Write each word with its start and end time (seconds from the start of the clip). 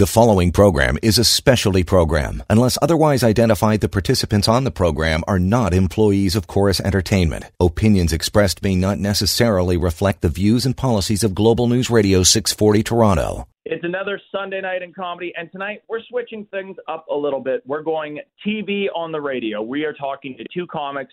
The 0.00 0.06
following 0.06 0.50
program 0.50 0.96
is 1.02 1.18
a 1.18 1.24
specialty 1.24 1.84
program. 1.84 2.42
Unless 2.48 2.78
otherwise 2.80 3.22
identified, 3.22 3.82
the 3.82 3.88
participants 3.90 4.48
on 4.48 4.64
the 4.64 4.70
program 4.70 5.22
are 5.28 5.38
not 5.38 5.74
employees 5.74 6.34
of 6.34 6.46
Corus 6.46 6.80
Entertainment. 6.80 7.44
Opinions 7.60 8.10
expressed 8.10 8.62
may 8.62 8.74
not 8.74 8.98
necessarily 8.98 9.76
reflect 9.76 10.22
the 10.22 10.30
views 10.30 10.64
and 10.64 10.74
policies 10.74 11.22
of 11.22 11.34
Global 11.34 11.66
News 11.66 11.90
Radio 11.90 12.22
640 12.22 12.82
Toronto. 12.82 13.46
It's 13.66 13.84
another 13.84 14.18
Sunday 14.32 14.62
night 14.62 14.80
in 14.80 14.94
comedy, 14.94 15.34
and 15.36 15.52
tonight 15.52 15.82
we're 15.86 16.00
switching 16.08 16.46
things 16.46 16.78
up 16.88 17.06
a 17.10 17.14
little 17.14 17.40
bit. 17.40 17.62
We're 17.66 17.82
going 17.82 18.20
TV 18.42 18.86
on 18.94 19.12
the 19.12 19.20
radio. 19.20 19.60
We 19.60 19.84
are 19.84 19.92
talking 19.92 20.34
to 20.38 20.44
two 20.50 20.66
comics 20.66 21.12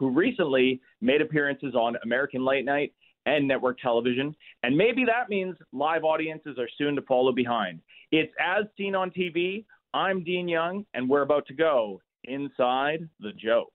who 0.00 0.10
recently 0.10 0.80
made 1.00 1.20
appearances 1.20 1.76
on 1.76 1.94
American 2.02 2.44
Late 2.44 2.64
Night 2.64 2.94
and 3.26 3.46
network 3.48 3.78
television, 3.78 4.34
and 4.62 4.76
maybe 4.76 5.04
that 5.04 5.28
means 5.28 5.56
live 5.72 6.04
audiences 6.04 6.58
are 6.58 6.68
soon 6.76 6.94
to 6.96 7.02
follow 7.02 7.32
behind. 7.32 7.80
It's 8.12 8.32
As 8.38 8.64
Seen 8.76 8.94
on 8.94 9.10
TV. 9.10 9.64
I'm 9.92 10.24
Dean 10.24 10.48
Young, 10.48 10.84
and 10.94 11.08
we're 11.08 11.22
about 11.22 11.46
to 11.46 11.54
go 11.54 12.00
inside 12.24 13.08
the 13.20 13.32
joke. 13.32 13.72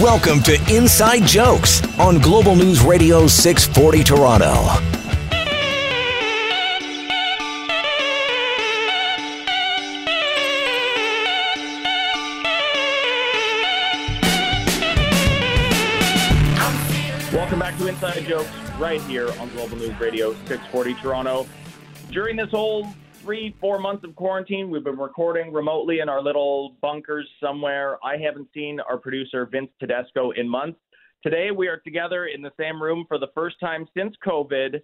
Welcome 0.00 0.42
to 0.42 0.54
Inside 0.74 1.26
Jokes 1.26 1.80
on 1.98 2.18
Global 2.18 2.56
News 2.56 2.82
Radio 2.82 3.26
640 3.26 4.02
Toronto. 4.02 4.91
Inside 17.92 18.26
Jokes 18.26 18.48
right 18.78 19.02
here 19.02 19.28
on 19.38 19.50
Global 19.50 19.76
News 19.76 20.00
Radio 20.00 20.32
640 20.46 20.94
Toronto. 20.94 21.46
During 22.10 22.36
this 22.36 22.48
whole 22.50 22.88
three, 23.20 23.54
four 23.60 23.78
months 23.78 24.02
of 24.04 24.16
quarantine, 24.16 24.70
we've 24.70 24.82
been 24.82 24.98
recording 24.98 25.52
remotely 25.52 26.00
in 26.00 26.08
our 26.08 26.22
little 26.22 26.74
bunkers 26.80 27.28
somewhere. 27.38 27.98
I 28.02 28.16
haven't 28.16 28.48
seen 28.54 28.80
our 28.80 28.96
producer, 28.96 29.44
Vince 29.44 29.68
Tedesco, 29.78 30.30
in 30.30 30.48
months. 30.48 30.78
Today, 31.22 31.50
we 31.50 31.68
are 31.68 31.76
together 31.76 32.28
in 32.28 32.40
the 32.40 32.50
same 32.58 32.82
room 32.82 33.04
for 33.08 33.18
the 33.18 33.28
first 33.34 33.56
time 33.60 33.86
since 33.94 34.14
COVID, 34.26 34.80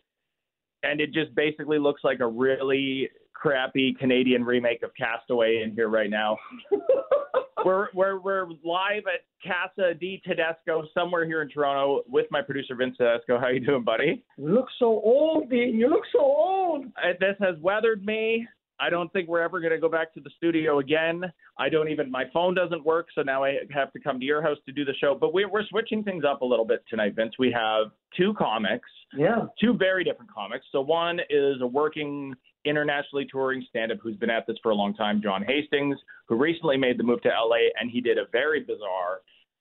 and 0.82 1.00
it 1.00 1.14
just 1.14 1.34
basically 1.34 1.78
looks 1.78 2.02
like 2.04 2.20
a 2.20 2.26
really 2.26 3.08
crappy 3.32 3.94
Canadian 3.98 4.44
remake 4.44 4.82
of 4.82 4.90
Castaway 4.98 5.62
in 5.62 5.72
here 5.72 5.88
right 5.88 6.10
now. 6.10 6.36
we're, 7.64 7.88
we're, 7.94 8.18
we're 8.20 8.46
live 8.64 9.04
at 9.12 9.24
Casa 9.42 9.94
di 9.94 10.20
Tedesco 10.26 10.84
somewhere 10.94 11.24
here 11.26 11.42
in 11.42 11.48
Toronto 11.48 12.02
with 12.08 12.26
my 12.30 12.42
producer 12.42 12.74
Vince 12.74 12.96
Tedesco. 12.96 13.38
How 13.38 13.48
you 13.48 13.60
doing, 13.64 13.84
buddy? 13.84 14.24
You 14.36 14.54
look 14.54 14.68
so 14.78 14.86
old, 14.86 15.50
Dean. 15.50 15.78
You 15.78 15.88
look 15.88 16.04
so 16.12 16.20
old. 16.20 16.86
Uh, 16.96 17.12
This 17.20 17.36
has 17.40 17.56
weathered 17.60 18.04
me. 18.04 18.46
I 18.80 18.90
don't 18.90 19.12
think 19.12 19.28
we're 19.28 19.40
ever 19.42 19.58
going 19.60 19.72
to 19.72 19.78
go 19.80 19.88
back 19.88 20.14
to 20.14 20.20
the 20.20 20.30
studio 20.36 20.78
again. 20.78 21.24
I 21.58 21.68
don't 21.68 21.88
even, 21.88 22.08
my 22.12 22.26
phone 22.32 22.54
doesn't 22.54 22.84
work, 22.84 23.08
so 23.12 23.22
now 23.22 23.42
I 23.42 23.56
have 23.70 23.92
to 23.92 23.98
come 23.98 24.20
to 24.20 24.24
your 24.24 24.40
house 24.40 24.58
to 24.66 24.72
do 24.72 24.84
the 24.84 24.94
show. 25.00 25.16
But 25.20 25.34
we're, 25.34 25.48
we're 25.50 25.66
switching 25.66 26.04
things 26.04 26.22
up 26.24 26.42
a 26.42 26.44
little 26.44 26.64
bit 26.64 26.84
tonight, 26.88 27.16
Vince. 27.16 27.34
We 27.40 27.50
have 27.50 27.88
two 28.16 28.34
comics, 28.34 28.88
Yeah. 29.16 29.46
two 29.60 29.72
very 29.76 30.04
different 30.04 30.32
comics. 30.32 30.64
So 30.70 30.80
one 30.80 31.18
is 31.28 31.60
a 31.60 31.66
working 31.66 32.34
internationally 32.64 33.26
touring 33.30 33.64
stand-up 33.68 33.98
who's 34.02 34.16
been 34.16 34.30
at 34.30 34.46
this 34.46 34.56
for 34.62 34.70
a 34.70 34.74
long 34.74 34.94
time, 34.94 35.22
John 35.22 35.44
Hastings, 35.46 35.98
who 36.26 36.36
recently 36.36 36.76
made 36.76 36.98
the 36.98 37.04
move 37.04 37.22
to 37.22 37.28
LA, 37.28 37.70
and 37.80 37.90
he 37.90 38.00
did 38.00 38.18
a 38.18 38.26
very 38.32 38.60
bizarre 38.60 39.20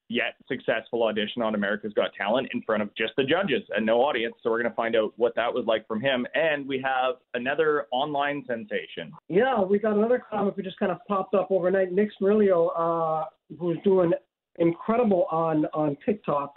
yet 0.09 0.35
successful 0.47 1.03
audition 1.03 1.41
on 1.41 1.55
America's 1.55 1.93
Got 1.93 2.11
Talent 2.17 2.47
in 2.53 2.61
front 2.61 2.81
of 2.81 2.93
just 2.95 3.13
the 3.17 3.23
judges 3.23 3.61
and 3.75 3.85
no 3.85 3.99
audience. 3.99 4.35
So 4.41 4.49
we're 4.49 4.61
going 4.61 4.71
to 4.71 4.75
find 4.75 4.95
out 4.95 5.13
what 5.17 5.35
that 5.35 5.53
was 5.53 5.65
like 5.65 5.87
from 5.87 6.01
him. 6.01 6.25
And 6.33 6.67
we 6.67 6.81
have 6.81 7.15
another 7.33 7.87
online 7.91 8.43
sensation. 8.47 9.11
Yeah, 9.27 9.61
we 9.61 9.79
got 9.79 9.97
another 9.97 10.23
comic 10.29 10.55
who 10.55 10.63
just 10.63 10.79
kind 10.79 10.91
of 10.91 10.99
popped 11.07 11.35
up 11.35 11.51
overnight. 11.51 11.91
Nick 11.91 12.09
Smeriglio, 12.19 12.69
uh, 12.77 13.25
who's 13.59 13.77
doing 13.83 14.11
incredible 14.59 15.27
on 15.29 15.65
on 15.73 15.97
TikTok, 16.05 16.53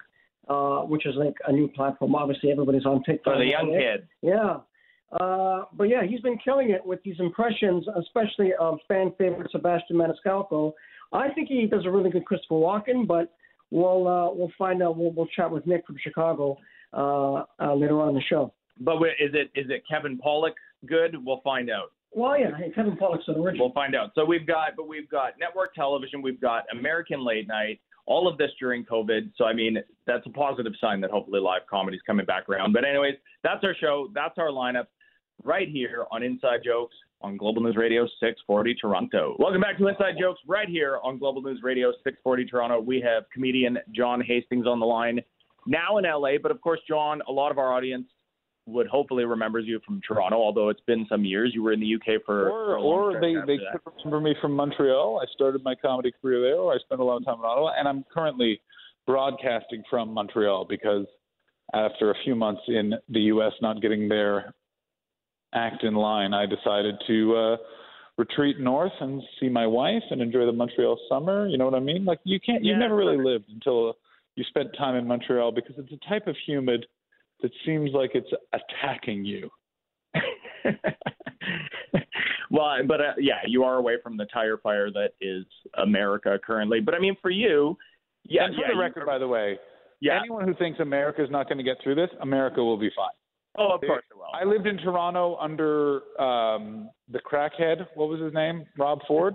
uh, 0.49 0.81
which 0.81 1.06
is 1.06 1.15
like 1.17 1.34
a 1.47 1.53
new 1.53 1.69
platform. 1.69 2.15
Obviously, 2.15 2.50
everybody's 2.53 2.87
on 2.87 3.03
TikTok. 3.03 3.34
For 3.34 3.39
the 3.39 3.50
young 3.50 3.73
kid. 3.73 4.06
Yeah. 4.23 4.59
Uh, 5.19 5.62
but 5.72 5.84
yeah, 5.84 6.03
he's 6.09 6.21
been 6.21 6.38
killing 6.38 6.71
it 6.71 6.84
with 6.84 7.03
these 7.03 7.16
impressions, 7.19 7.84
especially 7.98 8.53
of 8.60 8.78
fan 8.87 9.12
favorite 9.19 9.50
Sebastian 9.50 9.97
Maniscalco. 9.97 10.72
I 11.12 11.31
think 11.31 11.48
he 11.48 11.66
does 11.66 11.84
a 11.84 11.91
really 11.91 12.10
good 12.10 12.25
Christopher 12.25 12.54
Walken, 12.54 13.06
but 13.06 13.34
we'll 13.70 14.06
uh, 14.06 14.32
we'll 14.32 14.53
find 14.56 14.82
out. 14.82 14.97
We'll, 14.97 15.10
we'll 15.12 15.26
chat 15.26 15.50
with 15.50 15.66
Nick 15.66 15.87
from 15.87 15.97
Chicago 16.03 16.56
uh, 16.93 17.44
uh, 17.60 17.75
later 17.75 18.00
on 18.00 18.10
in 18.10 18.15
the 18.15 18.22
show. 18.28 18.53
But 18.78 18.97
is 19.19 19.34
it 19.34 19.50
is 19.54 19.66
it 19.69 19.82
Kevin 19.91 20.19
Pollak 20.19 20.53
good? 20.87 21.16
We'll 21.25 21.41
find 21.43 21.70
out. 21.70 21.93
Well, 22.12 22.38
yeah, 22.38 22.56
hey, 22.56 22.72
Kevin 22.75 22.97
Pollak's 22.97 23.28
an 23.28 23.37
original. 23.37 23.66
We'll 23.66 23.75
find 23.75 23.94
out. 23.94 24.10
So 24.16 24.25
we've 24.25 24.47
got, 24.47 24.70
but 24.76 24.88
we've 24.88 25.09
got 25.09 25.34
network 25.38 25.75
television, 25.75 26.22
we've 26.22 26.41
got 26.41 26.65
American 26.72 27.25
late 27.25 27.47
night, 27.47 27.81
all 28.06 28.26
of 28.26 28.37
this 28.37 28.50
during 28.59 28.84
COVID. 28.84 29.31
So 29.37 29.44
I 29.44 29.53
mean, 29.53 29.76
that's 30.06 30.26
a 30.26 30.31
positive 30.31 30.72
sign 30.81 31.00
that 31.03 31.10
hopefully 31.10 31.41
live 31.41 31.62
comedy's 31.70 32.00
coming 32.06 32.26
back 32.26 32.49
around. 32.49 32.72
But 32.72 32.84
anyways, 32.84 33.15
that's 33.44 33.62
our 33.65 33.75
show. 33.81 34.09
That's 34.15 34.38
our 34.38 34.49
lineup 34.49 34.87
right 35.45 35.69
here 35.69 36.06
on 36.11 36.23
Inside 36.23 36.61
Jokes 36.65 36.95
on 37.23 37.37
Global 37.37 37.62
News 37.62 37.77
Radio 37.77 38.05
640 38.21 38.75
Toronto. 38.75 39.37
Welcome 39.39 39.61
back 39.61 39.78
to 39.78 39.87
Inside 39.89 40.15
Jokes 40.19 40.41
right 40.47 40.69
here 40.69 40.99
on 41.03 41.19
Global 41.19 41.43
News 41.43 41.61
Radio 41.62 41.91
640 42.05 42.47
Toronto. 42.47 42.81
We 42.81 43.01
have 43.01 43.25
comedian 43.33 43.79
John 43.95 44.21
Hastings 44.21 44.67
on 44.67 44.81
the 44.81 44.87
line 44.87 45.21
now 45.67 45.99
in 45.99 46.05
LA, 46.05 46.39
but 46.43 46.50
of 46.50 46.61
course, 46.61 46.81
John, 46.89 47.21
a 47.29 47.33
lot 47.33 47.50
of 47.50 47.59
our 47.59 47.73
audience 47.73 48.06
would 48.67 48.87
hopefully 48.87 49.25
remembers 49.25 49.65
you 49.67 49.81
from 49.84 50.00
Toronto, 50.06 50.37
although 50.37 50.69
it's 50.69 50.81
been 50.87 51.06
some 51.09 51.25
years. 51.25 51.53
You 51.55 51.62
were 51.62 51.73
in 51.73 51.81
the 51.81 51.95
UK 51.95 52.23
for, 52.25 52.49
or 52.49 52.79
for 52.79 52.79
or 52.79 53.21
they 53.21 53.34
they 53.47 53.56
that. 53.56 53.81
could 53.84 53.93
remember 54.05 54.21
me 54.21 54.34
from 54.41 54.53
Montreal. 54.53 55.21
I 55.23 55.27
started 55.33 55.62
my 55.65 55.75
comedy 55.75 56.12
career 56.21 56.41
there. 56.41 56.56
Or 56.56 56.73
I 56.73 56.79
spent 56.79 57.00
a 57.00 57.05
lot 57.05 57.17
of 57.17 57.25
time 57.25 57.39
in 57.39 57.45
Ottawa, 57.45 57.73
and 57.77 57.89
I'm 57.89 58.05
currently 58.12 58.61
broadcasting 59.06 59.83
from 59.91 60.12
Montreal 60.15 60.67
because 60.69 61.06
after 61.75 62.11
a 62.11 62.15
few 62.25 62.34
months 62.34 62.62
in 62.69 62.95
the 63.09 63.21
U.S. 63.21 63.53
not 63.61 63.81
getting 63.83 64.09
their 64.09 64.55
act 65.55 65.83
in 65.84 65.94
line, 65.94 66.33
I 66.34 66.47
decided 66.47 66.97
to 67.06 67.37
uh, 67.37 67.56
retreat 68.19 68.59
north 68.61 68.93
and 69.00 69.22
see 69.41 69.49
my 69.49 69.66
wife 69.66 70.03
and 70.11 70.21
enjoy 70.21 70.47
the 70.47 70.53
Montreal 70.53 70.99
summer. 71.09 71.47
You 71.49 71.59
know 71.59 71.65
what 71.65 71.75
I 71.75 71.81
mean? 71.81 72.05
Like 72.05 72.21
you 72.25 72.38
can't, 72.41 72.65
you've 72.65 72.75
Yeah, 72.77 72.81
never 72.81 72.97
really 72.97 73.16
lived 73.22 73.47
until 73.53 73.94
you 74.37 74.44
spent 74.44 74.69
time 74.78 74.94
in 74.97 75.06
Montreal 75.06 75.53
because 75.53 75.75
it's 75.78 75.93
a 75.93 76.09
type 76.09 76.27
of 76.27 76.37
humid 76.47 76.87
that 77.43 77.50
seems 77.65 77.91
like 77.93 78.11
it's 78.15 78.31
attacking 78.53 79.25
you. 79.25 79.50
well, 82.50 82.77
but 82.87 83.00
uh, 83.00 83.12
yeah, 83.19 83.41
you 83.47 83.65
are 83.65 83.77
away 83.77 83.94
from 84.03 84.17
the 84.17 84.27
tire 84.27 84.59
fire 84.59 84.91
that 84.91 85.11
is 85.21 85.44
America 85.82 86.38
currently. 86.44 86.81
But 86.81 86.94
I 86.94 86.99
mean, 86.99 87.17
for 87.22 87.31
you, 87.31 87.77
yeah, 88.25 88.44
and 88.44 88.55
for 88.55 88.61
yeah, 88.62 88.67
the 88.69 88.75
you- 88.75 88.81
record, 88.81 89.06
by 89.06 89.19
the 89.19 89.28
way, 89.28 89.59
yeah. 90.00 90.19
anyone 90.21 90.47
who 90.47 90.55
thinks 90.55 90.81
America 90.81 91.22
is 91.25 91.31
not 91.31 91.49
going 91.49 91.59
to 91.59 91.65
get 91.65 91.77
through 91.82 91.94
this, 91.94 92.11
America 92.21 92.62
will 92.62 92.78
be 92.78 92.91
fine. 92.94 93.09
Oh, 93.59 93.72
of 93.75 93.81
course 93.81 94.05
it 94.11 94.16
will. 94.16 94.25
I 94.34 94.44
lived 94.44 94.66
in 94.66 94.77
Toronto 94.78 95.37
under 95.41 96.03
um, 96.21 96.91
the 97.11 97.21
crackhead. 97.21 97.87
What 97.94 98.09
was 98.09 98.21
his 98.21 98.33
name? 98.34 98.65
Rob 98.78 99.00
Ford. 99.06 99.34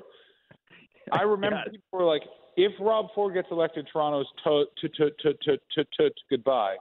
I 1.12 1.22
remember 1.24 1.58
Yes. 1.66 1.72
people 1.72 2.00
were 2.00 2.06
like, 2.06 2.24
if 2.58 2.72
Rob 2.80 3.08
Ford 3.14 3.34
gets 3.34 3.48
elected, 3.52 3.88
Toronto's 3.92 4.28
to 4.44 4.66
to 4.82 4.90
to 4.90 5.12
to 5.12 5.34
to 5.44 5.58
to, 5.76 5.84
to, 5.98 6.10
goodbye. 6.30 6.76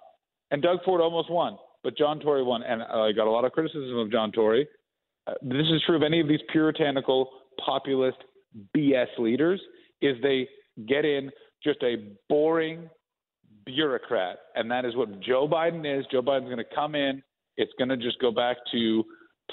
And 0.50 0.62
Doug 0.62 0.78
Ford 0.84 1.00
almost 1.00 1.30
won, 1.30 1.56
but 1.82 1.96
John 1.98 2.20
Tory 2.20 2.42
won, 2.44 2.62
and 2.62 2.82
I 2.82 3.10
got 3.12 3.26
a 3.26 3.30
lot 3.30 3.44
of 3.44 3.52
criticism 3.52 3.98
of 3.98 4.10
John 4.12 4.30
Tory. 4.30 4.68
Uh, 5.26 5.32
this 5.42 5.66
is 5.72 5.82
true 5.86 5.96
of 5.96 6.02
any 6.02 6.20
of 6.20 6.28
these 6.28 6.40
puritanical, 6.52 7.28
populist 7.64 8.18
BS 8.76 9.08
leaders. 9.18 9.60
Is 10.00 10.16
they 10.22 10.48
get 10.86 11.04
in 11.04 11.30
just 11.62 11.82
a 11.82 11.96
boring 12.28 12.88
bureaucrat, 13.64 14.38
and 14.54 14.70
that 14.70 14.84
is 14.84 14.96
what 14.96 15.20
Joe 15.20 15.48
Biden 15.48 15.84
is. 15.98 16.04
Joe 16.10 16.22
Biden's 16.22 16.46
going 16.46 16.58
to 16.58 16.74
come 16.74 16.94
in. 16.94 17.22
It's 17.56 17.72
going 17.78 17.88
to 17.88 17.96
just 17.96 18.18
go 18.20 18.30
back 18.30 18.56
to 18.72 19.04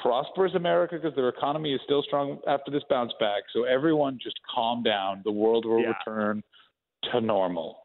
prosperous 0.02 0.54
America 0.56 0.96
because 0.96 1.16
their 1.16 1.30
economy 1.30 1.74
is 1.74 1.82
still 1.84 2.02
strong 2.04 2.40
after 2.48 2.72
this 2.72 2.84
bounce 2.90 3.12
back. 3.20 3.44
So 3.54 3.64
everyone 3.66 4.18
just 4.22 4.40
calm 4.54 4.84
down. 4.84 5.22
The 5.24 5.32
world 5.32 5.66
will 5.66 5.82
Yeah. 5.82 5.94
return 6.00 6.44
to 7.12 7.22
normal. 7.22 7.78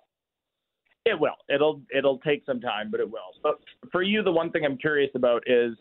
It 1.04 1.18
will. 1.18 1.36
It'll 1.48 1.82
it'll 1.94 2.18
take 2.18 2.44
some 2.44 2.60
time, 2.60 2.90
but 2.90 3.00
it 3.00 3.08
will. 3.10 3.32
But 3.42 3.60
for 3.92 4.02
you, 4.02 4.22
the 4.22 4.32
one 4.32 4.50
thing 4.50 4.64
I'm 4.64 4.76
curious 4.76 5.10
about 5.14 5.42
is, 5.46 5.76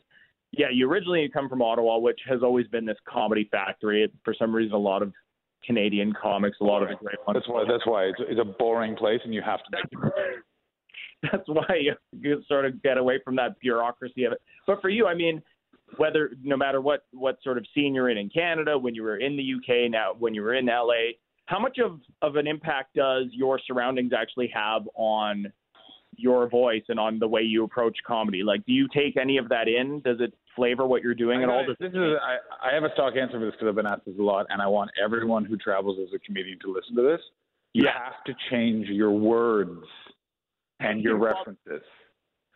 yeah, 0.52 0.70
you 0.70 0.90
originally 0.90 1.28
come 1.30 1.50
from 1.50 1.62
Ottawa, 1.62 1.98
which 1.98 2.20
has 2.30 2.44
always 2.44 2.68
been 2.68 2.86
this 2.86 3.00
comedy 3.08 3.46
factory. 3.52 4.12
For 4.24 4.34
some 4.36 4.56
reason, 4.56 4.74
a 4.76 4.78
lot 4.78 5.02
of 5.02 5.14
Canadian 5.64 6.14
comics, 6.20 6.58
a 6.62 6.64
lot 6.64 6.84
of 6.84 6.90
the 6.90 6.96
great 6.96 7.18
ones. 7.26 7.36
That's 7.36 7.48
why. 7.48 7.64
That's 7.68 7.86
why 7.86 8.04
it's, 8.06 8.20
it's 8.22 8.40
a 8.40 8.46
boring 8.46 8.96
place, 8.96 9.20
and 9.24 9.34
you 9.34 9.42
have 9.42 9.60
to. 9.72 10.12
That's 11.32 11.48
why 11.48 11.78
you, 11.80 11.94
you 12.20 12.44
sort 12.48 12.66
of 12.66 12.82
get 12.84 12.98
away 12.98 13.20
from 13.24 13.36
that 13.38 13.60
bureaucracy 13.60 14.26
of 14.26 14.34
it. 14.34 14.42
But 14.68 14.80
for 14.82 14.90
you, 14.90 15.08
I 15.08 15.16
mean, 15.16 15.42
whether 15.98 16.32
no 16.44 16.58
matter 16.58 16.82
what 16.82 17.06
what 17.12 17.38
sort 17.44 17.58
of 17.58 17.66
scene 17.74 17.94
you're 17.94 18.10
in 18.10 18.18
in 18.18 18.30
Canada, 18.30 18.78
when 18.78 18.96
you 18.96 19.04
were 19.04 19.18
in 19.18 19.38
the 19.38 19.54
UK, 19.56 19.90
now 19.90 20.14
when 20.18 20.34
you 20.34 20.42
were 20.42 20.54
in 20.54 20.66
LA, 20.66 21.14
how 21.46 21.60
much 21.60 21.78
of 21.84 22.00
of 22.22 22.36
an 22.36 22.48
impact 22.48 22.96
does 22.96 23.26
your 23.32 23.60
surroundings 23.66 24.12
actually 24.18 24.52
have 24.54 24.84
on 24.96 25.52
your 26.18 26.50
voice 26.50 26.84
and 26.90 27.00
on 27.00 27.20
the 27.20 27.28
way 27.28 27.42
you 27.42 27.64
approach 27.64 27.98
comedy? 28.06 28.44
Like, 28.44 28.66
do 28.66 28.74
you 28.74 28.88
take 28.94 29.18
any 29.18 29.38
of 29.38 29.50
that 29.50 29.68
in? 29.68 30.02
Does 30.02 30.18
it 30.20 30.34
flavor 30.56 30.86
what 30.86 31.02
you're 31.02 31.16
doing 31.16 31.44
at 31.44 31.50
all? 31.50 31.66
This 31.68 31.90
is 31.92 31.96
I, 31.96 32.70
I 32.70 32.74
have 32.74 32.84
a 32.84 32.92
stock 32.94 33.14
answer 33.16 33.40
for 33.40 33.46
this 33.46 33.54
because 33.54 33.68
I've 33.68 33.76
been 33.76 33.86
asked 33.86 34.06
this 34.06 34.16
a 34.20 34.22
lot, 34.22 34.46
and 34.50 34.62
I 34.62 34.68
want 34.68 34.92
everyone 35.04 35.46
who 35.46 35.58
travels 35.58 35.98
as 36.02 36.14
a 36.16 36.20
comedian 36.20 36.60
to 36.60 36.72
listen 36.74 36.96
to 36.96 37.02
this. 37.02 37.22
You 37.74 37.84
Yeah. 37.86 37.92
have 38.06 38.24
to 38.26 38.34
change 38.50 38.88
your 38.88 39.12
words 39.12 39.84
and 40.80 41.02
your 41.02 41.18
references. 41.18 41.82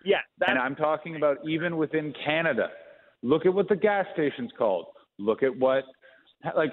Yeah, 0.06 0.20
And 0.48 0.58
I'm 0.58 0.76
talking 0.78 1.18
about 1.18 1.38
even 1.46 1.76
within 1.76 2.14
Canada. 2.26 2.70
Look 3.22 3.46
at 3.46 3.54
what 3.54 3.68
the 3.68 3.76
gas 3.76 4.06
station's 4.14 4.52
called. 4.58 4.86
Look 5.18 5.44
at 5.44 5.54
what, 5.58 5.84
like, 6.56 6.72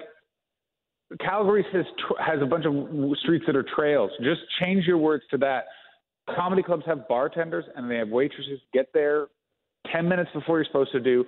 Calgary 1.19 1.65
says 1.73 1.85
tr- 1.99 2.21
has 2.21 2.41
a 2.41 2.45
bunch 2.45 2.65
of 2.65 2.73
streets 3.19 3.45
that 3.47 3.55
are 3.55 3.65
trails. 3.75 4.11
Just 4.21 4.41
change 4.61 4.85
your 4.85 4.97
words 4.97 5.23
to 5.31 5.37
that. 5.39 5.65
Comedy 6.35 6.63
clubs 6.63 6.83
have 6.85 7.07
bartenders 7.07 7.65
and 7.75 7.89
they 7.89 7.95
have 7.95 8.09
waitresses. 8.09 8.59
Get 8.73 8.87
there 8.93 9.27
10 9.91 10.07
minutes 10.07 10.29
before 10.33 10.57
you're 10.57 10.65
supposed 10.65 10.91
to 10.91 10.99
do. 10.99 11.25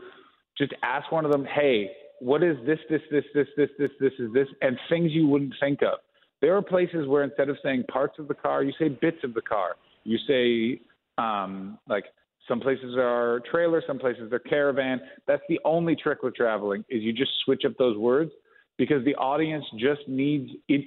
Just 0.57 0.73
ask 0.83 1.11
one 1.11 1.25
of 1.25 1.31
them, 1.31 1.45
hey, 1.45 1.89
what 2.19 2.43
is 2.43 2.57
this, 2.65 2.79
this, 2.89 3.01
this, 3.11 3.23
this, 3.33 3.47
this, 3.55 3.69
this, 3.77 3.91
this, 3.99 4.11
is 4.19 4.33
this, 4.33 4.47
and 4.61 4.77
things 4.89 5.11
you 5.11 5.27
wouldn't 5.27 5.53
think 5.59 5.81
of. 5.81 5.99
There 6.41 6.55
are 6.55 6.61
places 6.61 7.07
where 7.07 7.23
instead 7.23 7.49
of 7.49 7.57
saying 7.63 7.83
parts 7.91 8.19
of 8.19 8.27
the 8.27 8.33
car, 8.33 8.63
you 8.63 8.73
say 8.79 8.89
bits 8.89 9.19
of 9.23 9.33
the 9.33 9.41
car. 9.41 9.75
You 10.03 10.17
say, 10.27 10.81
um, 11.17 11.77
like, 11.87 12.05
some 12.47 12.59
places 12.59 12.95
are 12.97 13.41
trailer, 13.51 13.83
some 13.85 13.99
places 13.99 14.33
are 14.33 14.39
caravan. 14.39 14.99
That's 15.27 15.43
the 15.47 15.59
only 15.63 15.95
trick 15.95 16.23
with 16.23 16.35
traveling 16.35 16.83
is 16.89 17.03
you 17.03 17.13
just 17.13 17.31
switch 17.45 17.63
up 17.65 17.73
those 17.77 17.95
words 17.97 18.31
because 18.77 19.05
the 19.05 19.15
audience 19.15 19.63
just 19.77 20.01
needs 20.07 20.49
it. 20.67 20.85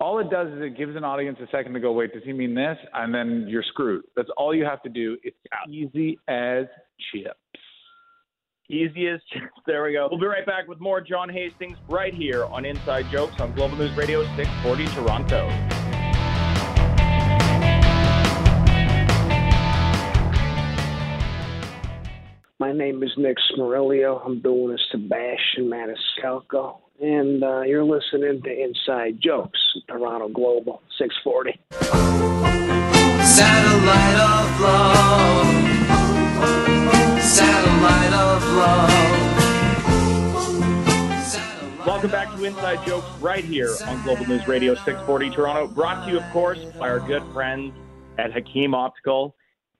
All 0.00 0.18
it 0.18 0.28
does 0.28 0.48
is 0.48 0.60
it 0.60 0.76
gives 0.76 0.96
an 0.96 1.04
audience 1.04 1.38
a 1.40 1.46
second 1.50 1.72
to 1.74 1.80
go, 1.80 1.92
wait, 1.92 2.12
does 2.12 2.24
he 2.24 2.32
mean 2.32 2.54
this? 2.54 2.76
And 2.94 3.14
then 3.14 3.46
you're 3.48 3.62
screwed. 3.62 4.04
That's 4.16 4.28
all 4.36 4.54
you 4.54 4.64
have 4.64 4.82
to 4.82 4.88
do. 4.88 5.16
It's 5.22 5.36
easy 5.70 6.18
as 6.26 6.66
chips. 7.12 7.38
easy 8.68 9.06
as 9.08 9.20
chips. 9.32 9.46
There 9.66 9.84
we 9.84 9.92
go. 9.92 10.08
We'll 10.10 10.20
be 10.20 10.26
right 10.26 10.44
back 10.44 10.66
with 10.66 10.80
more 10.80 11.00
John 11.00 11.28
Hastings 11.28 11.78
right 11.88 12.12
here 12.12 12.44
on 12.46 12.64
Inside 12.64 13.06
Jokes 13.12 13.40
on 13.40 13.54
Global 13.54 13.76
News 13.76 13.96
Radio 13.96 14.24
640 14.36 14.86
Toronto. 14.88 15.48
My 22.60 22.72
name 22.72 23.02
is 23.02 23.10
Nick 23.16 23.36
Smeriglio. 23.52 24.24
I'm 24.24 24.40
doing 24.40 24.74
a 24.74 24.78
Sebastian 24.90 25.70
Maniscalco, 25.70 26.78
and 27.00 27.42
uh, 27.42 27.62
you're 27.62 27.84
listening 27.84 28.40
to 28.42 28.50
Inside 28.50 29.20
Jokes, 29.20 29.58
Toronto 29.88 30.28
Global 30.28 30.82
640. 30.98 31.58
Satellite 33.24 34.20
of 34.20 34.60
love. 34.60 35.46
Satellite 37.20 38.12
of 38.12 38.44
love. 38.54 38.90
Satellite 41.24 41.86
Welcome 41.86 42.10
back 42.10 42.34
to 42.36 42.44
Inside 42.44 42.86
Jokes 42.86 43.06
right 43.20 43.44
here 43.44 43.74
on 43.86 44.02
Global 44.04 44.26
News 44.26 44.46
Radio 44.46 44.74
640 44.74 45.30
Toronto. 45.30 45.66
Brought 45.66 46.04
to 46.06 46.12
you, 46.12 46.18
of 46.18 46.30
course, 46.32 46.64
by 46.78 46.88
our 46.88 47.00
good 47.00 47.24
friends 47.32 47.72
at 48.18 48.32
Hakim 48.32 48.74
Optical. 48.74 49.34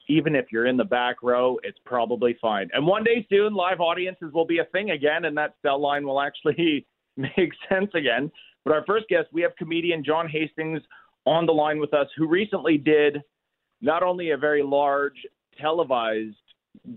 Even 0.09 0.35
if 0.35 0.47
you're 0.53 0.67
in 0.67 0.77
the 0.77 0.85
back 0.85 1.23
row, 1.23 1.59
it's 1.63 1.79
probably 1.87 2.37
fine. 2.43 2.69
And 2.75 2.87
one 2.87 3.05
day 3.05 3.27
soon, 3.31 3.55
live 3.55 3.81
audiences 3.81 4.33
will 4.35 4.45
be 4.45 4.59
a 4.59 4.67
thing 4.67 4.91
again, 4.91 5.25
and 5.25 5.35
that 5.39 5.55
cell 5.63 5.81
line 5.81 6.05
will 6.05 6.21
actually 6.21 6.87
make 7.37 7.53
sense 7.69 7.91
again. 7.95 8.31
But 8.65 8.75
our 8.75 8.85
first 8.87 9.09
guest, 9.09 9.29
we 9.33 9.43
have 9.43 9.55
comedian 9.57 10.03
John 10.05 10.29
Hastings 10.29 10.81
on 11.27 11.47
the 11.47 11.53
line 11.53 11.79
with 11.79 11.95
us, 11.95 12.09
who 12.17 12.27
recently 12.27 12.79
did 12.79 13.23
not 13.81 14.03
only 14.03 14.31
a 14.31 14.37
very 14.37 14.63
large 14.63 15.17
televised 15.61 16.37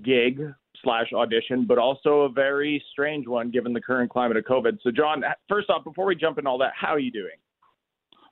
gig 0.04 0.42
slash 0.84 1.12
audition, 1.14 1.66
but 1.68 1.78
also 1.78 2.22
a 2.22 2.30
very 2.30 2.84
strange 2.92 3.28
one 3.28 3.52
given 3.52 3.74
the 3.74 3.82
current 3.82 4.10
climate 4.10 4.38
of 4.38 4.46
COVID. 4.46 4.78
So, 4.84 4.92
John, 4.92 5.24
first 5.50 5.70
off, 5.70 5.84
before 5.84 6.06
we 6.06 6.16
jump 6.16 6.38
into 6.38 6.50
all 6.50 6.58
that, 6.60 6.74
how 6.80 6.90
are 6.90 7.00
you 7.00 7.12
doing? 7.12 7.36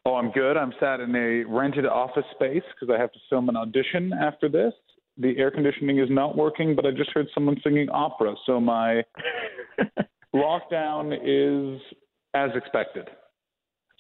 Oh, 0.05 0.15
I'm 0.15 0.31
good. 0.31 0.55
I'm 0.55 0.71
sat 0.79 0.99
in 0.99 1.15
a 1.15 1.43
rented 1.51 1.85
office 1.85 2.25
space 2.35 2.61
because 2.73 2.93
I 2.95 2.99
have 2.99 3.11
to 3.13 3.19
film 3.29 3.49
an 3.49 3.55
audition 3.55 4.13
after 4.13 4.47
this. 4.47 4.73
The 5.17 5.35
air 5.37 5.49
conditioning 5.49 5.99
is 5.99 6.09
not 6.09 6.37
working, 6.37 6.75
but 6.75 6.85
I 6.85 6.91
just 6.91 7.09
heard 7.11 7.27
someone 7.33 7.57
singing 7.63 7.89
opera, 7.89 8.35
so 8.45 8.59
my 8.59 9.01
lockdown 10.35 11.17
is 11.23 11.81
as 12.33 12.49
expected. 12.55 13.07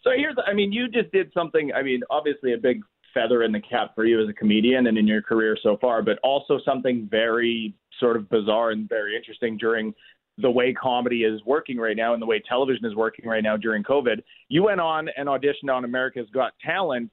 So 0.03 0.11
here's, 0.15 0.35
I 0.45 0.53
mean, 0.53 0.71
you 0.71 0.87
just 0.87 1.11
did 1.11 1.31
something. 1.33 1.71
I 1.73 1.81
mean, 1.81 2.01
obviously 2.09 2.53
a 2.53 2.57
big 2.57 2.81
feather 3.13 3.43
in 3.43 3.51
the 3.51 3.61
cap 3.61 3.95
for 3.95 4.05
you 4.05 4.21
as 4.21 4.29
a 4.29 4.33
comedian 4.33 4.87
and 4.87 4.97
in 4.97 5.07
your 5.07 5.21
career 5.21 5.57
so 5.63 5.77
far, 5.79 6.03
but 6.03 6.19
also 6.21 6.59
something 6.63 7.07
very 7.09 7.73
sort 7.99 8.17
of 8.17 8.29
bizarre 8.29 8.71
and 8.71 8.87
very 8.89 9.15
interesting 9.15 9.57
during 9.57 9.93
the 10.37 10.51
way 10.51 10.73
comedy 10.73 11.23
is 11.23 11.41
working 11.45 11.77
right 11.77 11.95
now 11.95 12.13
and 12.13 12.21
the 12.21 12.25
way 12.25 12.43
television 12.47 12.85
is 12.85 12.93
working 12.93 13.25
right 13.25 13.41
now 13.41 13.55
during 13.55 13.83
COVID. 13.83 14.21
You 14.49 14.63
went 14.63 14.81
on 14.81 15.07
and 15.17 15.29
auditioned 15.29 15.73
on 15.73 15.85
America's 15.85 16.27
Got 16.33 16.51
Talent 16.63 17.11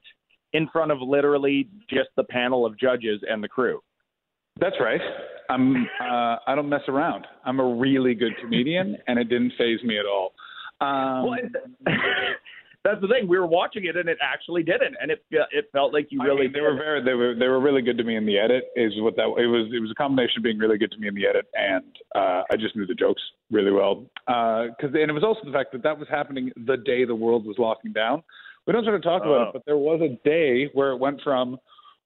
in 0.51 0.67
front 0.67 0.91
of 0.91 0.99
literally 1.01 1.69
just 1.89 2.09
the 2.17 2.25
panel 2.25 2.65
of 2.65 2.77
judges 2.77 3.21
and 3.27 3.41
the 3.41 3.47
crew. 3.47 3.81
That's 4.59 4.75
right. 4.79 5.01
I'm. 5.49 5.87
Uh, 6.01 6.37
I 6.47 6.55
don't 6.55 6.69
mess 6.69 6.81
around. 6.87 7.25
I'm 7.45 7.59
a 7.59 7.75
really 7.75 8.13
good 8.15 8.33
comedian, 8.41 8.97
and 9.07 9.19
it 9.19 9.25
didn't 9.29 9.53
phase 9.57 9.81
me 9.83 9.97
at 9.99 10.05
all. 10.05 10.33
Um, 10.81 11.27
Well, 11.27 11.39
that's 12.83 12.99
the 12.99 13.07
thing. 13.07 13.27
We 13.29 13.37
were 13.39 13.47
watching 13.47 13.85
it 13.85 13.95
and 13.95 14.09
it 14.09 14.17
actually 14.21 14.63
didn't, 14.63 14.95
and 15.01 15.09
it 15.11 15.23
it 15.31 15.69
felt 15.71 15.93
like 15.93 16.07
you 16.09 16.21
I 16.21 16.25
really 16.25 16.43
mean, 16.43 16.51
they 16.53 16.61
were 16.61 16.75
very 16.75 17.03
they 17.03 17.13
were 17.13 17.33
they 17.33 17.47
were 17.47 17.61
really 17.61 17.81
good 17.81 17.97
to 17.97 18.03
me 18.03 18.17
in 18.17 18.25
the 18.25 18.37
edit 18.37 18.65
is 18.75 18.91
what 18.97 19.15
that 19.15 19.27
it 19.37 19.47
was 19.47 19.69
it 19.73 19.79
was 19.79 19.89
a 19.91 19.95
combination 19.95 20.39
of 20.39 20.43
being 20.43 20.57
really 20.57 20.77
good 20.77 20.91
to 20.91 20.97
me 20.97 21.07
in 21.07 21.15
the 21.15 21.25
edit 21.25 21.45
and 21.53 21.83
uh, 22.15 22.43
I 22.51 22.57
just 22.59 22.75
knew 22.75 22.85
the 22.85 22.93
jokes 22.93 23.21
really 23.51 23.71
well 23.71 24.03
because 24.27 24.91
and 24.93 25.09
it 25.09 25.13
was 25.13 25.23
also 25.23 25.39
the 25.45 25.53
fact 25.53 25.71
that 25.71 25.83
that 25.83 25.97
was 25.97 26.07
happening 26.09 26.51
the 26.65 26.75
day 26.77 27.05
the 27.05 27.15
world 27.15 27.45
was 27.45 27.55
locking 27.57 27.93
down. 27.93 28.21
We 28.67 28.73
don't 28.73 28.83
sort 28.83 28.95
of 28.95 29.03
talk 29.03 29.21
about 29.23 29.33
Oh. 29.47 29.49
it, 29.49 29.53
but 29.53 29.65
there 29.65 29.77
was 29.77 30.01
a 30.01 30.17
day 30.27 30.69
where 30.73 30.91
it 30.91 30.97
went 30.97 31.21
from 31.21 31.57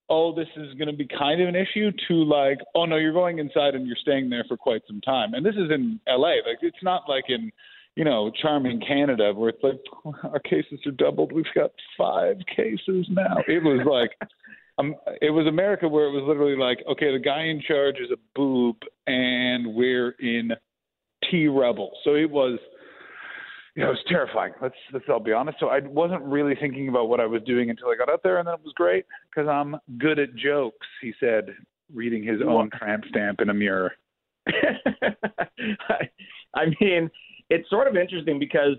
oh 0.10 0.34
this 0.34 0.48
is 0.56 0.74
going 0.76 0.88
to 0.88 0.96
be 0.96 1.08
kind 1.08 1.42
of 1.42 1.48
an 1.48 1.56
issue 1.56 1.92
to 2.08 2.14
like 2.14 2.60
oh 2.76 2.86
no 2.86 2.98
you're 2.98 3.14
going 3.14 3.40
inside 3.40 3.76
and 3.76 3.88
you're 3.88 3.96
staying 4.02 4.30
there 4.30 4.46
for 4.48 4.58
quite 4.58 4.82
some 4.88 5.02
time 5.02 5.34
and 5.34 5.46
this 5.46 5.56
is 5.56 5.72
in 5.72 6.00
L.A. 6.08 6.42
like 6.48 6.60
it's 6.62 6.84
not 6.84 7.04
like 7.08 7.26
in 7.30 7.52
you 7.98 8.04
know, 8.04 8.32
charming 8.40 8.80
Canada 8.80 9.34
where 9.34 9.50
it's 9.50 9.64
like 9.64 9.82
our 10.24 10.40
cases 10.40 10.80
are 10.86 10.92
doubled. 10.92 11.32
We've 11.32 11.46
got 11.56 11.72
five 11.98 12.38
cases 12.56 13.08
now. 13.10 13.38
It 13.48 13.64
was 13.64 13.86
like, 13.90 14.30
um, 14.78 14.96
it 15.20 15.32
was 15.32 15.48
America 15.48 15.90
where 15.90 16.06
it 16.06 16.12
was 16.12 16.24
literally 16.28 16.56
like, 16.56 16.78
okay, 16.88 17.12
the 17.12 17.20
guy 17.20 17.46
in 17.46 17.60
charge 17.68 17.96
is 17.96 18.12
a 18.12 18.18
boob, 18.36 18.76
and 19.08 19.74
we're 19.74 20.12
in 20.20 20.52
T 21.30 21.48
rebel. 21.48 21.92
So 22.04 22.14
it 22.14 22.30
was, 22.30 22.60
you 23.78 23.84
know, 23.84 23.90
it 23.90 23.94
was 23.94 24.04
terrifying. 24.08 24.54
Let's 24.60 24.76
let's 24.92 25.06
all 25.08 25.20
be 25.20 25.32
honest. 25.32 25.60
So 25.60 25.68
I 25.68 25.82
wasn't 25.82 26.24
really 26.24 26.56
thinking 26.60 26.90
about 26.90 27.10
what 27.10 27.20
I 27.20 27.28
was 27.28 27.44
doing 27.44 27.70
until 27.70 27.90
I 27.90 27.96
got 27.96 28.10
out 28.10 28.24
there, 28.24 28.40
and 28.40 28.48
then 28.48 28.56
it 28.56 28.64
was 28.64 28.74
great 28.76 29.06
because 29.30 29.48
I'm 29.48 29.76
good 30.00 30.18
at 30.18 30.36
jokes. 30.36 30.88
He 31.00 31.14
said, 31.20 31.56
reading 31.94 32.24
his 32.24 32.42
own 32.42 32.72
tramp 32.76 33.04
stamp 33.10 33.40
in 33.40 33.52
a 33.52 33.54
mirror. 33.54 33.92
I, 34.48 36.10
I 36.56 36.66
mean, 36.82 37.12
it's 37.52 37.70
sort 37.70 37.88
of 37.88 37.96
interesting 37.96 38.40
because 38.40 38.78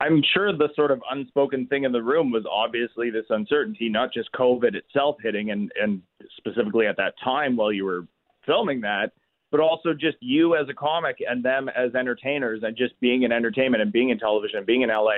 I'm 0.00 0.22
sure 0.32 0.56
the 0.56 0.70
sort 0.74 0.90
of 0.90 1.02
unspoken 1.10 1.66
thing 1.66 1.84
in 1.84 1.92
the 1.92 2.02
room 2.02 2.30
was 2.30 2.46
obviously 2.50 3.10
this 3.10 3.26
uncertainty, 3.28 3.90
not 3.90 4.10
just 4.14 4.32
COVID 4.32 4.74
itself 4.74 5.16
hitting, 5.22 5.50
and 5.50 5.70
and 5.78 6.00
specifically 6.38 6.86
at 6.86 6.96
that 6.96 7.12
time 7.22 7.56
while 7.56 7.72
you 7.72 7.84
were 7.84 8.06
filming 8.46 8.80
that, 8.80 9.12
but 9.50 9.60
also 9.60 9.92
just 9.92 10.16
you 10.20 10.56
as 10.56 10.68
a 10.68 10.74
comic 10.74 11.16
and 11.26 11.44
them 11.44 11.68
as 11.68 11.94
entertainers, 11.94 12.60
and 12.62 12.76
just 12.76 12.98
being 13.00 13.22
in 13.22 13.32
entertainment 13.32 13.82
and 13.82 13.92
being 13.92 14.10
in 14.10 14.18
television 14.18 14.58
and 14.58 14.66
being 14.66 14.82
in 14.82 14.88
LA. 14.88 15.12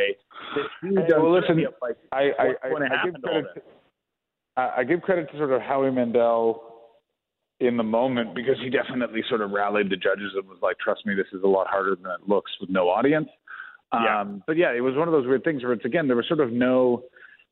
Hey, 0.83 0.91
well, 1.11 1.33
listen, 1.33 1.65
like, 1.81 1.97
I, 2.13 2.31
I, 2.39 2.45
I, 2.63 2.69
I 2.69 3.05
give 3.05 3.23
credit. 3.23 3.47
To, 3.55 3.63
I 4.57 4.85
give 4.85 5.03
credit 5.03 5.31
to 5.33 5.39
sort 5.39 5.53
of 5.53 5.63
Howie 5.63 5.91
Mandel 5.91 6.69
in 7.61 7.77
the 7.77 7.83
moment 7.83 8.35
because 8.35 8.57
he 8.63 8.71
definitely 8.71 9.23
sort 9.29 9.41
of 9.41 9.51
rallied 9.51 9.91
the 9.91 9.97
judges 9.97 10.33
and 10.35 10.47
was 10.49 10.59
like, 10.63 10.79
"Trust 10.79 11.07
me, 11.07 11.15
this 11.15 11.27
is 11.33 11.43
a 11.43 11.47
lot 11.47 11.67
harder 11.69 11.97
than 11.97 12.11
it 12.11 12.29
looks 12.29 12.51
with 12.61 12.71
no 12.71 12.89
audience." 12.89 13.29
Yeah. 13.93 14.21
Um, 14.21 14.43
but 14.47 14.57
yeah, 14.57 14.73
it 14.73 14.81
was 14.81 14.95
one 14.95 15.09
of 15.09 15.13
those 15.13 15.27
weird 15.27 15.45
things 15.45 15.63
where 15.63 15.73
it's 15.73 15.85
again 15.85 16.07
there 16.07 16.17
was 16.17 16.29
sort 16.29 16.41
of 16.41 16.53
no, 16.53 17.05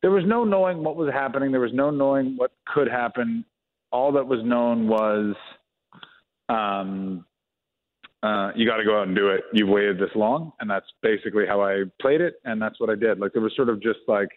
there 0.02 0.10
was 0.10 0.24
no 0.26 0.44
knowing 0.44 0.84
what 0.84 0.96
was 0.96 1.12
happening. 1.12 1.50
There 1.50 1.60
was 1.60 1.72
no 1.72 1.90
knowing 1.90 2.36
what 2.36 2.52
could 2.66 2.88
happen. 2.88 3.44
All 3.90 4.12
that 4.12 4.26
was 4.26 4.40
known 4.44 4.88
was, 4.88 5.34
um, 6.48 7.24
uh, 8.22 8.50
you 8.56 8.66
got 8.66 8.76
to 8.78 8.84
go 8.84 8.98
out 8.98 9.06
and 9.06 9.16
do 9.16 9.28
it. 9.28 9.42
You've 9.52 9.68
waited 9.68 9.98
this 9.98 10.10
long, 10.14 10.52
and 10.60 10.68
that's 10.70 10.86
basically 11.02 11.46
how 11.46 11.62
I 11.62 11.84
played 12.00 12.20
it, 12.20 12.36
and 12.44 12.60
that's 12.60 12.80
what 12.80 12.90
I 12.90 12.94
did. 12.94 13.18
Like 13.18 13.32
there 13.32 13.42
was 13.42 13.54
sort 13.54 13.68
of 13.68 13.82
just 13.82 14.00
like, 14.08 14.28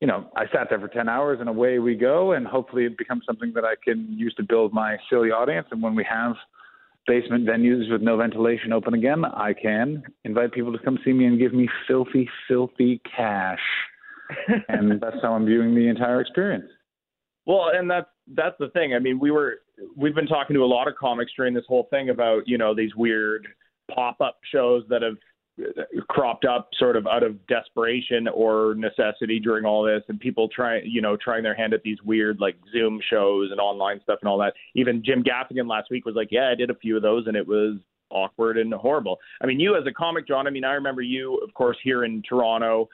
you 0.00 0.06
know, 0.06 0.30
I 0.34 0.46
sat 0.52 0.68
there 0.70 0.80
for 0.80 0.88
ten 0.88 1.08
hours, 1.08 1.38
and 1.40 1.48
away 1.48 1.78
we 1.78 1.94
go, 1.94 2.32
and 2.32 2.46
hopefully 2.46 2.84
it 2.84 2.96
becomes 2.96 3.22
something 3.26 3.52
that 3.54 3.64
I 3.64 3.74
can 3.84 4.08
use 4.16 4.34
to 4.34 4.42
build 4.42 4.72
my 4.72 4.96
silly 5.08 5.30
audience. 5.30 5.68
And 5.70 5.82
when 5.82 5.94
we 5.94 6.04
have 6.10 6.34
basement 7.06 7.46
venues 7.46 7.90
with 7.90 8.00
no 8.00 8.16
ventilation 8.16 8.72
open 8.72 8.94
again, 8.94 9.24
I 9.24 9.52
can 9.52 10.02
invite 10.24 10.52
people 10.52 10.72
to 10.72 10.78
come 10.78 10.98
see 11.04 11.12
me 11.12 11.26
and 11.26 11.38
give 11.38 11.52
me 11.52 11.68
filthy, 11.86 12.28
filthy 12.48 13.00
cash. 13.16 13.60
and 14.68 15.00
that's 15.00 15.16
how 15.22 15.34
I'm 15.34 15.44
viewing 15.44 15.74
the 15.74 15.88
entire 15.88 16.20
experience. 16.20 16.70
Well, 17.46 17.70
and 17.74 17.90
that's 17.90 18.06
that's 18.34 18.56
the 18.58 18.68
thing. 18.68 18.94
I 18.94 19.00
mean, 19.00 19.18
we 19.18 19.30
were 19.30 19.56
we've 19.96 20.14
been 20.14 20.26
talking 20.26 20.54
to 20.54 20.62
a 20.62 20.66
lot 20.66 20.88
of 20.88 20.96
comics 20.96 21.32
during 21.36 21.54
this 21.54 21.64
whole 21.68 21.86
thing 21.90 22.10
about 22.10 22.46
you 22.46 22.58
know 22.58 22.74
these 22.74 22.94
weird 22.96 23.46
pop 23.94 24.20
up 24.20 24.38
shows 24.50 24.84
that 24.88 25.02
have 25.02 25.16
cropped 26.08 26.44
up 26.44 26.70
sort 26.78 26.96
of 26.96 27.06
out 27.06 27.22
of 27.22 27.44
desperation 27.46 28.28
or 28.28 28.74
necessity 28.76 29.38
during 29.38 29.64
all 29.64 29.82
this 29.82 30.02
and 30.08 30.18
people 30.18 30.48
trying 30.48 30.82
you 30.86 31.00
know 31.00 31.16
trying 31.16 31.42
their 31.42 31.54
hand 31.54 31.74
at 31.74 31.82
these 31.82 31.98
weird 32.04 32.40
like 32.40 32.56
zoom 32.72 33.00
shows 33.10 33.50
and 33.50 33.60
online 33.60 34.00
stuff 34.02 34.18
and 34.22 34.28
all 34.28 34.38
that. 34.38 34.54
Even 34.74 35.02
jim 35.04 35.22
gaffigan 35.22 35.68
last 35.68 35.90
week 35.90 36.04
was 36.04 36.14
like 36.14 36.28
yeah 36.30 36.50
i 36.50 36.54
did 36.54 36.70
a 36.70 36.74
few 36.74 36.96
of 36.96 37.02
those 37.02 37.26
and 37.26 37.36
it 37.36 37.46
was 37.46 37.76
awkward 38.10 38.58
and 38.58 38.72
horrible. 38.74 39.18
I 39.40 39.46
mean 39.46 39.60
you 39.60 39.76
as 39.76 39.86
a 39.86 39.92
comic 39.92 40.26
john 40.26 40.46
i 40.46 40.50
mean 40.50 40.64
i 40.64 40.72
remember 40.72 41.02
you 41.02 41.36
of 41.38 41.52
course 41.54 41.76
here 41.82 42.04
in 42.04 42.22
toronto 42.28 42.88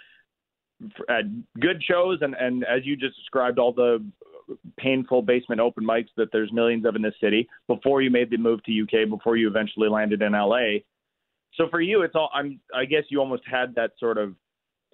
at 1.08 1.24
good 1.60 1.82
shows 1.82 2.18
and 2.20 2.34
and 2.34 2.64
as 2.64 2.84
you 2.84 2.96
just 2.96 3.16
described 3.16 3.58
all 3.58 3.72
the 3.72 4.04
painful 4.78 5.22
basement 5.22 5.60
open 5.60 5.84
mics 5.84 6.08
that 6.16 6.28
there's 6.32 6.52
millions 6.52 6.84
of 6.84 6.96
in 6.96 7.02
this 7.02 7.14
city 7.20 7.48
before 7.66 8.02
you 8.02 8.10
made 8.10 8.30
the 8.30 8.36
move 8.36 8.62
to 8.64 8.82
UK 8.82 9.08
before 9.08 9.36
you 9.36 9.48
eventually 9.48 9.88
landed 9.88 10.22
in 10.22 10.32
LA. 10.32 10.78
So 11.56 11.68
for 11.70 11.80
you, 11.80 12.02
it's 12.02 12.14
all. 12.14 12.30
I'm. 12.34 12.60
I 12.74 12.84
guess 12.84 13.04
you 13.08 13.20
almost 13.20 13.42
had 13.50 13.74
that 13.76 13.92
sort 13.98 14.18
of 14.18 14.34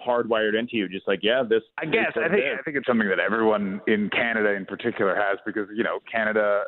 hardwired 0.06 0.59
into 0.59 0.76
you, 0.76 0.88
just 0.88 1.09
like 1.09 1.21
yeah, 1.23 1.42
this. 1.49 1.62
I 1.78 1.87
guess 1.87 2.12
I 2.16 2.28
think 2.28 2.44
I 2.59 2.62
think 2.62 2.76
it's 2.76 2.87
something 2.87 3.09
that 3.09 3.18
everyone 3.18 3.80
in 3.87 4.09
Canada 4.11 4.54
in 4.54 4.64
particular 4.64 5.14
has 5.14 5.38
because 5.44 5.68
you 5.75 5.82
know 5.82 5.99
Canada 6.11 6.64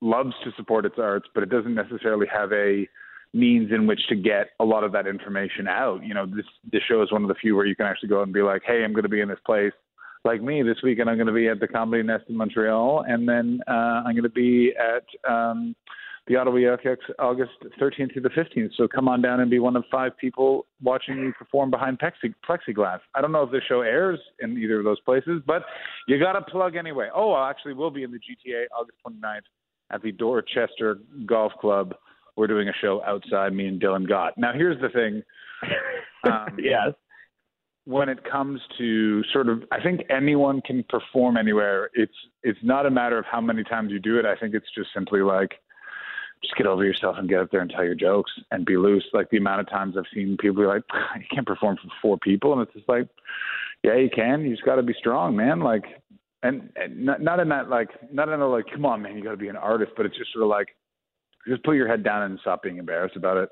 loves 0.00 0.32
to 0.44 0.50
support 0.56 0.84
its 0.84 0.96
arts, 0.98 1.26
but 1.34 1.42
it 1.42 1.48
doesn't 1.48 1.74
necessarily 1.74 2.26
have 2.32 2.52
a 2.52 2.86
means 3.34 3.70
in 3.72 3.86
which 3.86 4.00
to 4.08 4.16
get 4.16 4.50
a 4.60 4.64
lot 4.64 4.84
of 4.84 4.92
that 4.92 5.06
information 5.06 5.68
out. 5.68 6.02
You 6.04 6.14
know, 6.14 6.26
this 6.26 6.46
this 6.70 6.82
show 6.88 7.02
is 7.02 7.12
one 7.12 7.22
of 7.22 7.28
the 7.28 7.34
few 7.34 7.56
where 7.56 7.66
you 7.66 7.76
can 7.76 7.86
actually 7.86 8.08
go 8.08 8.22
and 8.22 8.32
be 8.32 8.42
like, 8.42 8.62
hey, 8.66 8.84
I'm 8.84 8.92
going 8.92 9.04
to 9.04 9.08
be 9.08 9.20
in 9.20 9.28
this 9.28 9.38
place. 9.44 9.72
Like 10.24 10.42
me, 10.42 10.62
this 10.62 10.78
weekend 10.82 11.08
I'm 11.08 11.16
going 11.16 11.28
to 11.28 11.32
be 11.32 11.48
at 11.48 11.60
the 11.60 11.68
Comedy 11.68 12.02
Nest 12.02 12.24
in 12.28 12.36
Montreal, 12.36 13.04
and 13.06 13.28
then 13.28 13.60
uh, 13.68 14.02
I'm 14.04 14.14
going 14.14 14.22
to 14.24 14.28
be 14.28 14.72
at 14.76 15.30
um, 15.30 15.74
the 16.28 16.36
Ottawa 16.36 16.56
Yokes 16.56 17.04
August 17.18 17.52
13th 17.80 18.12
through 18.12 18.22
the 18.22 18.28
15th. 18.30 18.70
So 18.76 18.86
come 18.86 19.08
on 19.08 19.22
down 19.22 19.40
and 19.40 19.50
be 19.50 19.58
one 19.58 19.76
of 19.76 19.84
five 19.90 20.16
people 20.18 20.66
watching 20.82 21.24
me 21.24 21.32
perform 21.36 21.70
behind 21.70 21.98
plexi- 21.98 22.34
plexiglass. 22.46 23.00
I 23.14 23.22
don't 23.22 23.32
know 23.32 23.42
if 23.42 23.50
the 23.50 23.60
show 23.66 23.80
airs 23.80 24.20
in 24.40 24.58
either 24.58 24.78
of 24.78 24.84
those 24.84 25.00
places, 25.00 25.40
but 25.46 25.62
you 26.06 26.18
got 26.18 26.32
to 26.32 26.42
plug 26.42 26.76
anyway. 26.76 27.08
Oh, 27.14 27.32
I 27.32 27.48
actually 27.48 27.74
will 27.74 27.90
be 27.90 28.02
in 28.02 28.10
the 28.10 28.18
GTA 28.18 28.64
August 28.78 28.98
29th 29.06 29.40
at 29.90 30.02
the 30.02 30.12
Dorchester 30.12 30.98
Golf 31.24 31.52
Club. 31.60 31.94
We're 32.36 32.46
doing 32.46 32.68
a 32.68 32.74
show 32.80 33.02
outside, 33.06 33.54
me 33.54 33.66
and 33.66 33.80
Dylan 33.80 34.06
Gott. 34.06 34.34
Now, 34.36 34.52
here's 34.52 34.80
the 34.80 34.90
thing. 34.90 35.22
Um, 36.24 36.58
yes. 36.58 36.94
When 37.88 38.10
it 38.10 38.22
comes 38.30 38.60
to 38.76 39.24
sort 39.32 39.48
of, 39.48 39.62
I 39.72 39.80
think 39.80 40.02
anyone 40.10 40.60
can 40.60 40.84
perform 40.90 41.38
anywhere. 41.38 41.88
It's 41.94 42.12
it's 42.42 42.58
not 42.62 42.84
a 42.84 42.90
matter 42.90 43.16
of 43.16 43.24
how 43.24 43.40
many 43.40 43.64
times 43.64 43.90
you 43.90 43.98
do 43.98 44.18
it. 44.18 44.26
I 44.26 44.36
think 44.36 44.54
it's 44.54 44.66
just 44.76 44.90
simply 44.92 45.22
like 45.22 45.52
just 46.42 46.54
get 46.56 46.66
over 46.66 46.84
yourself 46.84 47.16
and 47.18 47.30
get 47.30 47.40
up 47.40 47.50
there 47.50 47.62
and 47.62 47.70
tell 47.70 47.84
your 47.84 47.94
jokes 47.94 48.30
and 48.50 48.66
be 48.66 48.76
loose. 48.76 49.06
Like 49.14 49.30
the 49.30 49.38
amount 49.38 49.60
of 49.60 49.70
times 49.70 49.96
I've 49.96 50.04
seen 50.12 50.36
people 50.38 50.62
be 50.62 50.66
like, 50.66 50.82
you 51.16 51.24
can't 51.32 51.46
perform 51.46 51.76
for 51.76 51.88
four 52.02 52.18
people, 52.18 52.52
and 52.52 52.60
it's 52.60 52.74
just 52.74 52.88
like, 52.90 53.08
yeah, 53.82 53.96
you 53.96 54.10
can. 54.14 54.42
You 54.42 54.50
just 54.50 54.66
got 54.66 54.76
to 54.76 54.82
be 54.82 54.94
strong, 54.98 55.34
man. 55.34 55.60
Like, 55.60 55.84
and, 56.42 56.70
and 56.76 57.06
not, 57.06 57.22
not 57.22 57.40
in 57.40 57.48
that 57.48 57.70
like, 57.70 57.88
not 58.12 58.28
in 58.28 58.40
a 58.40 58.46
like, 58.46 58.66
come 58.70 58.84
on, 58.84 59.02
man, 59.02 59.16
you 59.16 59.24
got 59.24 59.30
to 59.30 59.36
be 59.38 59.48
an 59.48 59.56
artist, 59.56 59.92
but 59.96 60.04
it's 60.06 60.16
just 60.18 60.32
sort 60.32 60.44
of 60.44 60.50
like, 60.50 60.68
just 61.48 61.64
put 61.64 61.76
your 61.76 61.88
head 61.88 62.04
down 62.04 62.22
and 62.22 62.38
stop 62.40 62.62
being 62.62 62.76
embarrassed 62.76 63.16
about 63.16 63.38
it. 63.38 63.48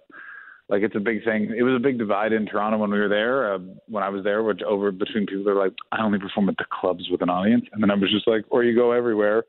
Like 0.68 0.82
it's 0.82 0.96
a 0.96 1.00
big 1.00 1.25
thing. 1.25 1.54
It 1.56 1.62
was 1.62 1.76
a 1.76 1.82
big 1.82 1.99
divide 1.99 2.32
in 2.32 2.46
Toronto 2.46 2.78
when 2.78 2.90
we 2.90 2.99
were 2.99 3.08
there. 3.08 3.54
Uh, 3.54 3.58
when 3.87 4.02
I 4.02 4.08
was 4.08 4.25
there, 4.25 4.42
which 4.42 4.62
over 4.62 4.90
between 4.90 5.26
people 5.26 5.44
that 5.44 5.50
are 5.50 5.64
like, 5.64 5.75
I 5.92 6.02
only 6.02 6.18
perform 6.18 6.49
at 6.49 6.56
the 6.56 6.64
clubs 6.80 7.04
with 7.11 7.23
an 7.23 7.30
audience, 7.30 7.64
and 7.73 7.82
then 7.82 7.90
I 7.90 7.94
was 7.94 8.11
just 8.11 8.26
like, 8.26 8.44
or 8.50 8.64
you 8.64 8.75
go 8.75 8.92
everywhere. 8.92 9.44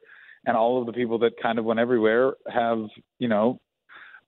And 0.45 0.55
all 0.55 0.79
of 0.79 0.85
the 0.85 0.93
people 0.93 1.17
that 1.19 1.31
kind 1.41 1.59
of 1.59 1.65
went 1.65 1.79
everywhere 1.79 2.33
have 2.53 2.79
you 3.17 3.27
know 3.27 3.59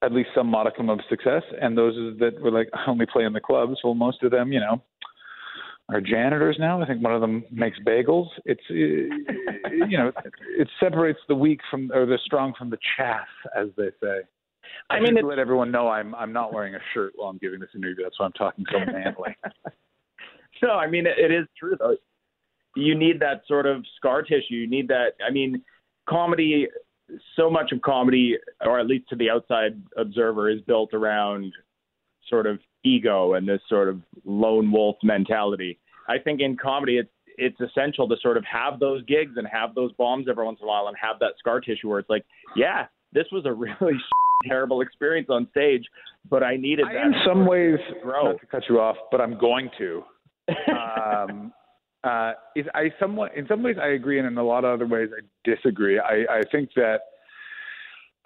at 0.01 0.13
least 0.13 0.29
some 0.33 0.47
modicum 0.47 0.89
of 0.89 0.99
success. 1.09 1.43
And 1.61 1.77
those 1.77 1.95
that 2.19 2.41
were 2.41 2.51
like 2.51 2.69
I 2.73 2.89
only 2.89 3.05
play 3.05 3.23
in 3.23 3.33
the 3.33 3.39
clubs 3.39 3.77
well 3.83 3.93
most 3.93 4.23
of 4.23 4.31
them 4.31 4.51
you 4.51 4.59
know 4.59 4.81
are 5.89 6.01
janitors 6.01 6.57
now. 6.59 6.81
I 6.81 6.85
think 6.85 7.03
one 7.03 7.13
of 7.13 7.21
them 7.21 7.43
makes 7.51 7.79
bagels. 7.79 8.27
It's 8.45 8.61
uh, 8.69 8.73
you 9.85 9.97
know 9.97 10.11
it 10.57 10.67
separates 10.79 11.19
the 11.27 11.35
weak 11.35 11.61
from 11.69 11.91
or 11.93 12.05
the 12.05 12.19
strong 12.25 12.53
from 12.57 12.69
the 12.69 12.77
chaff 12.97 13.27
as 13.55 13.67
they 13.77 13.89
say 14.01 14.21
I, 14.89 14.95
I 14.95 14.99
mean, 14.99 15.15
to 15.15 15.25
let 15.25 15.39
everyone 15.39 15.71
know 15.71 15.87
I'm 15.87 16.15
I'm 16.15 16.33
not 16.33 16.53
wearing 16.53 16.75
a 16.75 16.79
shirt 16.93 17.13
while 17.15 17.29
I'm 17.29 17.37
giving 17.37 17.59
this 17.59 17.69
interview. 17.75 18.03
That's 18.03 18.19
why 18.19 18.25
I'm 18.27 18.33
talking 18.33 18.65
so 18.71 18.79
manly. 18.79 19.35
no, 20.63 20.71
I 20.71 20.87
mean 20.87 21.05
it, 21.05 21.17
it 21.17 21.31
is 21.31 21.47
true 21.57 21.75
though. 21.77 21.95
You 22.75 22.95
need 22.95 23.19
that 23.19 23.41
sort 23.47 23.65
of 23.65 23.83
scar 23.97 24.21
tissue. 24.21 24.55
You 24.55 24.69
need 24.69 24.87
that. 24.89 25.13
I 25.27 25.31
mean, 25.31 25.63
comedy, 26.07 26.67
so 27.35 27.49
much 27.49 27.71
of 27.71 27.81
comedy, 27.81 28.37
or 28.61 28.79
at 28.79 28.87
least 28.87 29.09
to 29.09 29.15
the 29.15 29.29
outside 29.29 29.81
observer, 29.97 30.49
is 30.49 30.61
built 30.61 30.93
around 30.93 31.53
sort 32.29 32.45
of 32.45 32.59
ego 32.83 33.33
and 33.33 33.47
this 33.47 33.61
sort 33.67 33.89
of 33.89 34.01
lone 34.23 34.71
wolf 34.71 34.95
mentality. 35.03 35.79
I 36.07 36.17
think 36.19 36.41
in 36.41 36.57
comedy, 36.57 36.97
it's 36.97 37.09
it's 37.39 37.59
essential 37.61 38.07
to 38.09 38.15
sort 38.21 38.35
of 38.35 38.43
have 38.43 38.79
those 38.79 39.03
gigs 39.05 39.33
and 39.37 39.47
have 39.47 39.73
those 39.73 39.93
bombs 39.93 40.27
every 40.29 40.43
once 40.45 40.59
in 40.61 40.65
a 40.65 40.67
while 40.67 40.87
and 40.87 40.97
have 41.01 41.19
that 41.19 41.33
scar 41.39 41.61
tissue 41.61 41.87
where 41.87 41.99
it's 41.99 42.09
like, 42.09 42.25
yeah, 42.55 42.87
this 43.13 43.25
was 43.31 43.45
a 43.45 43.53
really 43.81 43.97
terrible 44.47 44.81
experience 44.81 45.27
on 45.29 45.47
stage, 45.51 45.85
but 46.29 46.43
I 46.43 46.55
needed 46.55 46.85
that. 46.85 46.95
in 46.95 47.13
some 47.25 47.45
ways, 47.45 47.77
not 48.05 48.39
to 48.39 48.45
cut 48.45 48.63
you 48.69 48.79
off, 48.79 48.97
but 49.11 49.21
I'm 49.21 49.37
going 49.37 49.69
to. 49.77 50.03
um, 50.71 51.53
uh, 52.03 52.31
is 52.55 52.65
I 52.73 52.91
somewhat 52.99 53.35
in 53.35 53.47
some 53.47 53.61
ways 53.61 53.75
I 53.81 53.89
agree, 53.89 54.19
and 54.19 54.27
in 54.27 54.37
a 54.37 54.43
lot 54.43 54.63
of 54.63 54.73
other 54.73 54.87
ways 54.87 55.09
I 55.15 55.21
disagree. 55.49 55.99
I, 55.99 56.25
I 56.29 56.41
think 56.51 56.69
that 56.75 56.99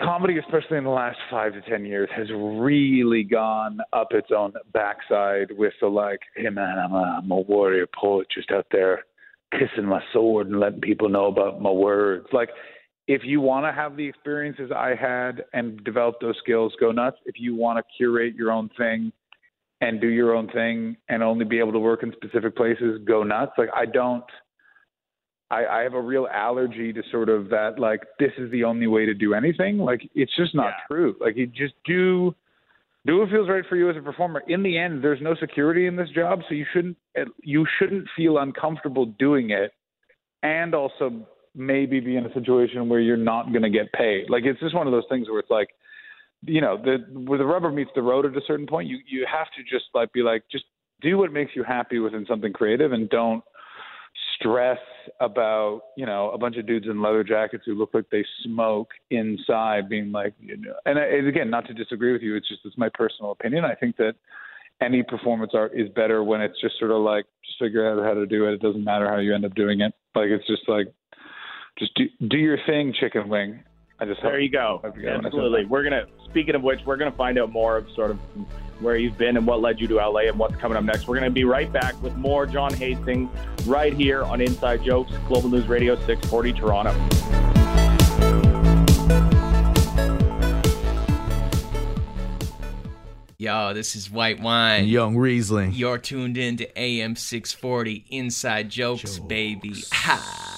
comedy, 0.01 0.37
especially 0.37 0.77
in 0.77 0.83
the 0.83 0.89
last 0.89 1.17
five 1.29 1.53
to 1.53 1.61
ten 1.61 1.85
years, 1.85 2.09
has 2.15 2.27
really 2.31 3.23
gone 3.23 3.79
up 3.91 4.09
its 4.11 4.29
own 4.35 4.53
backside 4.73 5.47
with 5.57 5.73
the 5.81 5.87
like, 5.87 6.19
hey 6.35 6.49
man, 6.49 6.77
I'm 6.77 6.93
a, 6.93 7.19
I'm 7.23 7.31
a 7.31 7.41
warrior 7.41 7.87
poet 7.99 8.27
just 8.33 8.51
out 8.51 8.67
there 8.71 9.03
kissing 9.51 9.85
my 9.85 10.01
sword 10.11 10.47
and 10.47 10.59
letting 10.59 10.81
people 10.81 11.09
know 11.09 11.27
about 11.27 11.61
my 11.61 11.71
words. 11.71 12.27
Like, 12.31 12.49
if 13.07 13.21
you 13.23 13.41
want 13.41 13.65
to 13.65 13.71
have 13.73 13.97
the 13.97 14.07
experiences 14.07 14.71
I 14.75 14.95
had 14.95 15.43
and 15.53 15.83
develop 15.83 16.15
those 16.21 16.37
skills, 16.41 16.73
go 16.79 16.91
nuts. 16.91 17.17
If 17.25 17.35
you 17.37 17.55
want 17.55 17.77
to 17.77 17.83
curate 17.97 18.35
your 18.35 18.51
own 18.51 18.69
thing 18.77 19.11
and 19.81 19.99
do 19.99 20.07
your 20.07 20.33
own 20.33 20.47
thing 20.49 20.95
and 21.09 21.21
only 21.21 21.43
be 21.43 21.59
able 21.59 21.73
to 21.73 21.79
work 21.79 22.03
in 22.03 22.13
specific 22.13 22.55
places, 22.55 23.01
go 23.05 23.23
nuts. 23.23 23.51
Like 23.57 23.69
I 23.75 23.85
don't 23.85 24.23
I, 25.51 25.65
I 25.65 25.81
have 25.81 25.93
a 25.93 26.01
real 26.01 26.27
allergy 26.33 26.93
to 26.93 27.03
sort 27.11 27.29
of 27.29 27.49
that 27.49 27.77
like 27.77 28.01
this 28.19 28.31
is 28.37 28.49
the 28.51 28.63
only 28.63 28.87
way 28.87 29.05
to 29.05 29.13
do 29.13 29.33
anything. 29.33 29.77
Like 29.77 30.09
it's 30.15 30.35
just 30.35 30.55
not 30.55 30.67
yeah. 30.67 30.87
true. 30.87 31.15
Like 31.19 31.35
you 31.35 31.47
just 31.47 31.75
do 31.85 32.33
do 33.05 33.19
what 33.19 33.29
feels 33.29 33.49
right 33.49 33.65
for 33.67 33.75
you 33.75 33.89
as 33.89 33.97
a 33.97 34.01
performer. 34.01 34.43
In 34.47 34.63
the 34.63 34.77
end, 34.77 35.03
there's 35.03 35.21
no 35.21 35.35
security 35.35 35.87
in 35.87 35.95
this 35.97 36.09
job, 36.09 36.39
so 36.47 36.55
you 36.55 36.65
shouldn't 36.73 36.97
you 37.41 37.65
shouldn't 37.77 38.07
feel 38.15 38.37
uncomfortable 38.37 39.05
doing 39.05 39.51
it, 39.51 39.73
and 40.41 40.73
also 40.73 41.27
maybe 41.55 41.99
be 41.99 42.15
in 42.15 42.25
a 42.25 42.33
situation 42.33 42.89
where 42.89 42.99
you're 42.99 43.17
not 43.17 43.51
going 43.51 43.63
to 43.63 43.69
get 43.69 43.91
paid. 43.93 44.29
Like 44.29 44.43
it's 44.45 44.59
just 44.59 44.75
one 44.75 44.87
of 44.87 44.93
those 44.93 45.05
things 45.09 45.29
where 45.29 45.39
it's 45.39 45.51
like 45.51 45.69
you 46.45 46.61
know, 46.61 46.77
the 46.77 46.97
where 47.25 47.37
the 47.37 47.45
rubber 47.45 47.71
meets 47.71 47.91
the 47.95 48.01
road 48.01 48.25
at 48.25 48.35
a 48.35 48.41
certain 48.45 48.67
point, 48.67 48.87
you 48.89 48.97
you 49.07 49.25
have 49.31 49.47
to 49.57 49.63
just 49.63 49.85
like 49.93 50.11
be 50.13 50.21
like, 50.21 50.43
just 50.51 50.65
do 51.01 51.17
what 51.17 51.31
makes 51.31 51.51
you 51.55 51.63
happy 51.63 51.99
within 51.99 52.25
something 52.27 52.53
creative, 52.53 52.91
and 52.91 53.09
don't 53.09 53.43
stress 54.35 54.79
about 55.19 55.81
you 55.95 56.05
know 56.05 56.31
a 56.31 56.37
bunch 56.37 56.57
of 56.57 56.67
dudes 56.67 56.85
in 56.87 57.01
leather 57.01 57.23
jackets 57.23 57.63
who 57.65 57.75
look 57.75 57.91
like 57.93 58.05
they 58.11 58.25
smoke 58.43 58.89
inside, 59.09 59.87
being 59.87 60.11
like, 60.11 60.33
you 60.39 60.57
know, 60.57 60.73
and, 60.85 60.99
and 60.99 61.27
again, 61.27 61.49
not 61.49 61.65
to 61.67 61.73
disagree 61.73 62.11
with 62.11 62.21
you, 62.21 62.35
it's 62.35 62.47
just 62.47 62.61
it's 62.65 62.77
my 62.77 62.89
personal 62.93 63.31
opinion. 63.31 63.63
I 63.63 63.75
think 63.75 63.95
that 63.97 64.13
any 64.81 65.01
performance 65.01 65.51
art 65.53 65.71
is 65.73 65.87
better 65.89 66.23
when 66.23 66.41
it's 66.41 66.59
just 66.59 66.77
sort 66.77 66.91
of 66.91 67.01
like 67.01 67.25
just 67.45 67.57
figure 67.59 67.89
out 67.89 68.03
how 68.03 68.13
to 68.13 68.25
do 68.25 68.47
it. 68.47 68.53
It 68.53 68.61
doesn't 68.61 68.83
matter 68.83 69.07
how 69.09 69.19
you 69.19 69.33
end 69.33 69.45
up 69.45 69.55
doing 69.55 69.79
it. 69.79 69.93
Like 70.13 70.27
it's 70.27 70.47
just 70.47 70.67
like 70.67 70.87
just 71.77 71.93
do 71.95 72.05
do 72.27 72.37
your 72.37 72.57
thing, 72.65 72.93
chicken 72.99 73.27
wing. 73.29 73.59
I 73.99 74.05
just 74.05 74.21
there 74.21 74.39
you 74.39 74.49
go. 74.49 74.81
Absolutely. 74.83 75.65
We're 75.65 75.83
gonna. 75.83 76.05
Speaking 76.25 76.55
of 76.55 76.63
which, 76.63 76.79
we're 76.85 76.97
gonna 76.97 77.11
find 77.11 77.37
out 77.37 77.51
more 77.51 77.77
of 77.77 77.87
sort 77.95 78.11
of 78.11 78.17
where 78.79 78.95
you've 78.97 79.17
been 79.17 79.37
and 79.37 79.45
what 79.45 79.61
led 79.61 79.79
you 79.79 79.87
to 79.87 79.95
LA 79.95 80.21
and 80.21 80.37
what's 80.37 80.55
coming 80.55 80.77
up 80.77 80.83
next. 80.83 81.07
We're 81.07 81.15
gonna 81.15 81.29
be 81.29 81.43
right 81.45 81.71
back 81.71 82.01
with 82.01 82.15
more 82.15 82.45
John 82.45 82.73
Hastings 82.73 83.29
right 83.65 83.93
here 83.93 84.23
on 84.23 84.41
Inside 84.41 84.83
Jokes, 84.83 85.13
Global 85.27 85.49
News 85.49 85.67
Radio 85.67 85.95
640 85.95 86.53
Toronto. 86.53 88.03
Yo, 93.37 93.73
this 93.73 93.95
is 93.95 94.09
White 94.09 94.39
Wine. 94.39 94.85
Young 94.85 95.17
Riesling. 95.17 95.73
You're 95.73 95.97
tuned 95.97 96.37
in 96.37 96.55
to 96.57 96.79
AM 96.79 97.15
640 97.15 98.05
Inside 98.09 98.69
Jokes, 98.69 99.01
Jokes. 99.01 99.19
baby. 99.19 99.73
Ha. 99.91 100.52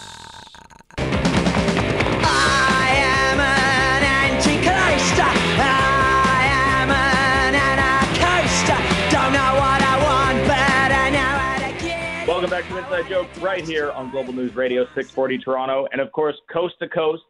Welcome 12.46 12.50
back 12.50 12.67
to 12.67 12.77
Inside 12.77 13.10
Joke 13.10 13.27
right 13.41 13.63
here 13.63 13.91
on 13.91 14.12
Global 14.12 14.34
News 14.34 14.55
Radio 14.55 14.84
640 14.84 15.38
Toronto. 15.39 15.88
And 15.91 16.01
of 16.01 16.12
course, 16.12 16.36
coast 16.51 16.75
to 16.79 16.88
coast, 16.88 17.24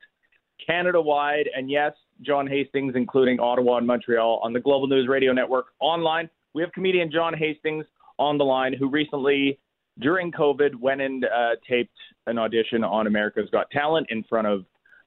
Canada 0.66 1.00
wide. 1.00 1.50
And 1.56 1.70
yes, 1.70 1.94
John 2.22 2.48
Hastings, 2.48 2.96
including 2.96 3.40
Ottawa 3.40 3.78
and 3.78 3.88
Montreal, 3.88 4.42
on 4.44 4.52
the 4.52 4.60
Global 4.60 4.88
News 4.88 5.08
Radio 5.08 5.32
Network 5.32 5.68
online. 5.80 6.30
We 6.54 6.62
have 6.64 6.72
comedian 6.74 7.12
John 7.12 7.34
Hastings 7.34 7.86
on 8.20 8.38
the 8.38 8.44
line 8.44 8.74
who 8.74 8.90
recently, 8.90 9.60
during 10.00 10.32
COVID, 10.32 10.76
went 10.76 11.02
and 11.02 11.24
uh, 11.26 11.52
taped 11.66 11.96
an 12.28 12.38
audition 12.38 12.84
on 12.84 13.08
America's 13.08 13.50
Got 13.52 13.70
Talent 13.72 14.08
in 14.10 14.24
front 14.24 14.48
of 14.48 14.66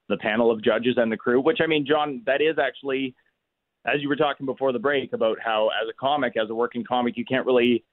the 0.09 0.17
panel 0.17 0.51
of 0.51 0.63
judges 0.63 0.95
and 0.97 1.11
the 1.11 1.17
crew, 1.17 1.41
which 1.41 1.59
I 1.63 1.67
mean, 1.67 1.87
John, 1.87 2.23
that 2.27 2.41
is 2.41 2.57
actually, 2.59 3.15
as 3.87 4.01
you 4.01 4.09
were 4.09 4.17
talking 4.17 4.47
before 4.47 4.73
the 4.73 4.79
break 4.79 5.13
about 5.13 5.39
how, 5.43 5.69
as 5.83 5.89
a 5.89 5.95
comic, 5.99 6.37
as 6.37 6.51
a 6.51 6.55
working 6.55 6.85
comic, 6.85 7.17
you 7.17 7.25
can't 7.25 7.47
really 7.47 7.85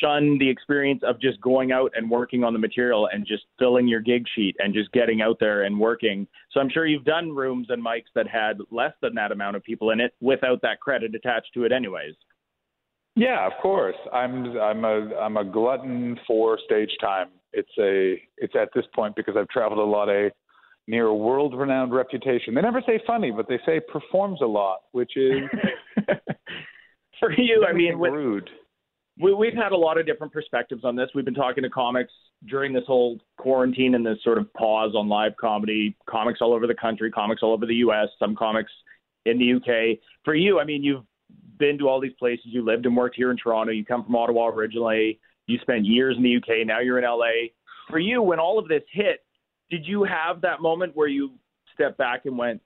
shun 0.00 0.38
the 0.38 0.48
experience 0.48 1.02
of 1.04 1.20
just 1.20 1.40
going 1.40 1.72
out 1.72 1.90
and 1.96 2.08
working 2.08 2.44
on 2.44 2.52
the 2.52 2.58
material 2.58 3.08
and 3.12 3.26
just 3.26 3.44
filling 3.58 3.88
your 3.88 4.00
gig 4.00 4.24
sheet 4.34 4.54
and 4.60 4.72
just 4.72 4.90
getting 4.92 5.22
out 5.22 5.36
there 5.40 5.64
and 5.64 5.78
working. 5.78 6.26
So 6.52 6.60
I'm 6.60 6.70
sure 6.70 6.86
you've 6.86 7.04
done 7.04 7.34
rooms 7.34 7.66
and 7.70 7.84
mics 7.84 8.12
that 8.14 8.28
had 8.28 8.58
less 8.70 8.92
than 9.02 9.14
that 9.14 9.32
amount 9.32 9.56
of 9.56 9.64
people 9.64 9.90
in 9.90 10.00
it 10.00 10.14
without 10.20 10.62
that 10.62 10.80
credit 10.80 11.14
attached 11.14 11.52
to 11.54 11.64
it 11.64 11.72
anyways. 11.72 12.14
Yeah, 13.14 13.46
of 13.46 13.52
course. 13.60 13.96
I'm 14.12 14.56
I'm 14.56 14.84
a 14.84 15.14
I'm 15.16 15.36
a 15.36 15.44
glutton 15.44 16.18
for 16.26 16.58
stage 16.64 16.90
time. 17.00 17.28
It's 17.52 17.70
a 17.78 18.22
it's 18.38 18.54
at 18.54 18.70
this 18.74 18.86
point 18.94 19.16
because 19.16 19.34
I've 19.36 19.48
traveled 19.48 19.80
a 19.80 19.84
lot 19.84 20.08
near 20.86 21.06
a 21.06 21.14
world 21.14 21.56
renowned 21.56 21.92
reputation. 21.92 22.54
They 22.54 22.60
never 22.60 22.82
say 22.84 23.00
funny, 23.06 23.30
but 23.30 23.48
they 23.48 23.58
say 23.64 23.80
performs 23.80 24.40
a 24.42 24.46
lot, 24.46 24.80
which 24.92 25.16
is 25.16 25.40
for 27.20 27.32
you. 27.32 27.64
I 27.68 27.72
mean, 27.72 27.98
with, 27.98 28.12
rude. 28.12 28.50
we, 29.18 29.32
we've 29.32 29.54
had 29.54 29.72
a 29.72 29.76
lot 29.76 29.98
of 29.98 30.06
different 30.06 30.32
perspectives 30.32 30.84
on 30.84 30.96
this. 30.96 31.08
We've 31.14 31.24
been 31.24 31.34
talking 31.34 31.62
to 31.62 31.70
comics 31.70 32.12
during 32.48 32.72
this 32.72 32.84
whole 32.86 33.20
quarantine 33.38 33.94
and 33.94 34.04
this 34.04 34.18
sort 34.24 34.38
of 34.38 34.52
pause 34.54 34.94
on 34.96 35.08
live 35.08 35.32
comedy. 35.40 35.96
Comics 36.08 36.40
all 36.40 36.52
over 36.52 36.66
the 36.66 36.74
country, 36.74 37.10
comics 37.10 37.42
all 37.42 37.52
over 37.52 37.66
the 37.66 37.76
U.S., 37.76 38.08
some 38.18 38.34
comics 38.34 38.72
in 39.24 39.38
the 39.38 39.54
UK. 39.54 39.98
For 40.24 40.34
you, 40.34 40.58
I 40.58 40.64
mean, 40.64 40.82
you've 40.82 41.04
been 41.58 41.78
to 41.78 41.88
all 41.88 42.00
these 42.00 42.14
places. 42.18 42.46
You 42.46 42.64
lived 42.64 42.86
and 42.86 42.96
worked 42.96 43.14
here 43.16 43.30
in 43.30 43.36
Toronto. 43.36 43.72
You 43.72 43.84
come 43.84 44.04
from 44.04 44.16
Ottawa 44.16 44.48
originally. 44.48 45.20
You 45.46 45.58
spent 45.62 45.84
years 45.84 46.16
in 46.16 46.22
the 46.22 46.36
UK. 46.36 46.66
Now 46.66 46.80
you're 46.80 46.98
in 46.98 47.04
LA. 47.04 47.50
For 47.88 47.98
you, 47.98 48.22
when 48.22 48.38
all 48.38 48.58
of 48.58 48.68
this 48.68 48.82
hit, 48.92 49.20
did 49.72 49.86
you 49.86 50.04
have 50.04 50.42
that 50.42 50.60
moment 50.60 50.94
where 50.94 51.08
you 51.08 51.30
stepped 51.72 51.96
back 51.96 52.26
and 52.26 52.36
went, 52.36 52.60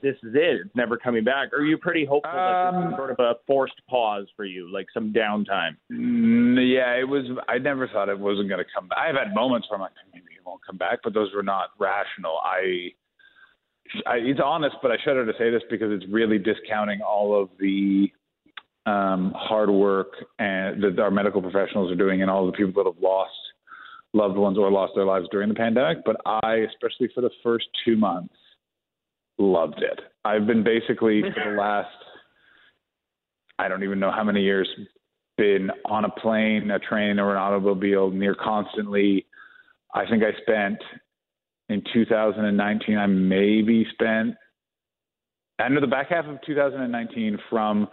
"This 0.00 0.16
is 0.22 0.34
it. 0.34 0.62
It's 0.64 0.74
never 0.74 0.96
coming 0.96 1.22
back"? 1.22 1.52
Or 1.52 1.58
are 1.58 1.66
you 1.66 1.76
pretty 1.76 2.06
hopeful 2.06 2.32
that 2.32 2.70
this 2.72 2.78
Um, 2.78 2.90
is 2.92 2.96
sort 2.96 3.10
of 3.10 3.18
a 3.20 3.34
forced 3.46 3.80
pause 3.90 4.26
for 4.34 4.46
you, 4.46 4.72
like 4.72 4.86
some 4.94 5.12
downtime? 5.12 5.76
Mm, 5.92 6.56
yeah, 6.74 6.94
it 6.94 7.06
was. 7.06 7.26
I 7.46 7.58
never 7.58 7.86
thought 7.88 8.08
it 8.08 8.18
wasn't 8.18 8.48
going 8.48 8.64
to 8.64 8.70
come 8.74 8.88
back. 8.88 8.98
I've 8.98 9.16
had 9.16 9.34
moments 9.34 9.68
where 9.68 9.76
I'm 9.76 9.82
like, 9.82 9.92
maybe 10.14 10.32
it 10.34 10.46
won't 10.46 10.64
come 10.64 10.78
back, 10.78 11.00
but 11.04 11.12
those 11.12 11.28
were 11.34 11.42
not 11.42 11.72
rational. 11.78 12.38
I, 12.42 12.94
I 14.06 14.16
it's 14.16 14.40
honest, 14.42 14.76
but 14.80 14.90
I 14.90 14.96
shudder 15.04 15.30
to 15.30 15.38
say 15.38 15.50
this 15.50 15.62
because 15.68 15.92
it's 15.92 16.10
really 16.10 16.38
discounting 16.38 17.02
all 17.02 17.38
of 17.38 17.50
the 17.60 18.10
um, 18.86 19.34
hard 19.36 19.68
work 19.68 20.12
and 20.38 20.82
that 20.82 20.98
our 20.98 21.10
medical 21.10 21.42
professionals 21.42 21.92
are 21.92 21.96
doing, 21.96 22.22
and 22.22 22.30
all 22.30 22.46
the 22.46 22.52
people 22.52 22.72
that 22.82 22.90
have 22.90 23.02
lost 23.02 23.37
loved 24.18 24.36
ones 24.36 24.58
or 24.58 24.70
lost 24.70 24.92
their 24.94 25.04
lives 25.04 25.26
during 25.30 25.48
the 25.48 25.54
pandemic. 25.54 25.98
But 26.04 26.16
I, 26.26 26.66
especially 26.68 27.08
for 27.14 27.20
the 27.22 27.30
first 27.42 27.66
two 27.84 27.96
months, 27.96 28.34
loved 29.38 29.78
it. 29.78 30.00
I've 30.24 30.46
been 30.46 30.64
basically 30.64 31.22
for 31.22 31.50
the 31.50 31.56
last 31.58 31.88
I 33.58 33.68
don't 33.68 33.82
even 33.82 33.98
know 33.98 34.12
how 34.12 34.22
many 34.22 34.42
years 34.42 34.68
been 35.36 35.70
on 35.84 36.04
a 36.04 36.10
plane, 36.10 36.70
a 36.70 36.78
train, 36.78 37.18
or 37.18 37.32
an 37.32 37.38
automobile 37.38 38.10
near 38.10 38.34
constantly. 38.34 39.26
I 39.94 40.04
think 40.08 40.22
I 40.22 40.30
spent 40.42 40.78
in 41.68 41.82
2019. 41.92 42.98
I 42.98 43.06
maybe 43.06 43.86
spent 43.92 44.34
under 45.58 45.80
the 45.80 45.86
back 45.86 46.08
half 46.10 46.26
of 46.26 46.38
2019 46.46 47.38
from 47.50 47.88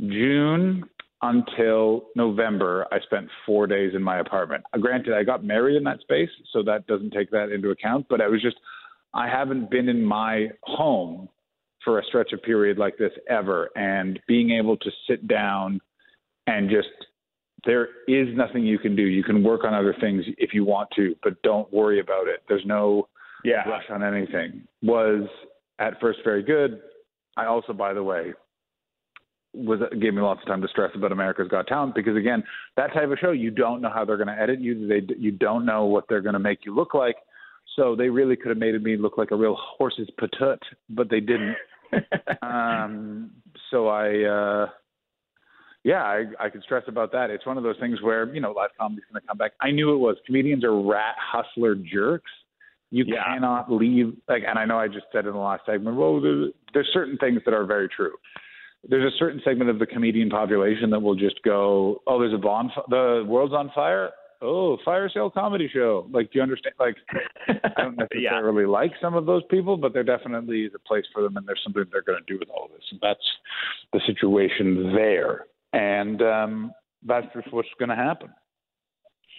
June 0.00 0.84
until 1.22 2.06
November. 2.14 2.86
I 2.92 3.00
spent 3.00 3.28
four 3.44 3.66
days 3.66 3.92
in 3.94 4.02
my 4.02 4.18
apartment. 4.20 4.64
Uh, 4.72 4.78
Granted, 4.78 5.14
I 5.14 5.24
got 5.24 5.44
married 5.44 5.76
in 5.76 5.84
that 5.84 6.00
space, 6.00 6.30
so 6.52 6.62
that 6.64 6.86
doesn't 6.86 7.12
take 7.12 7.30
that 7.30 7.50
into 7.50 7.70
account. 7.70 8.06
But 8.08 8.20
I 8.20 8.28
was 8.28 8.40
just 8.42 8.56
I 9.14 9.28
haven't 9.28 9.70
been 9.70 9.88
in 9.88 10.04
my 10.04 10.48
home 10.62 11.28
for 11.84 11.98
a 11.98 12.04
stretch 12.04 12.32
of 12.32 12.42
period 12.42 12.78
like 12.78 12.98
this 12.98 13.12
ever 13.30 13.70
and 13.76 14.18
being 14.28 14.50
able 14.50 14.76
to 14.76 14.90
sit 15.08 15.26
down 15.28 15.80
and 16.46 16.68
just 16.68 16.88
there 17.64 17.88
is 18.06 18.28
nothing 18.36 18.64
you 18.64 18.78
can 18.78 18.96
do 18.96 19.02
you 19.02 19.22
can 19.22 19.42
work 19.42 19.64
on 19.64 19.74
other 19.74 19.94
things 20.00 20.24
if 20.38 20.52
you 20.52 20.64
want 20.64 20.88
to 20.96 21.14
but 21.22 21.40
don't 21.42 21.72
worry 21.72 22.00
about 22.00 22.26
it 22.26 22.42
there's 22.48 22.64
no 22.66 23.08
Yeah. 23.44 23.68
rush 23.68 23.84
on 23.90 24.02
anything 24.02 24.64
was 24.82 25.28
at 25.78 26.00
first 26.00 26.18
very 26.24 26.42
good 26.42 26.80
i 27.36 27.46
also 27.46 27.72
by 27.72 27.92
the 27.94 28.02
way 28.02 28.32
was 29.54 29.80
gave 30.00 30.14
me 30.14 30.20
lots 30.20 30.40
of 30.42 30.46
time 30.46 30.60
to 30.60 30.68
stress 30.68 30.90
about 30.94 31.10
america's 31.10 31.48
got 31.48 31.66
talent 31.66 31.94
because 31.94 32.16
again 32.16 32.42
that 32.76 32.92
type 32.92 33.10
of 33.10 33.18
show 33.18 33.30
you 33.30 33.50
don't 33.50 33.80
know 33.80 33.90
how 33.92 34.04
they're 34.04 34.16
going 34.18 34.28
to 34.28 34.40
edit 34.40 34.60
you 34.60 34.86
they 34.86 35.00
you 35.18 35.30
don't 35.32 35.64
know 35.64 35.84
what 35.86 36.04
they're 36.08 36.20
going 36.20 36.34
to 36.34 36.38
make 36.38 36.60
you 36.66 36.74
look 36.74 36.92
like 36.94 37.16
so 37.76 37.96
they 37.96 38.08
really 38.08 38.36
could 38.36 38.48
have 38.48 38.58
made 38.58 38.80
me 38.82 38.96
look 38.96 39.16
like 39.16 39.30
a 39.30 39.36
real 39.36 39.56
horse's 39.58 40.08
patut 40.20 40.58
but 40.90 41.08
they 41.10 41.20
didn't 41.20 41.56
um, 42.42 43.30
so 43.70 43.88
I, 43.88 44.24
uh, 44.24 44.66
yeah, 45.84 46.02
I, 46.02 46.24
I 46.38 46.50
could 46.50 46.62
stress 46.62 46.84
about 46.86 47.12
that. 47.12 47.30
It's 47.30 47.46
one 47.46 47.56
of 47.56 47.62
those 47.62 47.76
things 47.80 48.02
where 48.02 48.32
you 48.34 48.40
know 48.40 48.52
live 48.52 48.70
comedy's 48.78 49.04
going 49.10 49.20
to 49.22 49.26
come 49.26 49.38
back. 49.38 49.52
I 49.60 49.70
knew 49.70 49.94
it 49.94 49.98
was. 49.98 50.16
Comedians 50.26 50.64
are 50.64 50.78
rat 50.80 51.14
hustler 51.18 51.74
jerks. 51.74 52.30
You 52.90 53.04
Yeah. 53.06 53.22
cannot 53.24 53.70
leave 53.70 54.14
like, 54.28 54.42
and 54.46 54.58
I 54.58 54.64
know 54.64 54.78
I 54.78 54.88
just 54.88 55.06
said 55.12 55.26
in 55.26 55.32
the 55.32 55.38
last 55.38 55.64
segment. 55.66 55.96
Well, 55.96 56.20
there's, 56.20 56.52
there's 56.74 56.88
certain 56.92 57.16
things 57.18 57.40
that 57.44 57.54
are 57.54 57.64
very 57.64 57.88
true. 57.88 58.12
There's 58.88 59.12
a 59.12 59.16
certain 59.16 59.40
segment 59.44 59.70
of 59.70 59.78
the 59.78 59.86
comedian 59.86 60.30
population 60.30 60.90
that 60.90 61.00
will 61.00 61.14
just 61.14 61.42
go, 61.42 62.02
"Oh, 62.06 62.18
there's 62.18 62.34
a 62.34 62.38
bond. 62.38 62.70
The 62.88 63.24
world's 63.26 63.54
on 63.54 63.70
fire. 63.74 64.10
Oh, 64.40 64.78
fire 64.84 65.08
sale 65.12 65.30
comedy 65.30 65.68
show." 65.72 66.06
Like, 66.12 66.30
do 66.30 66.38
you 66.38 66.42
understand? 66.42 66.74
Like, 66.78 66.96
I 67.48 67.82
don't 67.82 67.98
yeah. 68.14 68.30
necessarily 68.30 68.66
like 68.66 68.92
some 69.00 69.14
of 69.14 69.26
those 69.26 69.42
people, 69.50 69.76
but 69.76 69.92
there 69.92 70.04
definitely 70.04 70.62
is 70.62 70.72
a 70.74 70.78
place 70.78 71.04
for 71.12 71.22
them, 71.22 71.36
and 71.36 71.46
there's 71.46 71.60
something 71.64 71.84
they're 71.90 72.02
going 72.02 72.20
to 72.24 72.32
do 72.32 72.38
with 72.38 72.48
all 72.50 72.66
of 72.66 72.70
this. 72.70 72.84
And 72.90 73.00
that's 73.02 73.18
the 73.92 74.00
situation 74.06 74.94
there, 74.94 75.46
and 75.72 76.22
um, 76.22 76.72
that's 77.04 77.26
just 77.34 77.52
what's 77.52 77.68
going 77.78 77.90
to 77.90 77.96
happen. 77.96 78.30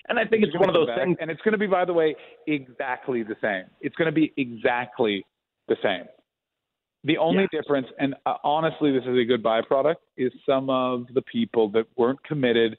And 0.09 0.17
I 0.17 0.25
think 0.25 0.43
it's 0.43 0.51
gonna 0.51 0.65
one 0.65 0.69
of 0.69 0.73
those 0.73 0.87
back, 0.87 1.05
things. 1.05 1.17
and 1.21 1.29
it's 1.29 1.41
going 1.41 1.51
to 1.53 1.57
be, 1.57 1.67
by 1.67 1.85
the 1.85 1.93
way, 1.93 2.15
exactly 2.47 3.23
the 3.23 3.35
same. 3.41 3.65
It's 3.79 3.95
going 3.95 4.07
to 4.07 4.11
be 4.11 4.33
exactly 4.37 5.25
the 5.67 5.75
same. 5.83 6.05
The 7.05 7.17
only 7.17 7.47
difference, 7.51 7.87
and 7.97 8.13
uh, 8.25 8.35
honestly, 8.43 8.91
this 8.91 9.03
is 9.03 9.17
a 9.17 9.23
good 9.23 9.41
byproduct, 9.41 9.95
is 10.17 10.33
some 10.45 10.69
of 10.69 11.05
the 11.13 11.21
people 11.21 11.69
that 11.69 11.85
weren't 11.95 12.21
committed, 12.23 12.77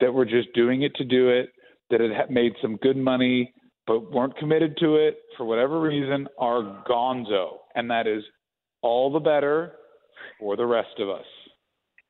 that 0.00 0.12
were 0.12 0.24
just 0.24 0.52
doing 0.52 0.82
it 0.82 0.94
to 0.96 1.04
do 1.04 1.28
it, 1.28 1.50
that 1.90 2.00
had 2.00 2.30
made 2.30 2.54
some 2.60 2.76
good 2.76 2.96
money, 2.96 3.54
but 3.86 4.10
weren't 4.10 4.36
committed 4.36 4.76
to 4.78 4.96
it 4.96 5.18
for 5.36 5.44
whatever 5.44 5.80
reason, 5.80 6.26
are 6.38 6.84
gonzo. 6.88 7.58
And 7.76 7.88
that 7.90 8.08
is 8.08 8.24
all 8.82 9.12
the 9.12 9.20
better 9.20 9.74
for 10.40 10.56
the 10.56 10.66
rest 10.66 10.98
of 10.98 11.08
us. 11.08 11.24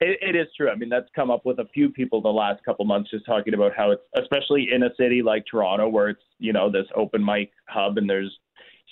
It, 0.01 0.19
it 0.21 0.37
is 0.37 0.49
true. 0.57 0.71
I 0.71 0.75
mean, 0.75 0.89
that's 0.89 1.09
come 1.15 1.31
up 1.31 1.45
with 1.45 1.59
a 1.59 1.69
few 1.73 1.91
people 1.91 2.21
the 2.21 2.29
last 2.29 2.65
couple 2.65 2.85
months, 2.85 3.11
just 3.11 3.27
talking 3.27 3.55
about 3.55 3.73
how 3.77 3.91
it's, 3.93 4.03
especially 4.17 4.69
in 4.73 4.83
a 4.85 4.91
city 4.99 5.23
like 5.23 5.45
Toronto, 5.49 5.89
where 5.89 6.09
it's 6.09 6.23
you 6.39 6.53
know 6.53 6.71
this 6.71 6.87
open 6.97 7.25
mic 7.25 7.53
hub, 7.69 7.99
and 7.99 8.11
there's 8.11 8.37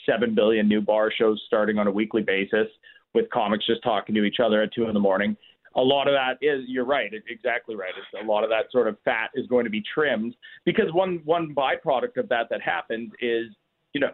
seven 0.07 0.35
billion 0.35 0.69
new 0.69 0.81
bar 0.81 1.13
shows 1.17 1.43
starting 1.47 1.79
on 1.79 1.87
a 1.87 1.91
weekly 1.91 2.23
basis, 2.23 2.67
with 3.15 3.29
comics 3.31 3.67
just 3.67 3.83
talking 3.83 4.15
to 4.15 4.25
each 4.25 4.37
other 4.45 4.63
at 4.63 4.73
two 4.73 4.87
in 4.87 4.95
the 4.95 5.01
morning. 5.01 5.37
A 5.77 5.81
lot 5.81 6.09
of 6.09 6.15
that 6.15 6.45
is 6.45 6.65
you're 6.67 6.85
right, 6.85 7.13
exactly 7.29 7.77
right. 7.77 7.93
It's 7.97 8.25
a 8.25 8.27
lot 8.27 8.43
of 8.43 8.51
that 8.51 8.73
sort 8.73 8.89
of 8.89 8.97
fat 9.05 9.31
is 9.35 9.47
going 9.47 9.65
to 9.65 9.71
be 9.71 9.83
trimmed 9.95 10.35
because 10.65 10.93
one 10.93 11.21
one 11.25 11.55
byproduct 11.55 12.17
of 12.17 12.29
that 12.29 12.49
that 12.51 12.61
happens 12.61 13.13
is 13.21 13.47
you 13.93 14.01
know 14.01 14.11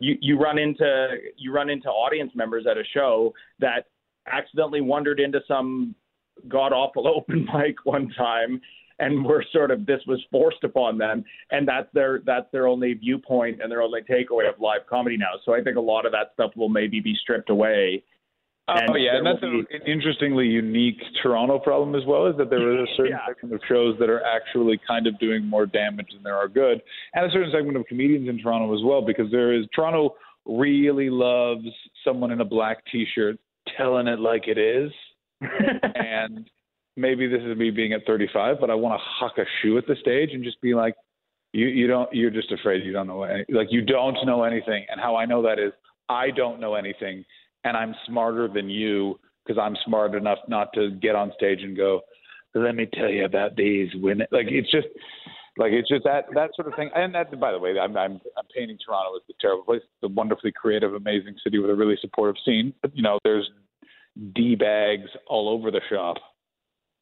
you 0.00 0.16
you 0.20 0.38
run 0.38 0.58
into 0.58 1.16
you 1.36 1.52
run 1.52 1.70
into 1.70 1.88
audience 1.88 2.32
members 2.34 2.66
at 2.68 2.76
a 2.76 2.84
show 2.92 3.32
that 3.60 3.86
accidentally 4.26 4.80
wandered 4.80 5.20
into 5.20 5.40
some 5.46 5.94
god 6.48 6.72
awful 6.72 7.06
open 7.16 7.46
mic 7.54 7.76
one 7.84 8.10
time 8.16 8.60
and 9.00 9.24
were 9.24 9.44
sort 9.52 9.70
of 9.70 9.86
this 9.86 10.00
was 10.06 10.22
forced 10.30 10.62
upon 10.62 10.98
them 10.98 11.24
and 11.50 11.66
that's 11.66 11.88
their 11.92 12.20
that's 12.24 12.46
their 12.52 12.68
only 12.68 12.94
viewpoint 12.94 13.60
and 13.62 13.70
their 13.70 13.82
only 13.82 14.00
takeaway 14.02 14.48
of 14.48 14.60
live 14.60 14.86
comedy 14.88 15.16
now 15.16 15.32
so 15.44 15.54
i 15.54 15.60
think 15.60 15.76
a 15.76 15.80
lot 15.80 16.06
of 16.06 16.12
that 16.12 16.30
stuff 16.34 16.50
will 16.56 16.68
maybe 16.68 17.00
be 17.00 17.14
stripped 17.20 17.50
away 17.50 18.02
Oh 18.68 18.96
yeah, 18.96 19.16
and 19.16 19.26
that's 19.26 19.42
a, 19.42 19.46
an 19.46 19.82
interestingly 19.86 20.46
unique 20.46 21.00
Toronto 21.22 21.58
problem 21.58 21.94
as 21.94 22.06
well. 22.06 22.26
Is 22.26 22.36
that 22.36 22.50
there 22.50 22.72
is 22.80 22.88
a 22.88 22.96
certain 22.96 23.12
Yeah. 23.12 23.26
segment 23.26 23.54
of 23.54 23.60
shows 23.68 23.96
that 23.98 24.08
are 24.08 24.22
actually 24.24 24.78
kind 24.86 25.06
of 25.06 25.18
doing 25.18 25.44
more 25.44 25.66
damage 25.66 26.08
than 26.12 26.22
there 26.22 26.36
are 26.36 26.48
good, 26.48 26.80
and 27.14 27.26
a 27.26 27.30
certain 27.32 27.50
segment 27.52 27.76
of 27.76 27.86
comedians 27.86 28.28
in 28.28 28.38
Toronto 28.38 28.72
as 28.74 28.80
well. 28.84 29.02
Because 29.02 29.30
there 29.30 29.52
is 29.52 29.66
Toronto 29.74 30.14
really 30.46 31.10
loves 31.10 31.66
someone 32.04 32.30
in 32.30 32.40
a 32.40 32.44
black 32.44 32.84
T-shirt 32.92 33.38
telling 33.76 34.06
it 34.06 34.20
like 34.20 34.46
it 34.46 34.58
is, 34.58 34.92
and 35.40 36.48
maybe 36.96 37.26
this 37.26 37.42
is 37.42 37.56
me 37.56 37.70
being 37.70 37.92
at 37.92 38.06
35, 38.06 38.56
but 38.60 38.70
I 38.70 38.74
want 38.74 39.00
to 39.00 39.04
huck 39.04 39.38
a 39.38 39.44
shoe 39.60 39.78
at 39.78 39.86
the 39.86 39.96
stage 40.00 40.30
and 40.32 40.44
just 40.44 40.60
be 40.60 40.74
like, 40.74 40.94
you 41.52 41.66
you 41.66 41.86
don't 41.88 42.08
you're 42.12 42.30
just 42.30 42.52
afraid 42.52 42.84
you 42.84 42.92
don't 42.92 43.08
know 43.08 43.24
any, 43.24 43.44
like 43.50 43.68
you 43.70 43.82
don't 43.82 44.16
know 44.24 44.44
anything. 44.44 44.84
And 44.88 45.00
how 45.00 45.16
I 45.16 45.26
know 45.26 45.42
that 45.42 45.58
is 45.58 45.72
I 46.08 46.30
don't 46.30 46.60
know 46.60 46.74
anything, 46.74 47.24
and 47.64 47.76
I'm 47.76 47.94
smarter 48.06 48.48
than 48.48 48.70
you 48.70 49.18
because 49.44 49.60
I'm 49.60 49.76
smart 49.84 50.14
enough 50.14 50.38
not 50.48 50.72
to 50.74 50.90
get 50.90 51.16
on 51.16 51.32
stage 51.36 51.62
and 51.62 51.76
go, 51.76 52.02
let 52.54 52.74
me 52.74 52.86
tell 52.92 53.08
you 53.08 53.24
about 53.24 53.56
these 53.56 53.88
women. 53.94 54.26
Like 54.30 54.46
it's 54.48 54.70
just 54.70 54.86
like 55.56 55.72
it's 55.72 55.88
just 55.88 56.04
that 56.04 56.26
that 56.34 56.50
sort 56.54 56.68
of 56.68 56.74
thing. 56.74 56.90
And 56.94 57.14
that, 57.14 57.38
by 57.38 57.52
the 57.52 57.58
way, 57.58 57.74
I'm 57.78 57.96
I'm 57.96 58.20
I'm 58.36 58.46
painting 58.54 58.78
Toronto 58.84 59.16
as 59.16 59.22
a 59.28 59.34
terrible 59.40 59.64
place. 59.64 59.82
It's 59.82 60.10
a 60.10 60.14
wonderfully 60.14 60.52
creative, 60.52 60.94
amazing 60.94 61.34
city 61.42 61.58
with 61.58 61.70
a 61.70 61.74
really 61.74 61.98
supportive 62.00 62.36
scene. 62.44 62.72
But 62.82 62.96
you 62.96 63.02
know, 63.02 63.18
there's 63.24 63.50
d 64.34 64.54
bags 64.54 65.10
all 65.26 65.48
over 65.48 65.70
the 65.70 65.80
shop. 65.90 66.16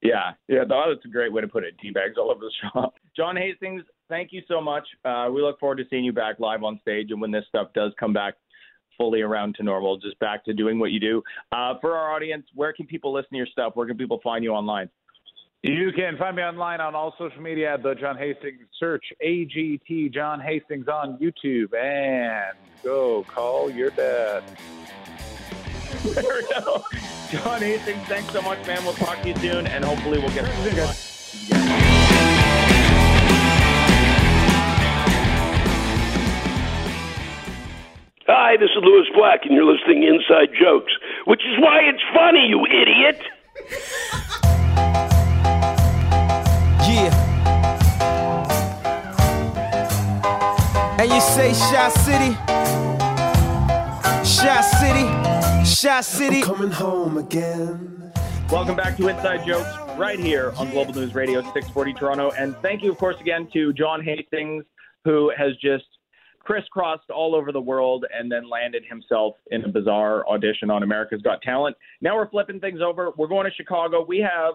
Yeah, 0.02 0.32
yeah, 0.46 0.60
that's 0.68 1.04
a 1.04 1.08
great 1.08 1.32
way 1.32 1.40
to 1.40 1.48
put 1.48 1.64
it. 1.64 1.74
D 1.82 1.90
bags 1.90 2.14
all 2.16 2.30
over 2.30 2.40
the 2.40 2.52
shop. 2.72 2.94
John 3.16 3.36
Hastings, 3.36 3.82
thank 4.08 4.32
you 4.32 4.42
so 4.46 4.60
much. 4.60 4.86
Uh, 5.04 5.28
we 5.32 5.42
look 5.42 5.58
forward 5.58 5.76
to 5.78 5.84
seeing 5.90 6.04
you 6.04 6.12
back 6.12 6.38
live 6.38 6.62
on 6.62 6.78
stage, 6.80 7.10
and 7.10 7.20
when 7.20 7.30
this 7.30 7.44
stuff 7.48 7.68
does 7.74 7.92
come 7.98 8.12
back 8.12 8.34
fully 8.96 9.22
around 9.22 9.54
to 9.56 9.62
normal, 9.62 9.96
just 9.96 10.18
back 10.18 10.44
to 10.44 10.52
doing 10.52 10.78
what 10.78 10.90
you 10.90 11.00
do. 11.00 11.22
Uh, 11.52 11.74
for 11.80 11.96
our 11.96 12.14
audience, 12.14 12.44
where 12.54 12.72
can 12.72 12.86
people 12.86 13.12
listen 13.12 13.30
to 13.30 13.36
your 13.36 13.46
stuff? 13.46 13.72
Where 13.74 13.86
can 13.86 13.96
people 13.96 14.20
find 14.22 14.44
you 14.44 14.50
online? 14.50 14.88
You 15.62 15.90
can 15.92 16.16
find 16.16 16.36
me 16.36 16.42
online 16.42 16.80
on 16.80 16.94
all 16.94 17.14
social 17.18 17.42
media 17.42 17.74
at 17.74 17.82
the 17.82 17.94
John 17.94 18.16
Hastings. 18.16 18.60
Search 18.78 19.04
AGT 19.24 20.14
John 20.14 20.40
Hastings 20.40 20.86
on 20.86 21.18
YouTube 21.18 21.74
and 21.74 22.56
go 22.84 23.24
call 23.24 23.68
your 23.68 23.90
dad. 23.90 24.44
There 26.04 26.24
we 26.24 26.42
go. 26.48 26.84
John 27.30 27.60
Hastings, 27.60 28.06
thanks 28.06 28.32
so 28.32 28.40
much, 28.42 28.64
man. 28.66 28.84
We'll 28.84 28.94
talk 28.94 29.20
to 29.22 29.28
you 29.28 29.36
soon, 29.36 29.66
and 29.66 29.84
hopefully 29.84 30.18
we'll 30.18 30.30
get 30.30 30.44
Hi, 38.26 38.56
this 38.56 38.70
is 38.70 38.82
Lewis 38.82 39.08
Black, 39.14 39.40
and 39.44 39.54
you're 39.54 39.64
listening 39.64 40.02
to 40.02 40.08
Inside 40.08 40.54
Jokes, 40.58 40.92
which 41.26 41.40
is 41.40 41.58
why 41.58 41.80
it's 41.82 42.02
funny, 42.14 42.46
you 42.46 42.64
idiot. 42.66 43.20
Yeah. 46.88 47.28
And 50.98 51.10
you 51.12 51.20
say 51.20 51.52
Shy 51.52 51.88
City? 51.90 52.34
Shy 54.24 54.60
City? 54.62 55.27
Shy 55.80 56.00
City? 56.00 56.42
coming 56.42 56.72
home 56.72 57.18
again. 57.18 58.12
Welcome 58.50 58.74
back 58.74 58.96
to 58.96 59.06
Inside 59.06 59.46
Jokes 59.46 59.70
right 59.96 60.18
here 60.18 60.52
on 60.56 60.70
Global 60.70 60.92
News 60.92 61.14
Radio 61.14 61.40
640 61.40 61.92
Toronto. 61.92 62.32
And 62.32 62.56
thank 62.62 62.82
you, 62.82 62.90
of 62.90 62.98
course, 62.98 63.14
again 63.20 63.48
to 63.52 63.72
John 63.74 64.02
Hastings, 64.02 64.64
who 65.04 65.32
has 65.38 65.52
just 65.62 65.84
crisscrossed 66.40 67.10
all 67.10 67.32
over 67.32 67.52
the 67.52 67.60
world 67.60 68.06
and 68.12 68.32
then 68.32 68.50
landed 68.50 68.82
himself 68.88 69.36
in 69.52 69.62
a 69.66 69.68
bizarre 69.68 70.26
audition 70.26 70.68
on 70.68 70.82
America's 70.82 71.22
Got 71.22 71.42
Talent. 71.42 71.76
Now 72.00 72.16
we're 72.16 72.28
flipping 72.28 72.58
things 72.58 72.80
over. 72.84 73.12
We're 73.16 73.28
going 73.28 73.44
to 73.44 73.54
Chicago. 73.54 74.04
We 74.04 74.18
have 74.18 74.54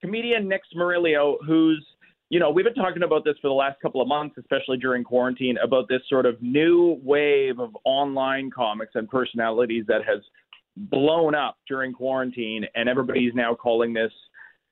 comedian 0.00 0.48
Nick 0.48 0.62
Smeriglio, 0.74 1.36
who's 1.46 1.86
you 2.30 2.38
know, 2.38 2.50
we've 2.50 2.64
been 2.64 2.72
talking 2.72 3.02
about 3.02 3.26
this 3.26 3.34
for 3.42 3.48
the 3.48 3.54
last 3.54 3.78
couple 3.82 4.00
of 4.00 4.08
months, 4.08 4.36
especially 4.38 4.78
during 4.78 5.04
quarantine, 5.04 5.58
about 5.62 5.86
this 5.90 6.00
sort 6.08 6.24
of 6.24 6.40
new 6.40 6.98
wave 7.02 7.58
of 7.58 7.76
online 7.84 8.50
comics 8.50 8.92
and 8.94 9.06
personalities 9.06 9.84
that 9.86 10.00
has 10.06 10.22
blown 10.76 11.34
up 11.34 11.56
during 11.68 11.92
quarantine, 11.92 12.64
and 12.74 12.88
everybody's 12.88 13.34
now 13.34 13.54
calling 13.54 13.92
this 13.92 14.12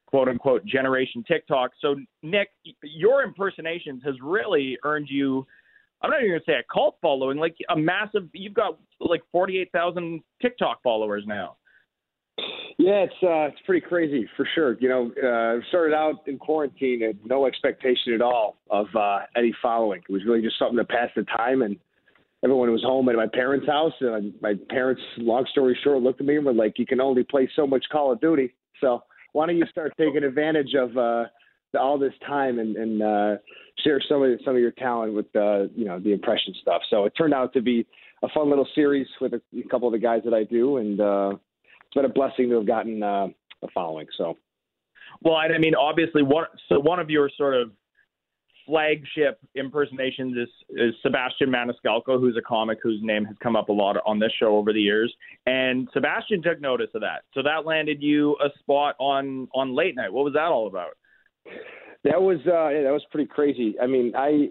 quote 0.06 0.28
unquote 0.28 0.64
generation 0.64 1.24
TikTok. 1.26 1.70
So, 1.80 1.96
Nick, 2.22 2.48
your 2.82 3.22
impersonations 3.22 4.02
has 4.04 4.14
really 4.22 4.76
earned 4.84 5.08
you. 5.10 5.46
I'm 6.02 6.10
not 6.10 6.20
even 6.20 6.32
gonna 6.32 6.44
say 6.46 6.54
a 6.54 6.72
cult 6.72 6.96
following, 7.02 7.38
like 7.38 7.56
a 7.68 7.76
massive. 7.76 8.28
You've 8.32 8.54
got 8.54 8.78
like 9.00 9.22
48,000 9.32 10.22
TikTok 10.40 10.82
followers 10.82 11.24
now. 11.26 11.56
Yeah, 12.78 13.04
it's 13.04 13.12
uh, 13.22 13.52
it's 13.52 13.60
pretty 13.66 13.86
crazy 13.86 14.26
for 14.36 14.48
sure. 14.54 14.78
You 14.80 14.88
know, 14.88 15.10
uh, 15.10 15.60
started 15.68 15.94
out 15.94 16.26
in 16.26 16.38
quarantine 16.38 17.02
and 17.02 17.18
no 17.26 17.46
expectation 17.46 18.14
at 18.14 18.22
all 18.22 18.56
of 18.70 18.86
uh, 18.98 19.18
any 19.36 19.54
following. 19.60 20.00
It 20.08 20.12
was 20.12 20.24
really 20.24 20.40
just 20.40 20.58
something 20.58 20.78
to 20.78 20.84
pass 20.84 21.10
the 21.14 21.24
time, 21.24 21.60
and 21.60 21.76
everyone 22.42 22.70
was 22.70 22.82
home 22.82 23.08
at 23.08 23.16
my 23.16 23.26
parents' 23.32 23.66
house. 23.66 23.92
And 24.00 24.34
my 24.40 24.54
parents, 24.68 25.02
long 25.18 25.46
story 25.50 25.78
short, 25.82 26.02
looked 26.02 26.20
at 26.20 26.26
me 26.26 26.36
and 26.36 26.46
were 26.46 26.52
like, 26.52 26.78
"You 26.78 26.86
can 26.86 27.00
only 27.00 27.24
play 27.24 27.48
so 27.54 27.66
much 27.66 27.84
Call 27.90 28.12
of 28.12 28.20
Duty, 28.20 28.54
so 28.80 29.02
why 29.32 29.46
don't 29.46 29.56
you 29.56 29.66
start 29.70 29.92
taking 29.96 30.24
advantage 30.24 30.74
of 30.74 30.96
uh, 30.96 31.24
all 31.78 31.98
this 31.98 32.14
time 32.26 32.58
and, 32.58 32.76
and 32.76 33.02
uh, 33.02 33.36
share 33.84 34.00
some 34.08 34.22
of 34.22 34.40
some 34.44 34.54
of 34.54 34.60
your 34.60 34.72
talent 34.72 35.14
with 35.14 35.26
uh, 35.36 35.64
you 35.74 35.84
know 35.84 35.98
the 35.98 36.12
impression 36.12 36.54
stuff?" 36.60 36.82
So 36.90 37.04
it 37.04 37.12
turned 37.16 37.34
out 37.34 37.52
to 37.54 37.62
be 37.62 37.86
a 38.22 38.28
fun 38.28 38.50
little 38.50 38.68
series 38.74 39.06
with 39.20 39.32
a, 39.34 39.40
a 39.58 39.68
couple 39.68 39.88
of 39.88 39.92
the 39.92 39.98
guys 39.98 40.22
that 40.24 40.34
I 40.34 40.44
do, 40.44 40.78
and 40.78 41.00
uh, 41.00 41.30
it's 41.86 41.94
been 41.94 42.04
a 42.04 42.08
blessing 42.08 42.48
to 42.50 42.56
have 42.56 42.66
gotten 42.66 43.02
uh, 43.02 43.28
a 43.62 43.68
following. 43.74 44.06
So, 44.16 44.36
well, 45.22 45.34
I 45.34 45.56
mean, 45.58 45.74
obviously, 45.74 46.22
one 46.22 46.46
so 46.68 46.80
one 46.80 46.98
of 46.98 47.10
your 47.10 47.30
sort 47.36 47.54
of 47.54 47.70
flagship 48.70 49.40
impersonations 49.56 50.36
is, 50.36 50.48
is 50.70 50.94
Sebastian 51.02 51.50
Maniscalco, 51.50 52.20
who's 52.20 52.36
a 52.36 52.42
comic 52.42 52.78
whose 52.82 53.00
name 53.02 53.24
has 53.24 53.36
come 53.42 53.56
up 53.56 53.68
a 53.68 53.72
lot 53.72 53.96
on 54.06 54.20
this 54.20 54.30
show 54.38 54.56
over 54.56 54.72
the 54.72 54.80
years. 54.80 55.12
And 55.46 55.88
Sebastian 55.92 56.40
took 56.40 56.60
notice 56.60 56.90
of 56.94 57.00
that, 57.00 57.22
so 57.34 57.42
that 57.42 57.66
landed 57.66 58.00
you 58.00 58.36
a 58.44 58.48
spot 58.60 58.94
on 59.00 59.48
on 59.54 59.74
late 59.74 59.96
night. 59.96 60.12
What 60.12 60.24
was 60.24 60.34
that 60.34 60.46
all 60.46 60.68
about? 60.68 60.96
That 62.04 62.22
was 62.22 62.38
uh, 62.46 62.68
yeah, 62.68 62.82
that 62.82 62.92
was 62.92 63.04
pretty 63.10 63.26
crazy. 63.26 63.74
I 63.82 63.86
mean, 63.86 64.12
I 64.16 64.50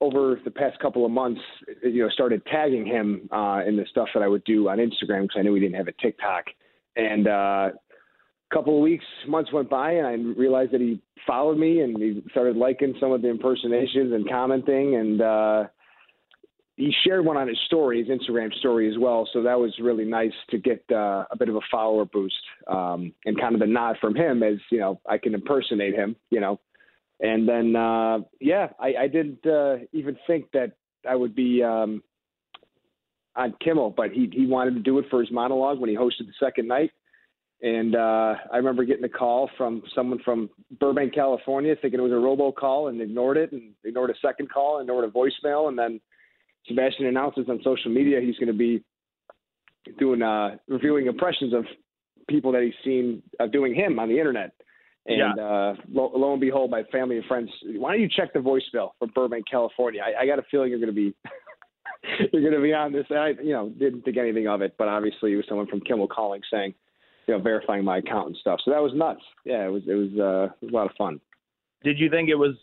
over 0.00 0.40
the 0.44 0.50
past 0.50 0.78
couple 0.78 1.04
of 1.04 1.10
months, 1.10 1.42
you 1.82 2.02
know, 2.02 2.08
started 2.08 2.42
tagging 2.46 2.86
him 2.86 3.28
uh, 3.30 3.60
in 3.66 3.76
the 3.76 3.84
stuff 3.90 4.08
that 4.14 4.22
I 4.22 4.28
would 4.28 4.44
do 4.44 4.70
on 4.70 4.78
Instagram 4.78 5.22
because 5.22 5.36
I 5.36 5.42
knew 5.42 5.52
he 5.54 5.60
didn't 5.60 5.76
have 5.76 5.88
a 5.88 5.92
TikTok. 6.00 6.44
And 6.96 7.28
uh, 7.28 7.68
couple 8.52 8.76
of 8.76 8.82
weeks, 8.82 9.04
months 9.28 9.52
went 9.52 9.70
by, 9.70 9.92
and 9.92 10.06
I 10.06 10.12
realized 10.38 10.72
that 10.72 10.80
he 10.80 11.00
followed 11.26 11.58
me 11.58 11.80
and 11.80 11.96
he 11.96 12.22
started 12.30 12.56
liking 12.56 12.94
some 13.00 13.12
of 13.12 13.22
the 13.22 13.28
impersonations 13.28 14.12
and 14.12 14.28
commenting. 14.28 14.96
And 14.96 15.22
uh, 15.22 15.64
he 16.76 16.92
shared 17.04 17.24
one 17.24 17.36
on 17.36 17.48
his 17.48 17.58
story, 17.66 18.04
his 18.04 18.08
Instagram 18.08 18.52
story 18.54 18.90
as 18.90 18.98
well. 18.98 19.28
So 19.32 19.42
that 19.42 19.58
was 19.58 19.72
really 19.80 20.04
nice 20.04 20.32
to 20.50 20.58
get 20.58 20.84
uh, 20.90 21.24
a 21.30 21.36
bit 21.38 21.48
of 21.48 21.56
a 21.56 21.60
follower 21.70 22.04
boost 22.04 22.34
um, 22.66 23.12
and 23.24 23.38
kind 23.40 23.54
of 23.54 23.60
a 23.60 23.66
nod 23.66 23.96
from 24.00 24.16
him 24.16 24.42
as 24.42 24.56
you 24.70 24.78
know 24.78 25.00
I 25.08 25.18
can 25.18 25.34
impersonate 25.34 25.94
him, 25.94 26.16
you 26.30 26.40
know 26.40 26.58
and 27.20 27.46
then, 27.46 27.76
uh, 27.76 28.20
yeah, 28.40 28.68
I, 28.78 28.94
I 29.02 29.06
didn't 29.06 29.46
uh, 29.46 29.76
even 29.92 30.16
think 30.26 30.46
that 30.52 30.72
I 31.08 31.14
would 31.14 31.34
be 31.34 31.62
um, 31.62 32.02
on 33.36 33.54
Kimmel, 33.62 33.90
but 33.90 34.10
he 34.10 34.30
he 34.32 34.46
wanted 34.46 34.74
to 34.74 34.80
do 34.80 34.98
it 34.98 35.04
for 35.10 35.20
his 35.20 35.30
monologue 35.30 35.78
when 35.78 35.90
he 35.90 35.96
hosted 35.96 36.26
the 36.26 36.32
second 36.40 36.66
night. 36.66 36.92
And 37.62 37.94
uh, 37.94 38.34
I 38.50 38.56
remember 38.56 38.84
getting 38.84 39.04
a 39.04 39.08
call 39.08 39.50
from 39.58 39.82
someone 39.94 40.18
from 40.24 40.48
Burbank, 40.78 41.14
California, 41.14 41.74
thinking 41.80 42.00
it 42.00 42.02
was 42.02 42.12
a 42.12 42.14
robocall, 42.14 42.88
and 42.88 43.00
ignored 43.00 43.36
it, 43.36 43.52
and 43.52 43.72
ignored 43.84 44.10
a 44.10 44.14
second 44.26 44.50
call, 44.50 44.78
and 44.78 44.88
ignored 44.88 45.04
a 45.04 45.08
voicemail, 45.08 45.68
and 45.68 45.78
then 45.78 46.00
Sebastian 46.66 47.06
announces 47.06 47.46
on 47.48 47.60
social 47.62 47.90
media 47.90 48.20
he's 48.20 48.36
going 48.36 48.46
to 48.46 48.54
be 48.54 48.82
doing 49.98 50.22
uh, 50.22 50.56
reviewing 50.68 51.06
impressions 51.06 51.52
of 51.52 51.64
people 52.28 52.52
that 52.52 52.62
he's 52.62 52.74
seen 52.84 53.22
uh, 53.38 53.46
doing 53.46 53.74
him 53.74 53.98
on 53.98 54.08
the 54.08 54.18
internet. 54.18 54.52
And 55.06 55.18
Yeah. 55.18 55.44
uh, 55.44 55.74
lo, 55.90 56.12
lo 56.14 56.32
and 56.32 56.40
behold, 56.40 56.70
my 56.70 56.84
family 56.84 57.16
and 57.16 57.24
friends, 57.26 57.50
why 57.76 57.92
don't 57.92 58.00
you 58.02 58.08
check 58.08 58.32
the 58.32 58.38
voicemail 58.38 58.90
from 58.98 59.10
Burbank, 59.14 59.44
California? 59.50 60.02
I, 60.02 60.22
I 60.22 60.26
got 60.26 60.38
a 60.38 60.42
feeling 60.50 60.70
you're 60.70 60.78
going 60.78 60.94
to 60.94 60.94
be 60.94 61.14
you're 62.32 62.42
going 62.42 62.54
to 62.54 62.62
be 62.62 62.72
on 62.72 62.92
this. 62.92 63.06
I, 63.10 63.34
you 63.42 63.52
know, 63.52 63.68
didn't 63.68 64.02
think 64.02 64.16
anything 64.16 64.48
of 64.48 64.62
it, 64.62 64.74
but 64.78 64.88
obviously 64.88 65.32
it 65.32 65.36
was 65.36 65.44
someone 65.48 65.66
from 65.66 65.80
Kimmel 65.80 66.08
calling 66.08 66.40
saying, 66.50 66.74
you 67.30 67.36
know, 67.36 67.42
verifying 67.42 67.84
my 67.84 67.98
account 67.98 68.26
and 68.26 68.36
stuff. 68.40 68.58
So 68.64 68.72
that 68.72 68.82
was 68.82 68.90
nuts. 68.92 69.22
Yeah, 69.44 69.64
it 69.64 69.68
was 69.68 69.82
it 69.86 69.94
was 69.94 70.10
uh, 70.18 70.52
it 70.60 70.64
was 70.64 70.72
a 70.72 70.74
lot 70.74 70.90
of 70.90 70.96
fun. 70.98 71.20
Did 71.84 71.96
you 72.00 72.10
think 72.10 72.28
it 72.28 72.34
was 72.34 72.56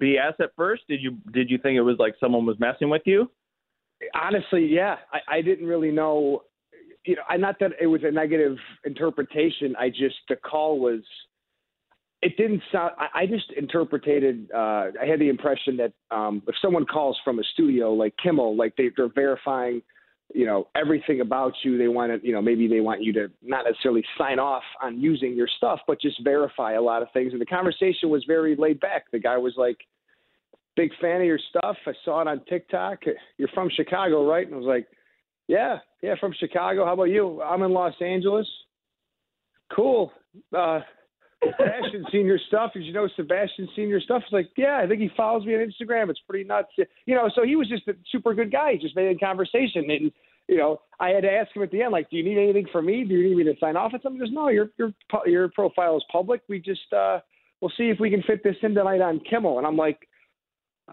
BS 0.00 0.38
at 0.38 0.50
first? 0.56 0.82
Did 0.88 1.02
you 1.02 1.18
did 1.32 1.50
you 1.50 1.58
think 1.58 1.76
it 1.76 1.80
was 1.80 1.96
like 1.98 2.14
someone 2.20 2.46
was 2.46 2.56
messing 2.60 2.90
with 2.90 3.02
you? 3.06 3.28
Honestly, 4.14 4.66
yeah, 4.66 4.96
I, 5.12 5.38
I 5.38 5.42
didn't 5.42 5.66
really 5.66 5.90
know. 5.90 6.44
You 7.04 7.16
know, 7.16 7.22
I 7.28 7.36
not 7.38 7.58
that 7.58 7.72
it 7.80 7.88
was 7.88 8.02
a 8.04 8.10
negative 8.12 8.56
interpretation. 8.84 9.74
I 9.76 9.88
just 9.88 10.16
the 10.28 10.36
call 10.36 10.78
was. 10.78 11.00
It 12.22 12.36
didn't 12.36 12.62
sound. 12.70 12.92
I, 12.96 13.22
I 13.22 13.26
just 13.26 13.50
interpreted. 13.58 14.48
Uh, 14.54 14.92
I 15.02 15.06
had 15.08 15.18
the 15.18 15.28
impression 15.28 15.76
that 15.78 15.92
um, 16.14 16.40
if 16.46 16.54
someone 16.62 16.86
calls 16.86 17.18
from 17.24 17.40
a 17.40 17.42
studio 17.52 17.92
like 17.92 18.14
Kimmel, 18.22 18.56
like 18.56 18.76
they, 18.76 18.90
they're 18.96 19.12
verifying, 19.12 19.82
you 20.32 20.46
know, 20.46 20.68
everything 20.74 21.20
about 21.20 21.52
you. 21.62 21.76
They 21.76 21.88
want 21.88 22.12
to, 22.12 22.26
you 22.26 22.32
know, 22.32 22.40
maybe 22.40 22.66
they 22.66 22.80
want 22.80 23.02
you 23.02 23.12
to 23.14 23.30
not 23.42 23.64
necessarily 23.64 24.04
sign 24.16 24.38
off 24.38 24.62
on 24.82 25.00
using 25.00 25.34
your 25.34 25.48
stuff, 25.56 25.80
but 25.86 26.00
just 26.00 26.22
verify 26.24 26.72
a 26.72 26.80
lot 26.80 27.02
of 27.02 27.08
things. 27.12 27.32
And 27.32 27.40
the 27.40 27.46
conversation 27.46 28.08
was 28.08 28.24
very 28.26 28.56
laid 28.56 28.80
back. 28.80 29.10
The 29.12 29.18
guy 29.18 29.36
was 29.36 29.54
like, 29.56 29.78
"Big 30.76 30.90
fan 31.00 31.20
of 31.20 31.26
your 31.26 31.38
stuff. 31.50 31.76
I 31.86 31.92
saw 32.04 32.22
it 32.22 32.28
on 32.28 32.44
TikTok. 32.46 33.04
You're 33.36 33.48
from 33.48 33.68
Chicago, 33.70 34.26
right?" 34.26 34.46
And 34.46 34.54
I 34.54 34.58
was 34.58 34.66
like, 34.66 34.88
"Yeah, 35.46 35.78
yeah, 36.02 36.14
from 36.20 36.32
Chicago. 36.32 36.84
How 36.84 36.94
about 36.94 37.04
you? 37.04 37.42
I'm 37.42 37.62
in 37.62 37.72
Los 37.72 38.00
Angeles. 38.00 38.48
Cool. 39.74 40.12
Uh, 40.56 40.80
Sebastian 41.42 42.04
Senior 42.10 42.38
stuff. 42.48 42.72
Did 42.72 42.84
you 42.84 42.92
know 42.92 43.08
Sebastian 43.16 43.68
Senior 43.74 44.00
stuff? 44.00 44.22
It's 44.24 44.32
like, 44.32 44.50
yeah, 44.56 44.80
I 44.82 44.86
think 44.86 45.00
he 45.00 45.10
follows 45.16 45.44
me 45.44 45.54
on 45.54 45.60
Instagram. 45.60 46.10
It's 46.10 46.20
pretty 46.28 46.44
nuts. 46.44 46.68
You 47.06 47.14
know, 47.14 47.30
so 47.34 47.44
he 47.44 47.56
was 47.56 47.68
just 47.68 47.86
a 47.88 47.94
super 48.10 48.34
good 48.34 48.50
guy. 48.52 48.72
He 48.72 48.78
just 48.78 48.96
made 48.96 49.14
a 49.14 49.18
conversation. 49.18 49.90
And, 49.90 50.12
you 50.48 50.56
know, 50.56 50.80
I 51.00 51.10
had 51.10 51.22
to 51.22 51.30
ask 51.30 51.54
him 51.54 51.62
at 51.62 51.70
the 51.70 51.82
end, 51.82 51.92
like, 51.92 52.10
do 52.10 52.16
you 52.16 52.24
need 52.24 52.38
anything 52.38 52.66
from 52.72 52.86
me? 52.86 53.04
Do 53.04 53.14
you 53.14 53.28
need 53.28 53.36
me 53.36 53.44
to 53.44 53.58
sign 53.58 53.76
off 53.76 53.92
at 53.94 54.02
something? 54.02 54.20
He 54.20 54.26
goes, 54.26 54.34
no, 54.34 54.48
your, 54.48 54.70
your, 54.78 54.92
your 55.26 55.48
profile 55.48 55.96
is 55.96 56.04
public. 56.10 56.42
We 56.48 56.58
just, 56.60 56.92
uh, 56.92 57.20
we'll 57.60 57.72
see 57.76 57.90
if 57.90 57.98
we 58.00 58.10
can 58.10 58.22
fit 58.22 58.42
this 58.42 58.56
in 58.62 58.74
tonight 58.74 59.00
on 59.00 59.20
Kimmel. 59.28 59.58
And 59.58 59.66
I'm 59.66 59.76
like, 59.76 60.08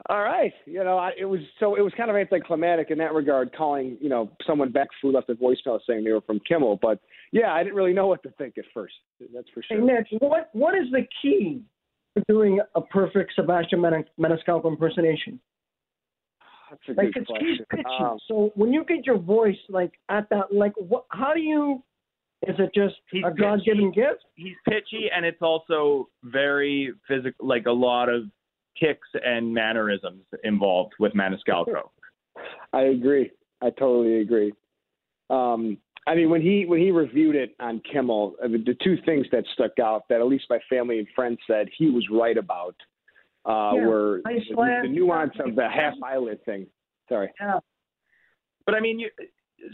all 0.10 0.22
right, 0.22 0.54
you 0.66 0.84
know, 0.84 0.98
I, 0.98 1.12
it 1.18 1.26
was 1.26 1.42
so 1.60 1.76
it 1.76 1.82
was 1.82 1.92
kind 1.98 2.10
of 2.10 2.16
anticlimactic 2.16 2.92
in 2.92 2.98
that 3.00 3.14
regard, 3.14 3.54
calling 3.54 3.98
you 4.00 4.10
know 4.10 4.32
someone 4.48 4.72
back 4.72 4.88
who 5.02 5.12
left 5.12 5.30
a 5.30 5.36
voicemail 5.36 5.80
saying 5.88 6.04
they 6.06 6.12
were 6.12 6.22
from 6.22 6.40
Kimmel, 6.48 6.80
but 6.82 7.00
yeah, 7.32 7.54
I 7.54 7.64
didn't 7.64 7.76
really 7.76 7.94
know 7.94 8.08
what 8.08 8.24
to 8.24 8.30
think 8.32 8.58
at 8.58 8.66
first. 8.74 8.94
That's 9.34 9.48
for 9.54 9.62
sure. 9.64 9.80
Hey, 9.80 9.84
Nick, 9.84 10.22
what 10.22 10.50
what 10.54 10.76
is 10.76 10.90
the 10.92 11.06
key 11.22 11.64
to 12.18 12.24
doing 12.30 12.60
a 12.76 12.82
perfect 12.82 13.34
Sebastian 13.36 13.82
Men- 13.82 14.06
Maniscalco 14.20 14.66
impersonation? 14.66 15.40
That's 16.70 16.82
a 16.88 16.92
Like 16.92 17.14
good 17.14 17.24
it's 17.24 17.28
question. 17.28 17.48
he's 17.50 17.66
pitchy. 17.70 17.84
Um, 18.00 18.18
so 18.30 18.52
when 18.56 18.72
you 18.72 18.86
get 18.86 19.06
your 19.06 19.18
voice 19.18 19.58
like 19.68 19.92
at 20.08 20.30
that, 20.30 20.54
like 20.54 20.74
what? 20.78 21.04
How 21.10 21.34
do 21.34 21.42
you? 21.42 21.84
Is 22.48 22.56
it 22.58 22.72
just 22.74 22.96
He's 23.12 23.24
a 23.24 23.30
God-given 23.30 23.92
gift? 23.92 24.24
He's 24.36 24.56
pitchy, 24.68 25.10
and 25.16 25.26
it's 25.26 25.42
also 25.42 26.10
very 26.24 26.92
physical, 27.08 27.46
like 27.46 27.68
a 27.68 27.72
lot 27.72 28.10
of 28.10 28.24
ticks 28.80 29.08
and 29.24 29.54
mannerisms 29.54 30.24
involved 30.44 30.94
with 31.00 31.14
Maniscalco. 31.14 31.90
I 32.74 32.84
agree. 32.84 33.32
I 33.62 33.70
totally 33.72 34.22
agree. 34.22 34.54
Um, 35.30 35.78
I 36.08 36.16
mean, 36.16 36.30
when 36.30 36.42
he 36.42 36.66
when 36.66 36.80
he 36.80 36.92
reviewed 36.92 37.36
it 37.36 37.56
on 37.60 37.82
Kimmel, 37.92 38.36
I 38.44 38.48
mean, 38.48 38.64
the 38.66 38.76
two 38.84 38.98
things 39.06 39.28
that 39.32 39.44
stuck 39.54 39.78
out 39.80 40.04
that 40.10 40.20
at 40.20 40.28
least 40.28 40.46
my 40.50 40.60
family 40.70 40.98
and 40.98 41.08
friends 41.16 41.38
said 41.46 41.68
he 41.78 41.90
was 41.90 42.06
right 42.12 42.38
about 42.38 42.76
uh, 43.46 43.72
Yeah, 43.76 43.86
were 43.86 44.22
the, 44.26 44.80
the 44.84 44.90
nuance 44.90 45.34
of 45.40 45.56
the 45.56 45.70
half 45.70 45.94
eyelid 46.04 46.44
thing. 46.44 46.66
Sorry. 47.08 47.30
Yeah. 47.40 47.60
But 48.66 48.76
I 48.76 48.80
mean, 48.80 49.00
you, 49.00 49.10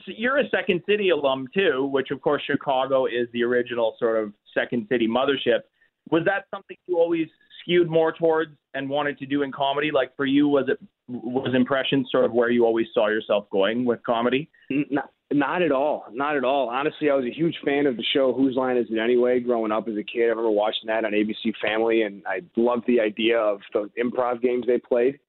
so 0.06 0.12
you're 0.18 0.38
a 0.38 0.50
Second 0.50 0.82
City 0.88 1.10
alum 1.10 1.48
too, 1.54 1.90
which 1.92 2.12
of 2.12 2.22
course 2.22 2.42
Chicago 2.46 3.06
is 3.06 3.28
the 3.32 3.44
original 3.44 3.96
sort 3.98 4.22
of 4.22 4.34
Second 4.54 4.88
City 4.90 5.08
mothership. 5.08 5.62
Was 6.10 6.24
that 6.26 6.46
something 6.54 6.78
you 6.88 6.98
always 6.98 7.28
skewed 7.68 7.90
more 7.90 8.14
towards 8.14 8.52
and 8.74 8.90
wanted 8.90 9.18
to 9.20 9.26
do 9.26 9.44
in 9.44 9.52
comedy? 9.52 9.92
Like 9.94 10.16
for 10.16 10.26
you, 10.26 10.48
was 10.48 10.66
it 10.68 10.80
was 11.08 11.54
impression 11.56 12.06
sort 12.12 12.26
of 12.26 12.34
where 12.34 12.50
you 12.50 12.66
always 12.66 12.88
saw 12.94 13.08
yourself 13.08 13.50
going 13.50 13.86
with 13.86 14.02
comedy? 14.04 14.50
Not, 14.70 15.10
not 15.32 15.62
at 15.62 15.72
all. 15.72 16.06
Not 16.12 16.38
at 16.38 16.44
all. 16.44 16.70
Honestly, 16.70 17.10
I 17.10 17.16
was 17.16 17.26
a 17.26 17.34
huge 17.34 17.56
fan 17.64 17.86
of 17.86 17.98
the 17.98 18.04
show 18.14 18.34
Whose 18.34 18.56
Line 18.56 18.78
Is 18.78 18.88
It 18.90 19.00
Anyway 19.00 19.40
growing 19.40 19.72
up 19.72 19.88
as 19.88 19.96
a 19.96 20.04
kid. 20.04 20.24
I 20.24 20.30
remember 20.30 20.52
watching 20.52 20.88
that 20.88 21.06
on 21.06 21.12
ABC 21.12 21.54
Family, 21.62 22.04
and 22.04 22.24
I 22.26 22.42
loved 22.56 22.84
the 22.88 23.00
idea 23.00 23.38
of 23.38 23.60
the 23.74 23.90
improv 24.02 24.42
games 24.42 24.66
they 24.68 24.80
played. 24.80 25.20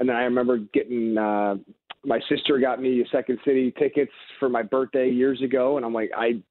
And 0.00 0.08
then 0.08 0.16
I 0.16 0.22
remember 0.22 0.58
getting 0.72 1.18
uh, 1.18 1.56
my 2.04 2.20
sister 2.28 2.58
got 2.58 2.80
me 2.80 3.04
Second 3.10 3.38
City 3.44 3.72
tickets 3.78 4.12
for 4.38 4.48
my 4.48 4.62
birthday 4.62 5.10
years 5.10 5.42
ago, 5.42 5.76
and 5.76 5.84
I'm 5.84 5.94
like, 5.94 6.10
I 6.16 6.42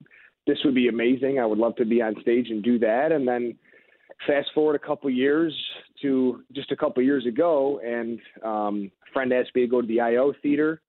this 0.46 0.58
would 0.64 0.76
be 0.76 0.88
amazing. 0.88 1.40
I 1.40 1.46
would 1.46 1.58
love 1.58 1.76
to 1.76 1.86
be 1.86 2.02
on 2.02 2.16
stage 2.22 2.48
and 2.50 2.64
do 2.64 2.80
that. 2.80 3.12
And 3.12 3.28
then 3.28 3.56
fast 4.26 4.50
forward 4.54 4.76
a 4.76 4.86
couple 4.86 5.10
years 5.10 5.54
to 6.02 6.44
just 6.54 6.72
a 6.72 6.76
couple 6.76 7.04
years 7.04 7.26
ago, 7.26 7.80
and 7.86 8.20
um, 8.44 8.92
a 9.08 9.14
friend 9.14 9.32
asked 9.34 9.56
me 9.56 9.62
to 9.62 9.68
go 9.68 9.82
to 9.82 9.88
the 9.88 10.02
IO 10.02 10.34
theater 10.42 10.82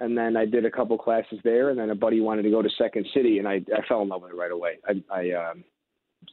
and 0.00 0.16
then 0.16 0.36
I 0.36 0.44
did 0.44 0.64
a 0.64 0.70
couple 0.70 0.98
classes 0.98 1.38
there, 1.42 1.70
and 1.70 1.78
then 1.78 1.90
a 1.90 1.94
buddy 1.94 2.20
wanted 2.20 2.42
to 2.42 2.50
go 2.50 2.60
to 2.60 2.68
Second 2.76 3.06
City, 3.14 3.38
and 3.38 3.48
I, 3.48 3.62
I 3.74 3.86
fell 3.88 4.02
in 4.02 4.08
love 4.08 4.22
with 4.22 4.32
it 4.32 4.36
right 4.36 4.50
away. 4.50 4.78
I, 4.86 5.02
I 5.10 5.50
um, 5.50 5.64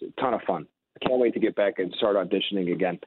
a 0.02 0.22
ton 0.22 0.34
of 0.34 0.42
fun. 0.42 0.68
I 1.02 1.08
can't 1.08 1.20
wait 1.20 1.34
to 1.34 1.40
get 1.40 1.56
back 1.56 1.80
and 1.80 1.94
start 1.98 2.16
auditioning 2.16 2.74
again 2.74 3.00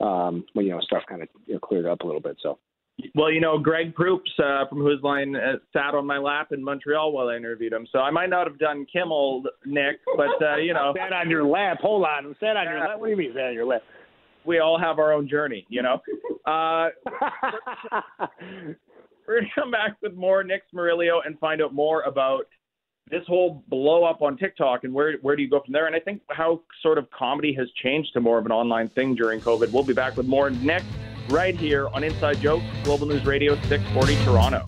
um, 0.00 0.44
when 0.52 0.66
you 0.66 0.72
know 0.72 0.80
stuff 0.80 1.02
kind 1.08 1.22
of 1.22 1.28
you 1.46 1.54
know, 1.54 1.60
cleared 1.60 1.86
up 1.86 2.02
a 2.02 2.06
little 2.06 2.20
bit. 2.20 2.36
So 2.40 2.58
Well, 3.14 3.30
you 3.30 3.40
know, 3.40 3.58
Greg 3.58 3.94
Proops 3.94 4.30
uh, 4.38 4.66
from 4.68 4.78
Whose 4.78 5.02
Line 5.02 5.36
uh, 5.36 5.56
sat 5.72 5.94
on 5.94 6.06
my 6.06 6.16
lap 6.16 6.52
in 6.52 6.64
Montreal 6.64 7.12
while 7.12 7.28
I 7.28 7.36
interviewed 7.36 7.72
him. 7.72 7.86
So 7.92 7.98
I 7.98 8.10
might 8.10 8.30
not 8.30 8.46
have 8.46 8.58
done 8.58 8.86
Kimmel, 8.90 9.44
Nick, 9.66 9.96
but 10.16 10.42
uh, 10.42 10.56
you 10.56 10.72
know, 10.72 10.94
sat 10.98 11.12
on 11.12 11.28
your 11.28 11.44
lap. 11.44 11.78
Hold 11.82 12.04
on, 12.04 12.34
sat 12.40 12.56
on 12.56 12.64
your 12.64 12.80
lap. 12.80 12.98
What 12.98 13.06
do 13.06 13.10
you 13.10 13.16
mean 13.16 13.32
sat 13.34 13.48
on 13.48 13.54
your 13.54 13.66
lap? 13.66 13.82
we 14.46 14.60
all 14.60 14.78
have 14.78 14.98
our 14.98 15.12
own 15.12 15.28
journey, 15.28 15.66
you 15.68 15.82
know. 15.82 16.00
Uh, 16.46 16.90
we're 19.26 19.40
gonna 19.40 19.50
come 19.52 19.72
back 19.72 19.96
with 20.00 20.14
more 20.14 20.44
Nick 20.44 20.62
Smeriglio 20.72 21.18
and 21.26 21.36
find 21.40 21.60
out 21.60 21.74
more 21.74 22.02
about 22.02 22.44
this 23.10 23.22
whole 23.26 23.64
blow 23.66 24.04
up 24.04 24.22
on 24.22 24.36
TikTok 24.36 24.84
and 24.84 24.94
where 24.94 25.16
where 25.22 25.34
do 25.34 25.42
you 25.42 25.50
go 25.50 25.60
from 25.64 25.72
there? 25.72 25.88
And 25.88 25.96
I 25.96 25.98
think 25.98 26.22
how 26.30 26.62
sort 26.82 26.98
of 26.98 27.10
comedy 27.10 27.52
has 27.58 27.66
changed 27.82 28.12
to 28.12 28.20
more 28.20 28.38
of 28.38 28.46
an 28.46 28.52
online 28.52 28.88
thing 28.90 29.16
during 29.16 29.40
COVID. 29.40 29.72
We'll 29.72 29.82
be 29.82 29.92
back 29.92 30.16
with 30.16 30.26
more 30.26 30.50
Nick 30.50 30.84
right 31.28 31.56
here 31.56 31.88
on 31.88 32.04
Inside 32.04 32.40
Jokes, 32.40 32.64
Global 32.84 33.06
News 33.06 33.24
Radio 33.24 33.54
640 33.62 34.24
Toronto. 34.24 34.62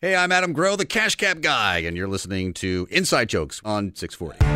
Hey, 0.00 0.14
I'm 0.16 0.32
Adam 0.32 0.52
Growe, 0.52 0.76
the 0.76 0.84
Cash 0.84 1.16
Cab 1.16 1.40
Guy, 1.40 1.78
and 1.78 1.96
you're 1.96 2.08
listening 2.08 2.52
to 2.54 2.86
Inside 2.90 3.30
Jokes 3.30 3.62
on 3.64 3.94
640. 3.94 4.53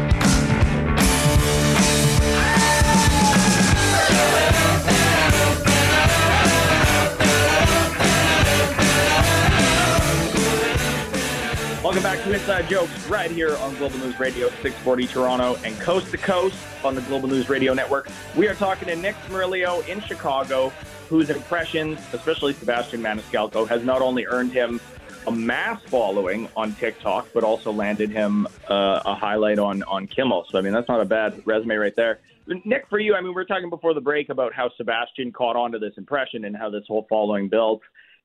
Inside 12.49 12.71
Jokes 12.71 13.07
right 13.09 13.31
here 13.31 13.55
on 13.59 13.75
Global 13.75 13.99
News 13.99 14.19
Radio 14.19 14.49
640 14.49 15.07
Toronto 15.09 15.57
and 15.65 15.79
coast 15.81 16.11
to 16.13 16.17
coast 16.17 16.57
on 16.83 16.95
the 16.95 17.03
Global 17.03 17.29
News 17.29 17.51
Radio 17.51 17.75
Network. 17.75 18.09
We 18.35 18.49
are 18.49 18.55
talking 18.55 18.89
to 18.89 18.97
Nick 18.97 19.17
Smeriglio 19.29 19.87
in 19.87 20.01
Chicago, 20.01 20.71
whose 21.11 21.29
impressions, 21.29 21.99
especially 22.15 22.55
Sebastian 22.55 23.03
Maniscalco, 23.03 23.69
has 23.69 23.85
not 23.85 24.01
only 24.01 24.25
earned 24.25 24.53
him 24.53 24.81
a 25.27 25.31
mass 25.31 25.83
following 25.89 26.49
on 26.57 26.73
TikTok, 26.73 27.29
but 27.35 27.45
also 27.45 27.71
landed 27.71 28.09
him 28.09 28.47
uh, 28.71 29.03
a 29.05 29.15
highlight 29.15 29.59
on, 29.59 29.83
on 29.83 30.07
Kimmel. 30.07 30.47
So, 30.49 30.57
I 30.57 30.63
mean, 30.63 30.73
that's 30.73 30.89
not 30.89 31.03
a 31.03 31.05
bad 31.05 31.43
resume 31.45 31.77
right 31.77 31.95
there. 31.97 32.21
Nick, 32.65 32.89
for 32.89 32.99
you, 32.99 33.15
I 33.15 33.21
mean, 33.21 33.29
we 33.29 33.35
were 33.35 33.45
talking 33.45 33.69
before 33.69 33.93
the 33.93 34.01
break 34.01 34.31
about 34.31 34.55
how 34.55 34.71
Sebastian 34.79 35.33
caught 35.33 35.57
on 35.57 35.73
to 35.73 35.79
this 35.79 35.93
impression 35.99 36.47
and 36.47 36.57
how 36.57 36.71
this 36.71 36.85
whole 36.89 37.07
following 37.11 37.51
built 37.51 37.83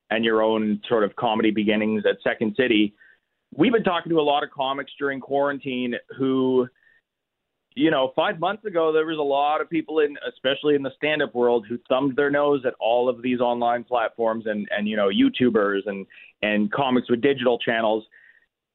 and 0.08 0.24
your 0.24 0.40
own 0.40 0.80
sort 0.88 1.04
of 1.04 1.14
comedy 1.14 1.50
beginnings 1.50 2.04
at 2.06 2.16
Second 2.22 2.54
City 2.56 2.94
we've 3.56 3.72
been 3.72 3.84
talking 3.84 4.10
to 4.10 4.18
a 4.18 4.22
lot 4.22 4.42
of 4.42 4.50
comics 4.50 4.92
during 4.98 5.20
quarantine 5.20 5.94
who 6.16 6.68
you 7.74 7.90
know 7.90 8.12
five 8.14 8.38
months 8.38 8.64
ago 8.64 8.92
there 8.92 9.06
was 9.06 9.18
a 9.18 9.22
lot 9.22 9.60
of 9.60 9.68
people 9.68 10.00
in 10.00 10.16
especially 10.28 10.74
in 10.74 10.82
the 10.82 10.90
stand 10.96 11.22
up 11.22 11.34
world 11.34 11.66
who 11.68 11.78
thumbed 11.88 12.16
their 12.16 12.30
nose 12.30 12.62
at 12.66 12.74
all 12.80 13.08
of 13.08 13.22
these 13.22 13.40
online 13.40 13.84
platforms 13.84 14.46
and 14.46 14.68
and 14.70 14.88
you 14.88 14.96
know 14.96 15.08
youtubers 15.08 15.80
and 15.86 16.06
and 16.42 16.70
comics 16.70 17.10
with 17.10 17.20
digital 17.20 17.58
channels. 17.58 18.04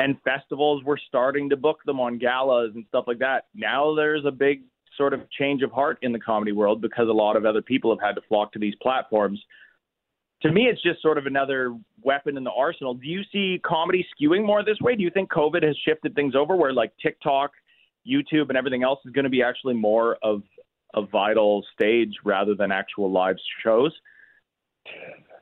And 0.02 0.16
festivals 0.24 0.82
were 0.86 1.00
starting 1.10 1.50
to 1.50 1.58
book 1.58 1.80
them 1.86 2.00
on 2.00 2.20
galas 2.20 2.72
and 2.74 2.86
stuff 2.88 3.04
like 3.06 3.20
that. 3.20 3.48
Now 3.54 3.94
there's 3.96 4.24
a 4.26 4.32
big 4.32 4.62
sort 4.96 5.14
of 5.14 5.30
change 5.30 5.62
of 5.62 5.72
heart 5.72 6.00
in 6.02 6.14
the 6.14 6.20
comedy 6.20 6.54
world 6.54 6.82
because 6.82 7.10
a 7.10 7.14
lot 7.14 7.36
of 7.36 7.46
other 7.46 7.62
people 7.62 7.92
have 7.92 8.00
had 8.02 8.16
to 8.16 8.22
flock 8.28 8.54
to 8.54 8.60
these 8.60 8.76
platforms 8.82 9.40
to 10.42 10.52
me, 10.52 10.64
it's 10.64 10.82
just 10.82 11.02
sort 11.02 11.18
of 11.18 11.26
another 11.26 11.76
weapon 12.02 12.38
in 12.38 12.44
the 12.44 12.52
arsenal. 12.52 12.94
Do 12.94 13.08
you 13.08 13.22
see 13.32 13.60
comedy 13.66 14.06
skewing 14.16 14.46
more 14.46 14.64
this 14.64 14.80
way? 14.80 14.96
Do 14.96 15.04
you 15.04 15.10
think 15.10 15.30
COVID 15.32 15.64
has 15.64 15.76
shifted 15.86 16.16
things 16.16 16.36
over 16.36 16.56
where 16.56 16.72
like 16.74 16.94
TikTok, 17.02 17.52
YouTube, 18.08 18.50
and 18.50 18.58
everything 18.58 18.84
else 18.84 19.00
is 19.06 19.12
going 19.12 19.26
to 19.26 19.30
be 19.30 19.44
actually 19.44 19.74
more 19.74 20.18
of 20.24 20.44
a 20.96 21.06
vital 21.06 21.64
stage 21.74 22.14
rather 22.24 22.56
than 22.56 22.72
actual 22.72 23.12
live 23.12 23.36
shows? 23.64 23.94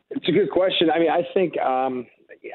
It's 0.10 0.28
a 0.28 0.32
good 0.32 0.50
question. 0.50 0.90
I 0.90 1.00
mean, 1.00 1.12
I 1.12 1.22
think 1.34 1.58
um, 1.60 2.08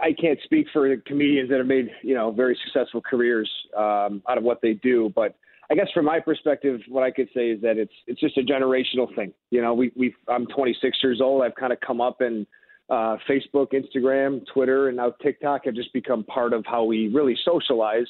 I 0.03 0.13
can't 0.13 0.39
speak 0.45 0.67
for 0.73 0.89
the 0.89 1.01
comedians 1.07 1.49
that 1.51 1.59
have 1.59 1.67
made 1.67 1.91
you 2.03 2.15
know 2.15 2.33
very 2.33 2.59
successful 2.65 3.01
careers 3.01 3.51
um, 3.77 4.23
out 4.29 4.37
of 4.37 4.43
what 4.43 4.61
they 4.63 4.75
do, 4.75 5.13
but 5.15 5.37
I 5.71 5.75
guess 5.75 5.89
from 5.95 6.05
my 6.05 6.21
perspective, 6.21 6.81
what 6.89 7.03
I 7.03 7.11
could 7.11 7.29
say 7.35 7.51
is 7.51 7.61
that 7.63 7.79
it's 7.79 7.93
it's 8.07 8.21
just 8.21 8.37
a 8.37 8.43
generational 8.43 9.15
thing. 9.15 9.33
You 9.51 9.63
know, 9.63 9.75
we 9.75 9.93
we 9.97 10.15
I'm 10.29 10.47
26 10.47 10.99
years 11.03 11.21
old. 11.21 11.43
I've 11.43 11.55
kind 11.55 11.73
of 11.73 11.81
come 11.81 12.01
up 12.01 12.21
and 12.21 12.47
uh, 12.91 13.17
Facebook, 13.29 13.69
Instagram, 13.73 14.45
Twitter, 14.53 14.89
and 14.89 14.97
now 14.97 15.15
TikTok 15.23 15.65
have 15.65 15.75
just 15.75 15.93
become 15.93 16.25
part 16.25 16.53
of 16.53 16.65
how 16.67 16.85
we 16.85 17.09
really 17.09 17.37
socialize. 17.45 18.09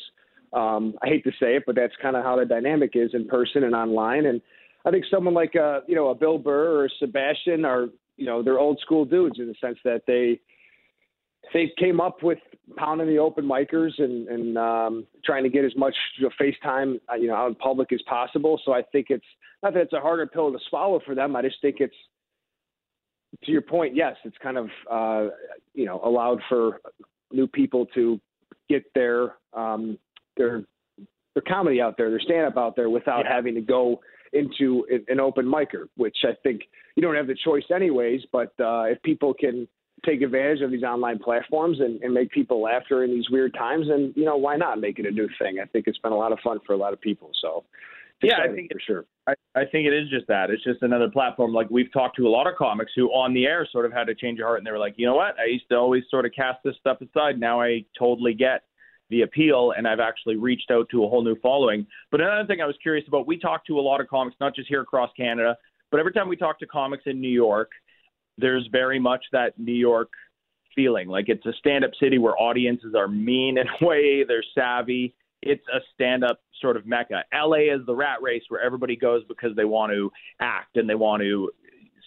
Um, 0.53 0.95
I 1.03 1.07
hate 1.07 1.25
to 1.25 1.31
say 1.33 1.57
it, 1.57 1.65
but 1.67 1.77
that's 1.77 1.95
kind 2.03 2.17
of 2.17 2.25
how 2.25 2.37
the 2.37 2.45
dynamic 2.45 2.93
is 2.95 3.11
in 3.15 3.27
person 3.27 3.65
and 3.65 3.75
online. 3.75 4.27
And 4.27 4.41
I 4.85 4.91
think 4.91 5.05
someone 5.11 5.35
like 5.35 5.55
a 5.55 5.83
you 5.87 5.95
know 5.95 6.09
a 6.09 6.15
Bill 6.15 6.39
Burr 6.39 6.85
or 6.85 6.89
Sebastian 6.99 7.65
are 7.65 7.87
you 8.17 8.27
know 8.27 8.43
they're 8.43 8.59
old 8.59 8.81
school 8.81 9.05
dudes 9.05 9.39
in 9.39 9.47
the 9.47 9.55
sense 9.61 9.79
that 9.85 10.03
they 10.07 10.41
they 11.53 11.73
came 11.79 12.01
up 12.01 12.23
with 12.23 12.39
pounding 12.77 13.09
the 13.09 13.19
open 13.19 13.45
micers 13.45 13.91
and, 13.99 14.29
and 14.29 14.57
um, 14.59 15.07
trying 15.25 15.43
to 15.43 15.49
get 15.51 15.65
as 15.65 15.73
much 15.77 15.95
you 16.19 16.25
know, 16.25 16.31
FaceTime 16.41 17.01
uh, 17.11 17.17
you 17.17 17.29
know 17.29 17.35
out 17.35 17.49
in 17.49 17.55
public 17.57 17.93
as 17.93 18.01
possible. 18.09 18.61
So 18.65 18.73
I 18.73 18.83
think 18.93 19.07
it's 19.11 19.25
not 19.63 19.75
that 19.75 19.81
it's 19.81 19.93
a 19.93 20.01
harder 20.01 20.27
pill 20.27 20.53
to 20.53 20.59
swallow 20.71 21.01
for 21.05 21.15
them. 21.15 21.37
I 21.37 21.43
just 21.43 21.61
think 21.61 21.77
it's 21.81 21.95
to 23.45 23.51
your 23.51 23.63
point, 23.63 23.97
yes, 23.97 24.17
it's 24.25 24.37
kind 24.43 24.59
of 24.59 24.69
uh, 24.91 25.31
you 25.75 25.87
know 25.87 26.01
allowed 26.05 26.41
for 26.49 26.81
new 27.33 27.47
people 27.47 27.87
to 27.95 28.21
get 28.69 28.85
their 28.95 29.35
um, 29.55 29.99
their 30.37 30.65
their 31.35 31.43
comedy 31.49 31.81
out 31.81 31.97
there, 31.97 32.11
their 32.11 32.21
stand 32.21 32.47
up 32.47 32.57
out 32.57 32.77
there 32.77 32.91
without 32.91 33.25
Yeah. 33.25 33.35
having 33.35 33.55
to 33.55 33.61
go 33.63 34.01
into 34.35 34.87
an- 34.91 35.05
an 35.09 35.21
open 35.21 35.47
micer, 35.47 35.89
which 35.97 36.17
I 36.25 36.35
think 36.43 36.63
you 36.95 37.03
don't 37.03 37.15
have 37.15 37.27
the 37.27 37.35
choice 37.35 37.65
anyways. 37.75 38.21
But 38.33 38.53
uh, 38.61 38.85
if 38.85 39.03
people 39.03 39.35
can 39.35 39.67
take 40.05 40.23
advantage 40.23 40.61
of 40.61 40.71
these 40.71 40.83
online 40.83 41.19
platforms 41.19 41.81
and, 41.81 42.01
and 42.03 42.13
make 42.13 42.31
people 42.31 42.63
laugh 42.63 42.83
during 42.89 43.11
these 43.11 43.29
weird 43.31 43.55
times, 43.55 43.87
and 43.89 44.15
you 44.17 44.25
know 44.25 44.37
why 44.37 44.57
not 44.57 44.81
make 44.81 44.99
it 44.99 45.07
a 45.07 45.11
new 45.11 45.29
thing? 45.39 45.59
I 45.63 45.67
think 45.67 45.87
it's 45.87 45.99
been 45.99 46.13
a 46.13 46.17
lot 46.17 46.33
of 46.33 46.39
fun 46.41 46.59
for 46.67 46.73
a 46.73 46.77
lot 46.77 46.93
of 46.93 47.01
people. 47.01 47.31
So 47.41 47.65
Yeah, 48.23 48.39
I 48.43 48.55
think 48.55 48.73
for 48.73 48.81
sure. 48.81 49.05
I, 49.27 49.35
I 49.55 49.65
think 49.65 49.87
it 49.87 49.93
is 49.93 50.09
just 50.09 50.27
that. 50.29 50.51
It's 50.51 50.63
just 50.63 50.83
another 50.83 51.09
platform. 51.11 51.53
Like 51.53 51.69
we've 51.71 51.93
talked 51.93 52.17
to 52.17 52.27
a 52.27 52.31
lot 52.31 52.47
of 52.47 52.55
comics 52.57 52.93
who 52.95 53.09
on 53.09 53.35
the 53.35 53.47
air 53.47 53.67
sort 53.71 53.85
of 53.85 53.93
had 53.93 54.05
to 54.05 54.15
change 54.15 54.39
their 54.39 54.47
heart 54.47 54.59
and 54.59 54.67
they 54.67 54.71
were 54.71 54.79
like, 54.79 54.95
you 54.97 55.07
know 55.07 55.15
what? 55.15 55.39
I 55.39 55.47
used 55.47 55.69
to 55.71 55.77
always 55.77 56.05
sort 56.11 56.25
of 56.25 56.33
cast 56.33 56.59
this 56.65 56.75
stuff 56.81 56.99
aside. 57.01 57.39
Now 57.39 57.61
I 57.61 57.85
totally 57.99 58.35
get 58.35 58.63
the 59.11 59.23
appeal 59.23 59.73
and 59.77 59.87
I've 59.87 60.01
actually 60.01 60.37
reached 60.37 60.71
out 60.71 60.89
to 60.91 61.05
a 61.05 61.09
whole 61.09 61.23
new 61.23 61.37
following. 61.41 61.87
But 62.11 62.21
another 62.21 62.47
thing 62.47 62.61
I 62.61 62.67
was 62.67 62.77
curious 62.83 63.07
about, 63.09 63.27
we 63.27 63.39
talk 63.39 63.67
to 63.67 63.79
a 63.79 63.83
lot 63.83 64.01
of 64.01 64.09
comics, 64.09 64.37
not 64.41 64.55
just 64.55 64.69
here 64.69 64.81
across 64.81 65.11
Canada, 65.17 65.57
but 65.91 66.01
every 66.01 66.13
time 66.13 66.29
we 66.29 66.37
talk 66.37 66.59
to 66.61 66.67
comics 66.67 67.05
in 67.07 67.21
New 67.21 67.29
York, 67.29 67.71
there's 68.39 68.69
very 68.73 68.99
much 68.99 69.25
that 69.33 69.59
New 69.59 69.75
York 69.75 70.11
feeling. 70.75 71.09
Like 71.09 71.29
it's 71.29 71.45
a 71.47 71.53
stand 71.59 71.85
up 71.85 71.91
city 72.01 72.19
where 72.19 72.37
audiences 72.39 72.95
are 72.95 73.09
mean 73.09 73.59
in 73.59 73.67
a 73.67 73.85
way, 73.85 74.25
they're 74.27 74.45
savvy. 74.55 75.15
It's 75.43 75.65
a 75.75 75.81
stand 75.95 76.25
up 76.25 76.41
sort 76.61 76.77
of 76.77 76.87
mecca. 76.87 77.25
LA 77.35 77.75
is 77.75 77.85
the 77.87 77.95
rat 77.95 78.23
race 78.23 78.43
where 78.49 78.63
everybody 78.63 78.97
goes 78.97 79.23
because 79.29 79.57
they 79.57 79.65
want 79.65 79.93
to 79.93 80.11
act 80.41 80.77
and 80.77 80.89
they 80.89 80.95
want 80.95 81.23
to 81.23 81.51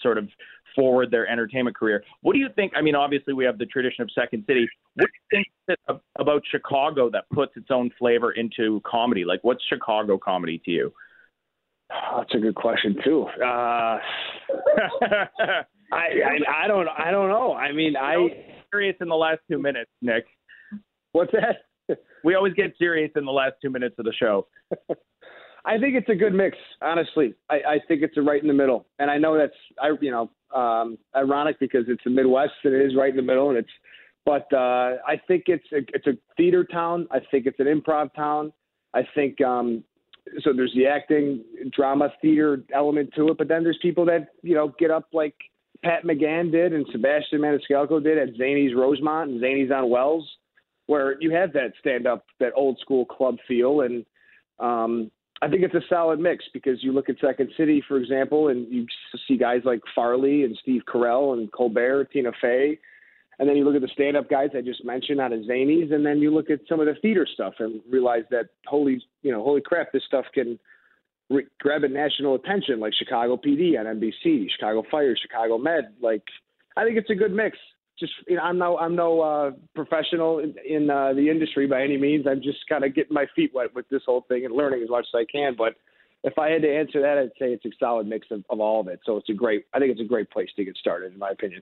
sort 0.02 0.18
of 0.18 0.30
forward 0.76 1.12
their 1.12 1.28
entertainment 1.28 1.76
career. 1.76 2.04
What 2.22 2.34
do 2.34 2.40
you 2.40 2.50
think? 2.56 2.74
I 2.76 2.82
mean, 2.82 2.96
obviously, 2.96 3.34
we 3.34 3.46
have 3.46 3.58
the 3.58 3.66
tradition 3.66 4.04
of 4.04 4.10
Second 4.14 4.44
City. 4.48 4.68
What 4.96 5.08
do 5.08 5.38
you 5.38 5.44
think 5.68 5.98
about 6.20 6.44
Chicago 6.50 7.10
that 7.12 7.26
puts 7.34 7.54
its 7.56 7.68
own 7.72 7.92
flavor 7.98 8.32
into 8.32 8.82
comedy? 8.86 9.26
Like, 9.26 9.40
what's 9.44 9.64
Chicago 9.68 10.18
comedy 10.18 10.62
to 10.66 10.72
you? 10.72 10.94
Oh, 11.92 12.18
that's 12.20 12.34
a 12.34 12.40
good 12.40 12.56
question 12.56 12.96
too. 13.04 13.26
Uh, 13.44 14.00
I, 15.91 15.98
I 15.98 16.63
I 16.65 16.67
don't 16.67 16.88
I 16.88 17.12
don't 17.12 17.30
know. 17.30 17.54
I 17.54 17.71
mean 17.71 17.95
I 17.95 18.15
serious 18.71 18.95
in 19.02 19.08
the 19.08 19.15
last 19.15 19.39
two 19.50 19.60
minutes, 19.60 19.91
Nick. 20.02 20.26
What's 21.12 21.32
that? 21.32 21.98
We 22.24 22.34
always 22.36 22.54
get 22.54 22.74
serious 22.78 23.12
in 23.15 23.26
the 23.26 23.32
last 23.32 23.54
two 23.62 23.69
minutes 23.69 23.95
of 24.00 24.06
the 24.06 24.13
show. 24.13 24.48
I 25.65 25.80
think 25.80 25.95
it's 25.95 26.10
a 26.10 26.15
good 26.15 26.34
mix, 26.34 26.58
honestly. 26.82 27.34
I, 27.50 27.56
I 27.56 27.80
think 27.88 28.04
it's 28.04 28.17
a 28.17 28.21
right 28.21 28.41
in 28.41 28.48
the 28.48 28.54
middle, 28.54 28.86
and 29.00 29.10
I 29.10 29.17
know 29.17 29.38
that's 29.38 29.54
I 29.82 29.91
you 30.00 30.12
know 30.12 30.30
um, 30.56 30.98
ironic 31.15 31.60
because 31.60 31.86
it's 31.88 32.04
the 32.04 32.12
Midwest 32.12 32.54
and 32.63 32.74
it 32.74 32.86
is 32.86 32.95
right 32.95 33.10
in 33.10 33.15
the 33.15 33.21
middle, 33.21 33.50
and 33.50 33.58
it's. 33.58 33.69
But 34.26 34.52
uh, 34.52 34.98
I 35.08 35.21
think 35.28 35.43
it's 35.48 35.65
a, 35.71 35.78
it's 35.93 36.08
a 36.08 36.13
theater 36.36 36.63
town. 36.63 37.08
I 37.12 37.19
think 37.30 37.45
it's 37.45 37.60
an 37.60 37.67
improv 37.67 38.13
town. 38.15 38.52
I 38.93 39.02
think 39.13 39.39
um, 39.41 39.84
so. 40.41 40.52
There's 40.56 40.74
the 40.76 40.88
acting, 40.88 41.43
drama, 41.76 42.10
theater 42.21 42.63
element 42.74 43.12
to 43.15 43.28
it, 43.30 43.38
but 43.38 43.48
then 43.48 43.63
there's 43.63 43.78
people 43.82 44.06
that 44.06 44.30
you 44.41 44.56
know 44.56 44.74
get 44.80 44.89
up 44.89 45.08
like 45.13 45.36
Pat 45.86 46.04
McGann 46.04 46.52
did 46.52 46.74
and 46.74 46.84
Sebastian 46.91 47.41
Maniscalco 47.41 48.04
did 48.04 48.17
at 48.17 48.34
Zanies 48.36 48.76
Rosemont 48.76 49.30
and 49.30 49.41
Zanies 49.41 49.71
on 49.71 49.88
Wells, 49.88 50.28
where 50.88 51.15
you 51.21 51.30
have 51.30 51.54
that 51.54 51.74
stand 51.80 52.08
up, 52.08 52.26
that 52.39 52.54
old 52.56 52.80
school 52.80 53.06
club 53.06 53.38
feel, 53.48 53.82
and 53.82 54.04
um, 54.60 55.12
I 55.43 55.48
think 55.48 55.62
it's 55.62 55.76
a 55.76 55.88
solid 55.88 56.19
mix 56.19 56.43
because 56.54 56.84
you 56.84 56.91
look 56.91 57.08
at 57.08 57.17
Second 57.21 57.52
City, 57.56 57.84
for 57.88 57.98
example, 57.98 58.48
and 58.48 58.67
you 58.74 58.88
see 59.28 59.38
guys 59.38 59.62
like 59.63 59.80
Farley 59.93 60.43
and 60.43 60.58
Steve 60.60 60.82
Carell 60.91 61.34
and 61.34 61.52
Colbert, 61.52 62.06
Tina 62.12 62.32
Fey, 62.41 62.80
and 63.38 63.48
then 63.48 63.56
you 63.56 63.63
look 63.63 63.76
at 63.76 63.82
the 63.82 63.89
stand-up 63.93 64.28
guys 64.28 64.50
I 64.58 64.62
just 64.62 64.84
mentioned 64.84 65.21
out 65.21 65.34
of 65.34 65.41
Zanies, 65.41 65.93
and 65.93 66.04
then 66.04 66.17
you 66.17 66.34
look 66.34 66.50
at 66.50 66.62
some 66.67 66.80
of 66.80 66.88
the 66.88 66.95
theater 67.00 67.28
stuff 67.32 67.54
and 67.60 67.80
realize 67.91 68.24
that 68.32 68.50
holy, 68.65 69.04
you 69.21 69.32
know, 69.32 69.43
holy 69.43 69.62
crap, 69.62 69.91
this 69.91 70.04
stuff 70.08 70.26
can 70.34 70.58
re- 71.30 71.48
grab 71.60 71.84
a 71.84 71.88
national 71.88 72.36
attention, 72.36 72.80
like 72.80 72.94
Chicago 72.94 73.38
PD 73.38 73.80
on 73.80 73.86
NBC, 73.86 74.48
Chicago 74.52 74.84
Fire, 74.90 75.16
Chicago 75.20 75.58
Med. 75.58 75.94
Like, 76.02 76.24
I 76.78 76.84
think 76.84 76.98
it's 76.98 77.10
a 77.10 77.16
good 77.16 77.34
mix. 77.34 77.58
Just, 78.00 78.12
you 78.28 78.36
know, 78.36 78.42
I'm 78.42 78.58
no, 78.58 78.78
I'm 78.78 78.96
no 78.96 79.22
uh, 79.22 79.52
professional 79.74 80.40
in, 80.40 80.54
in 80.68 80.90
uh, 80.90 81.14
the 81.14 81.30
industry 81.30 81.66
by 81.66 81.82
any 81.82 81.98
means. 81.98 82.26
I'm 82.28 82.42
just 82.42 82.60
kind 82.68 82.84
of 82.84 82.94
getting 82.94 83.14
my 83.14 83.26
feet 83.36 83.52
wet 83.54 83.74
with 83.74 83.88
this 83.90 84.02
whole 84.06 84.26
thing 84.28 84.44
and 84.46 84.54
learning 84.54 84.84
as 84.84 84.90
much 84.90 85.06
as 85.14 85.18
I 85.18 85.26
can. 85.32 85.56
But 85.58 85.76
if 86.24 86.38
I 86.38 86.50
had 86.50 86.62
to 86.64 86.76
answer 86.76 87.02
that, 87.02 87.18
I'd 87.18 87.30
say 87.40 87.54
it's 87.54 87.66
a 87.66 87.70
solid 87.80 88.08
mix 88.08 88.28
of, 88.32 88.44
of 88.50 88.60
all 88.60 88.82
of 88.82 88.88
it. 88.90 89.00
So 89.06 89.16
it's 89.16 89.30
a 89.30 89.34
great, 89.34 89.66
I 89.74 89.80
think 89.80 89.92
it's 89.92 90.02
a 90.02 90.06
great 90.06 90.30
place 90.30 90.50
to 90.58 90.66
get 90.66 90.76
started, 90.76 91.14
in 91.14 91.20
my 91.20 91.30
opinion. 91.30 91.62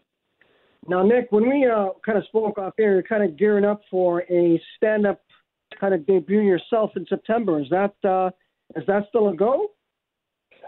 Now, 0.87 1.03
Nick, 1.03 1.31
when 1.31 1.47
we 1.47 1.65
uh, 1.65 1.89
kind 2.05 2.17
of 2.17 2.25
spoke 2.25 2.57
off 2.57 2.73
air, 2.79 2.93
you're 2.93 3.03
kind 3.03 3.23
of 3.23 3.37
gearing 3.37 3.63
up 3.63 3.81
for 3.91 4.23
a 4.23 4.61
stand-up 4.75 5.21
kind 5.79 5.93
of 5.93 6.05
debut 6.05 6.41
yourself 6.41 6.91
in 6.95 7.05
September. 7.07 7.59
Is 7.59 7.67
that 7.69 7.93
uh, 8.07 8.31
is 8.75 8.83
that 8.87 9.03
still 9.09 9.29
a 9.29 9.35
go? 9.35 9.67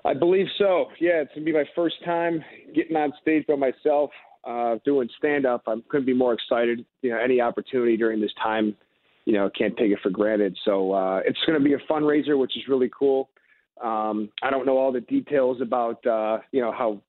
I 0.04 0.14
believe 0.14 0.48
so. 0.58 0.88
Yeah, 1.00 1.22
it's 1.22 1.32
gonna 1.34 1.46
be 1.46 1.54
my 1.54 1.66
first 1.76 1.96
time 2.04 2.44
getting 2.74 2.96
on 2.96 3.12
stage 3.22 3.46
by 3.48 3.56
myself, 3.56 4.12
uh, 4.44 4.76
doing 4.86 5.10
stand 5.18 5.46
up. 5.46 5.64
I 5.68 5.76
couldn't 5.90 6.06
be 6.06 6.14
more 6.14 6.34
excited. 6.34 6.86
You 7.02 7.12
know, 7.12 7.18
any 7.18 7.42
opportunity 7.42 7.98
during 7.98 8.22
this 8.22 8.34
time, 8.42 8.76
you 9.26 9.34
know, 9.34 9.50
can't 9.58 9.76
take 9.78 9.92
it 9.92 10.00
for 10.04 10.12
granted. 10.12 10.56
So 10.64 10.94
uh, 10.94 11.22
it's 11.26 11.40
gonna 11.48 11.60
be 11.60 11.74
a 11.74 11.80
fundraiser, 11.90 12.38
which 12.38 12.56
is 12.56 12.64
really 12.68 12.92
cool. 12.98 13.30
Um, 13.84 14.30
I 14.42 14.50
don't 14.52 14.66
know 14.66 14.78
all 14.78 14.92
the 14.92 15.02
details 15.02 15.60
about 15.62 16.06
uh, 16.06 16.40
you 16.52 16.62
know 16.62 16.72
how 16.72 17.02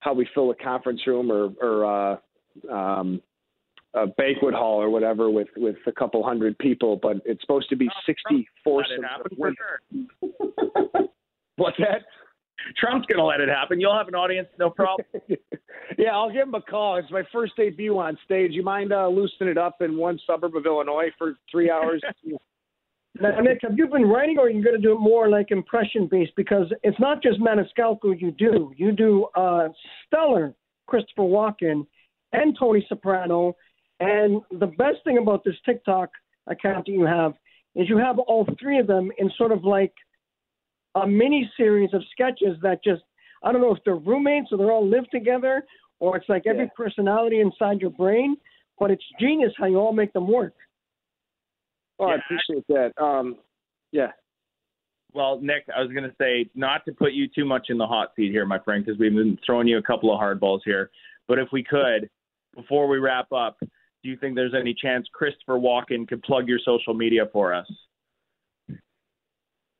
how 0.00 0.12
we 0.12 0.28
fill 0.34 0.50
a 0.50 0.54
conference 0.54 1.06
room 1.06 1.30
or 1.30 1.52
or 1.60 1.84
uh, 1.84 2.72
um, 2.72 3.20
a 3.94 4.06
banquet 4.06 4.54
hall 4.54 4.80
or 4.80 4.90
whatever 4.90 5.30
with 5.30 5.48
with 5.56 5.76
a 5.86 5.92
couple 5.92 6.22
hundred 6.24 6.58
people, 6.58 6.98
but 7.00 7.16
it's 7.24 7.40
supposed 7.42 7.68
to 7.70 7.76
be 7.76 7.88
sixty 8.06 8.48
four. 8.64 8.82
Let 8.82 8.98
it 8.98 9.04
happen 9.04 9.36
for 9.36 9.52
sure. 9.56 11.08
What's 11.56 11.76
that? 11.78 12.02
Trump's 12.76 13.06
going 13.06 13.18
to 13.18 13.24
let 13.24 13.40
it 13.40 13.48
happen. 13.48 13.80
You'll 13.80 13.96
have 13.96 14.08
an 14.08 14.14
audience, 14.14 14.48
no 14.58 14.70
problem. 14.70 15.06
yeah, 15.98 16.10
I'll 16.12 16.30
give 16.30 16.46
him 16.46 16.54
a 16.54 16.62
call. 16.62 16.96
It's 16.96 17.10
my 17.10 17.22
first 17.32 17.56
debut 17.56 17.98
on 17.98 18.16
stage. 18.24 18.52
You 18.52 18.62
mind 18.62 18.92
uh, 18.92 19.08
loosening 19.08 19.50
it 19.50 19.58
up 19.58 19.76
in 19.80 19.96
one 19.96 20.18
suburb 20.26 20.56
of 20.56 20.64
Illinois 20.64 21.08
for 21.18 21.34
three 21.50 21.70
hours? 21.70 22.02
Now, 23.20 23.38
Nick, 23.40 23.58
have 23.60 23.76
you 23.76 23.88
been 23.88 24.06
writing, 24.06 24.38
or 24.38 24.46
are 24.46 24.50
you 24.50 24.64
going 24.64 24.74
to 24.74 24.80
do 24.80 24.92
it 24.92 24.98
more 24.98 25.28
like 25.28 25.50
impression 25.50 26.08
based? 26.10 26.32
Because 26.34 26.72
it's 26.82 26.98
not 26.98 27.22
just 27.22 27.38
Maniscalco 27.40 28.18
you 28.18 28.30
do. 28.30 28.72
You 28.74 28.90
do 28.92 29.26
uh, 29.34 29.68
stellar 30.06 30.54
Christopher 30.86 31.22
Walken 31.22 31.86
and 32.32 32.56
Tony 32.58 32.84
Soprano. 32.88 33.54
And 34.02 34.42
the 34.58 34.66
best 34.66 34.98
thing 35.04 35.18
about 35.18 35.44
this 35.44 35.54
TikTok 35.64 36.10
account 36.48 36.86
that 36.86 36.92
you 36.92 37.04
have 37.04 37.34
is 37.74 37.88
you 37.88 37.98
have 37.98 38.18
all 38.18 38.46
three 38.60 38.78
of 38.78 38.86
them 38.86 39.10
in 39.18 39.30
sort 39.38 39.52
of 39.52 39.64
like 39.64 39.92
a 40.94 41.06
mini 41.06 41.50
series 41.56 41.90
of 41.94 42.02
sketches 42.10 42.56
that 42.62 42.82
just 42.84 43.02
I 43.42 43.52
don't 43.52 43.60
know 43.60 43.74
if 43.74 43.82
they're 43.84 43.96
roommates 43.96 44.48
or 44.52 44.58
they're 44.58 44.72
all 44.72 44.86
live 44.86 45.08
together 45.10 45.64
or 46.00 46.16
it's 46.16 46.28
like 46.28 46.46
every 46.46 46.70
personality 46.76 47.40
inside 47.40 47.80
your 47.80 47.90
brain, 47.90 48.36
but 48.78 48.90
it's 48.90 49.04
genius 49.20 49.52
how 49.56 49.66
you 49.66 49.76
all 49.76 49.92
make 49.92 50.12
them 50.12 50.30
work. 50.30 50.54
Oh, 51.98 52.06
I 52.06 52.16
appreciate 52.16 52.66
that. 52.68 52.92
Um, 53.00 53.36
yeah. 53.92 54.08
Well, 55.14 55.38
Nick, 55.40 55.64
I 55.76 55.80
was 55.80 55.92
going 55.92 56.08
to 56.08 56.14
say 56.20 56.50
not 56.54 56.84
to 56.86 56.92
put 56.92 57.12
you 57.12 57.28
too 57.28 57.44
much 57.44 57.66
in 57.68 57.78
the 57.78 57.86
hot 57.86 58.12
seat 58.16 58.32
here, 58.32 58.46
my 58.46 58.58
friend, 58.58 58.84
because 58.84 58.98
we've 58.98 59.14
been 59.14 59.38
throwing 59.44 59.68
you 59.68 59.78
a 59.78 59.82
couple 59.82 60.12
of 60.12 60.20
hardballs 60.20 60.60
here. 60.64 60.90
But 61.28 61.38
if 61.38 61.48
we 61.52 61.62
could, 61.62 62.08
before 62.56 62.88
we 62.88 62.98
wrap 62.98 63.30
up, 63.30 63.58
do 64.02 64.08
you 64.08 64.16
think 64.16 64.34
there's 64.34 64.54
any 64.54 64.74
chance 64.74 65.06
Christopher 65.12 65.58
Walken 65.58 66.08
could 66.08 66.22
plug 66.22 66.48
your 66.48 66.58
social 66.64 66.94
media 66.94 67.22
for 67.32 67.54
us? 67.54 67.70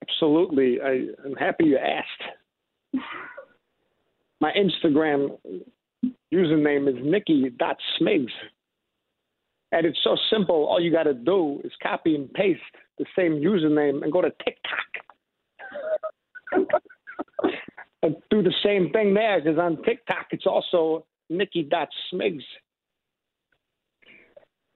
Absolutely. 0.02 0.80
I, 0.80 1.06
I'm 1.24 1.34
happy 1.34 1.64
you 1.64 1.78
asked. 1.78 3.02
My 4.40 4.52
Instagram 4.52 5.38
username 6.32 6.88
is 6.88 6.96
Nicky.Smigs. 7.04 8.32
And 9.72 9.86
it's 9.86 9.98
so 10.04 10.16
simple. 10.30 10.66
All 10.66 10.80
you 10.80 10.92
got 10.92 11.04
to 11.04 11.14
do 11.14 11.60
is 11.64 11.72
copy 11.82 12.14
and 12.14 12.32
paste 12.32 12.60
the 12.98 13.06
same 13.16 13.40
username 13.40 14.02
and 14.02 14.12
go 14.12 14.20
to 14.20 14.30
TikTok. 14.44 14.78
and 18.02 18.16
do 18.30 18.42
the 18.42 18.52
same 18.62 18.90
thing 18.90 19.14
there 19.14 19.40
because 19.40 19.58
on 19.58 19.82
TikTok 19.82 20.26
it's 20.30 20.46
also 20.46 21.06
Nicky.Smigs. 21.30 22.42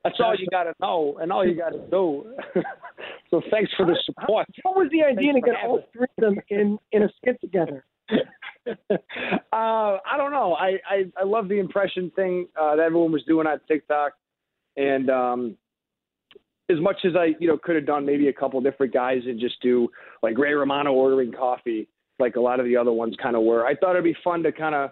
That's 0.07 0.21
all 0.21 0.35
you 0.39 0.47
got 0.51 0.65
to 0.65 0.75
know 0.81 1.19
and 1.21 1.33
all 1.33 1.47
you 1.47 1.57
got 1.57 1.71
to 1.71 1.85
do. 1.91 2.35
so 3.31 3.41
thanks 3.51 3.71
for 3.77 3.87
the 3.87 3.97
support. 4.05 4.47
What 4.63 4.77
was 4.77 4.89
the 4.93 5.03
idea 5.03 5.33
to 5.33 5.41
Thanks 5.41 5.49
for 5.49 5.55
get 5.55 5.65
all 5.65 5.83
three 5.93 6.07
of 6.19 6.23
them 6.23 6.41
in, 6.49 6.79
in 6.93 7.03
a 7.03 7.09
skit 7.17 7.41
together? 7.41 7.85
uh, 8.11 8.87
I 9.53 10.17
don't 10.17 10.33
know. 10.33 10.55
I, 10.55 10.79
I, 10.89 11.05
I 11.19 11.25
love 11.25 11.49
the 11.49 11.59
impression 11.59 12.11
thing 12.15 12.47
uh, 12.61 12.77
that 12.77 12.83
everyone 12.83 13.13
was 13.13 13.25
doing 13.25 13.47
on 13.47 13.61
TikTok, 13.67 14.13
and 14.77 15.11
um, 15.11 15.57
as 16.71 16.81
much 16.81 16.97
as 17.05 17.13
I 17.17 17.35
you 17.41 17.49
know 17.49 17.59
could 17.59 17.77
have 17.77 17.87
done 17.87 18.07
maybe 18.07 18.29
a 18.29 18.33
couple 18.33 18.61
different 18.61 18.93
guys 18.93 19.23
and 19.25 19.41
just 19.41 19.61
do 19.61 19.89
like 20.23 20.39
Ray 20.39 20.53
Romano 20.53 20.93
ordering 20.93 21.33
coffee, 21.33 21.89
like 22.19 22.37
a 22.37 22.41
lot 22.41 22.61
of 22.61 22.67
the 22.67 22.77
other 22.77 22.93
ones 22.93 23.17
kind 23.21 23.37
of 23.37 23.43
were. 23.43 23.67
I 23.67 23.75
thought 23.75 23.93
it'd 23.93 24.05
be 24.05 24.17
fun 24.23 24.43
to 24.45 24.53
kind 24.53 24.75
of 24.75 24.91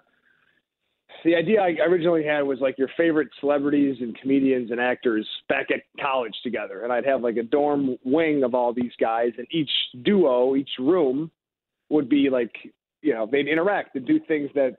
the 1.24 1.34
idea 1.34 1.60
I 1.60 1.76
originally 1.86 2.24
had 2.24 2.42
was 2.42 2.60
like 2.60 2.78
your 2.78 2.88
favorite 2.96 3.28
celebrities 3.40 3.96
and 4.00 4.18
comedians 4.18 4.70
and 4.70 4.80
actors 4.80 5.28
back 5.48 5.66
at 5.70 5.80
college 6.00 6.34
together, 6.42 6.82
and 6.82 6.92
I'd 6.92 7.06
have 7.06 7.22
like 7.22 7.36
a 7.36 7.42
dorm 7.42 7.96
wing 8.04 8.42
of 8.44 8.54
all 8.54 8.72
these 8.72 8.92
guys, 9.00 9.32
and 9.38 9.46
each 9.50 9.70
duo, 10.02 10.56
each 10.56 10.70
room, 10.78 11.30
would 11.88 12.08
be 12.08 12.28
like 12.30 12.52
you 13.02 13.14
know 13.14 13.28
they'd 13.30 13.48
interact 13.48 13.94
and 13.96 14.06
do 14.06 14.18
things 14.26 14.50
that 14.54 14.78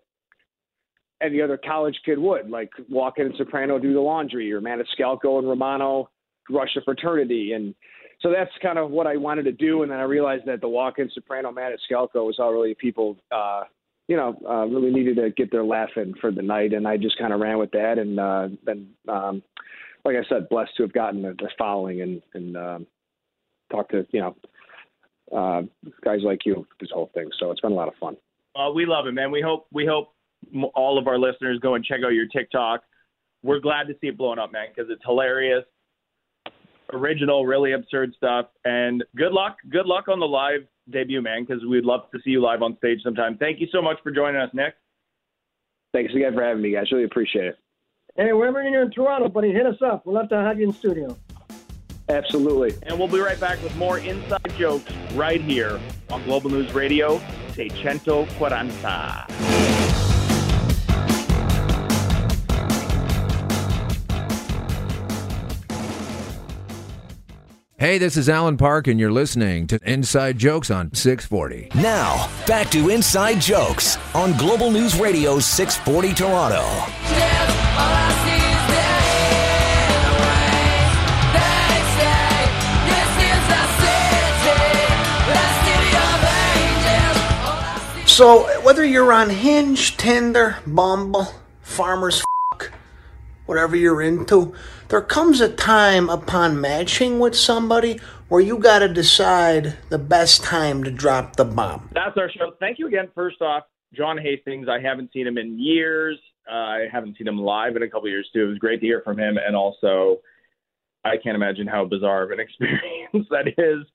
any 1.21 1.41
other 1.41 1.57
college 1.57 1.97
kid 2.05 2.19
would, 2.19 2.49
like 2.49 2.71
Walken 2.91 3.27
and 3.27 3.35
Soprano 3.37 3.79
do 3.79 3.93
the 3.93 4.01
laundry, 4.01 4.51
or 4.51 4.61
Maniscalco 4.61 5.39
and 5.39 5.47
Romano 5.47 6.09
rush 6.49 6.75
a 6.75 6.81
fraternity, 6.81 7.53
and 7.53 7.73
so 8.21 8.31
that's 8.31 8.51
kind 8.61 8.77
of 8.77 8.91
what 8.91 9.07
I 9.07 9.17
wanted 9.17 9.43
to 9.43 9.51
do. 9.51 9.83
And 9.83 9.91
then 9.91 9.99
I 9.99 10.03
realized 10.03 10.45
that 10.45 10.61
the 10.61 10.67
Walken, 10.67 11.11
Soprano, 11.13 11.51
Maniscalco 11.51 12.25
was 12.25 12.37
all 12.39 12.53
really 12.53 12.75
people, 12.75 13.17
uh, 13.31 13.63
you 14.07 14.15
know, 14.15 14.37
uh, 14.47 14.65
really 14.65 14.91
needed 14.91 15.15
to 15.17 15.31
get 15.31 15.51
their 15.51 15.63
laugh 15.63 15.89
in 15.95 16.13
for 16.21 16.31
the 16.31 16.41
night, 16.41 16.73
and 16.73 16.87
I 16.87 16.97
just 16.97 17.17
kind 17.17 17.33
of 17.33 17.39
ran 17.39 17.57
with 17.57 17.71
that, 17.71 17.97
and 17.97 18.19
uh, 18.19 18.49
then, 18.63 18.89
um, 19.07 19.41
like 20.03 20.15
I 20.15 20.27
said, 20.29 20.47
blessed 20.49 20.71
to 20.77 20.83
have 20.83 20.93
gotten 20.93 21.23
the, 21.23 21.49
following 21.57 22.01
and 22.01 22.21
and 22.33 22.57
um, 22.57 22.87
talk 23.71 23.89
to 23.89 24.05
you 24.11 24.21
know 24.21 24.35
uh, 25.35 25.61
guys 26.03 26.19
like 26.23 26.45
you 26.45 26.67
this 26.79 26.89
whole 26.93 27.09
thing. 27.13 27.29
So 27.39 27.51
it's 27.51 27.61
been 27.61 27.71
a 27.71 27.75
lot 27.75 27.87
of 27.87 27.95
fun. 27.95 28.15
Uh, 28.55 28.71
we 28.71 28.85
love 28.85 29.07
it, 29.07 29.13
man. 29.13 29.31
We 29.31 29.41
hope 29.41 29.67
we 29.71 29.85
hope 29.85 30.13
all 30.75 30.99
of 30.99 31.07
our 31.07 31.17
listeners 31.17 31.59
go 31.59 31.73
and 31.73 31.83
check 31.83 32.01
out 32.05 32.09
your 32.09 32.27
TikTok. 32.27 32.83
We're 33.43 33.59
glad 33.59 33.87
to 33.87 33.93
see 34.01 34.07
it 34.07 34.17
blowing 34.17 34.39
up, 34.39 34.51
man, 34.51 34.67
because 34.73 34.89
it's 34.91 35.03
hilarious, 35.03 35.63
original, 36.93 37.45
really 37.45 37.73
absurd 37.73 38.13
stuff. 38.15 38.47
And 38.63 39.03
good 39.15 39.31
luck, 39.31 39.57
good 39.69 39.85
luck 39.85 40.07
on 40.07 40.19
the 40.19 40.27
live 40.27 40.61
debut, 40.89 41.21
man, 41.21 41.45
because 41.45 41.63
we'd 41.65 41.85
love 41.85 42.01
to 42.13 42.19
see 42.23 42.31
you 42.31 42.41
live 42.41 42.61
on 42.61 42.77
stage 42.77 42.99
sometime. 43.03 43.37
Thank 43.37 43.59
you 43.59 43.67
so 43.71 43.81
much 43.81 43.97
for 44.03 44.11
joining 44.11 44.41
us, 44.41 44.49
Nick. 44.53 44.75
Thanks 45.93 46.13
again 46.13 46.33
for 46.33 46.43
having 46.43 46.61
me, 46.61 46.71
guys. 46.71 46.91
Really 46.91 47.05
appreciate 47.05 47.45
it. 47.45 47.57
Hey, 48.15 48.33
wherever 48.33 48.61
you're 48.63 48.83
in 48.83 48.91
Toronto, 48.91 49.29
buddy, 49.29 49.51
hit 49.51 49.65
us 49.65 49.81
up. 49.81 50.05
We'd 50.05 50.13
love 50.13 50.29
to 50.29 50.37
have 50.37 50.59
you 50.59 50.67
in 50.67 50.73
studio. 50.73 51.17
Absolutely. 52.07 52.75
And 52.83 52.99
we'll 52.99 53.07
be 53.07 53.19
right 53.19 53.39
back 53.39 53.61
with 53.63 53.75
more 53.77 53.99
inside 53.99 54.53
jokes 54.57 54.91
right 55.13 55.41
here 55.41 55.79
on 56.11 56.23
Global 56.23 56.51
News 56.51 56.73
Radio, 56.73 57.19
640. 57.53 59.54
Hey, 67.85 67.99
this 67.99 68.17
is 68.17 68.27
Alan 68.29 68.57
Park, 68.57 68.87
and 68.87 68.99
you're 68.99 69.11
listening 69.11 69.67
to 69.67 69.79
Inside 69.83 70.39
Jokes 70.39 70.71
on 70.71 70.91
640. 70.91 71.69
Now, 71.79 72.27
back 72.47 72.71
to 72.71 72.89
Inside 72.89 73.39
Jokes 73.39 73.99
on 74.15 74.35
Global 74.39 74.71
News 74.71 74.99
Radio 74.99 75.37
640 75.37 76.15
Toronto. 76.15 76.65
So, 88.07 88.61
whether 88.63 88.83
you're 88.83 89.13
on 89.13 89.29
Hinge, 89.29 89.95
Tinder, 89.95 90.57
Bumble, 90.65 91.27
Farmer's 91.61 92.21
F, 92.21 92.34
whatever 93.45 93.75
you're 93.75 94.01
into, 94.01 94.53
there 94.89 95.01
comes 95.01 95.41
a 95.41 95.49
time 95.49 96.09
upon 96.09 96.59
matching 96.59 97.19
with 97.19 97.35
somebody 97.35 97.99
where 98.27 98.41
you 98.41 98.57
got 98.57 98.79
to 98.79 98.87
decide 98.87 99.77
the 99.89 99.99
best 99.99 100.43
time 100.43 100.83
to 100.83 100.91
drop 100.91 101.35
the 101.35 101.45
bomb. 101.45 101.89
That's 101.93 102.17
our 102.17 102.29
show. 102.31 102.53
Thank 102.59 102.79
you 102.79 102.87
again. 102.87 103.09
First 103.13 103.41
off, 103.41 103.63
John 103.93 104.17
Hastings. 104.17 104.67
I 104.67 104.79
haven't 104.79 105.11
seen 105.13 105.27
him 105.27 105.37
in 105.37 105.59
years. 105.59 106.17
Uh, 106.49 106.55
I 106.55 106.87
haven't 106.91 107.17
seen 107.17 107.27
him 107.27 107.39
live 107.39 107.75
in 107.75 107.83
a 107.83 107.89
couple 107.89 108.09
years 108.09 108.29
too. 108.33 108.45
It 108.45 108.49
was 108.49 108.57
great 108.57 108.79
to 108.81 108.85
hear 108.85 109.01
from 109.03 109.17
him, 109.19 109.37
and 109.37 109.55
also, 109.55 110.21
I 111.03 111.17
can't 111.17 111.35
imagine 111.35 111.67
how 111.67 111.85
bizarre 111.85 112.23
of 112.23 112.31
an 112.31 112.39
experience 112.41 113.27
that 113.31 113.47
is 113.57 113.85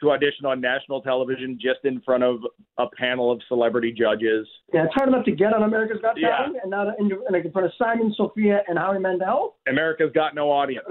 to 0.00 0.10
audition 0.10 0.46
on 0.46 0.60
national 0.60 1.02
television 1.02 1.58
just 1.60 1.80
in 1.84 2.00
front 2.00 2.22
of 2.22 2.40
a 2.78 2.86
panel 2.98 3.30
of 3.30 3.40
celebrity 3.48 3.92
judges. 3.92 4.46
Yeah, 4.72 4.84
it's 4.84 4.94
hard 4.94 5.08
enough 5.08 5.24
to 5.26 5.32
get 5.32 5.52
on 5.52 5.62
America's 5.62 5.98
Got 6.02 6.18
Yeah. 6.18 6.36
Talent, 6.36 6.56
and 6.62 6.70
now 6.70 6.92
in, 6.98 7.06
in, 7.06 7.34
in 7.34 7.52
front 7.52 7.66
of 7.66 7.72
Simon, 7.78 8.12
Sofia, 8.16 8.62
and 8.68 8.78
Howie 8.78 8.98
Mandel. 8.98 9.56
America's 9.68 10.10
got 10.14 10.34
no 10.34 10.50
audience. 10.50 10.86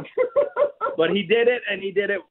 but 0.98 1.12
he 1.12 1.24
did 1.24 1.48
it, 1.48 1.62
and 1.70 1.82
he 1.82 1.92
did 1.92 2.10
it. 2.10 2.22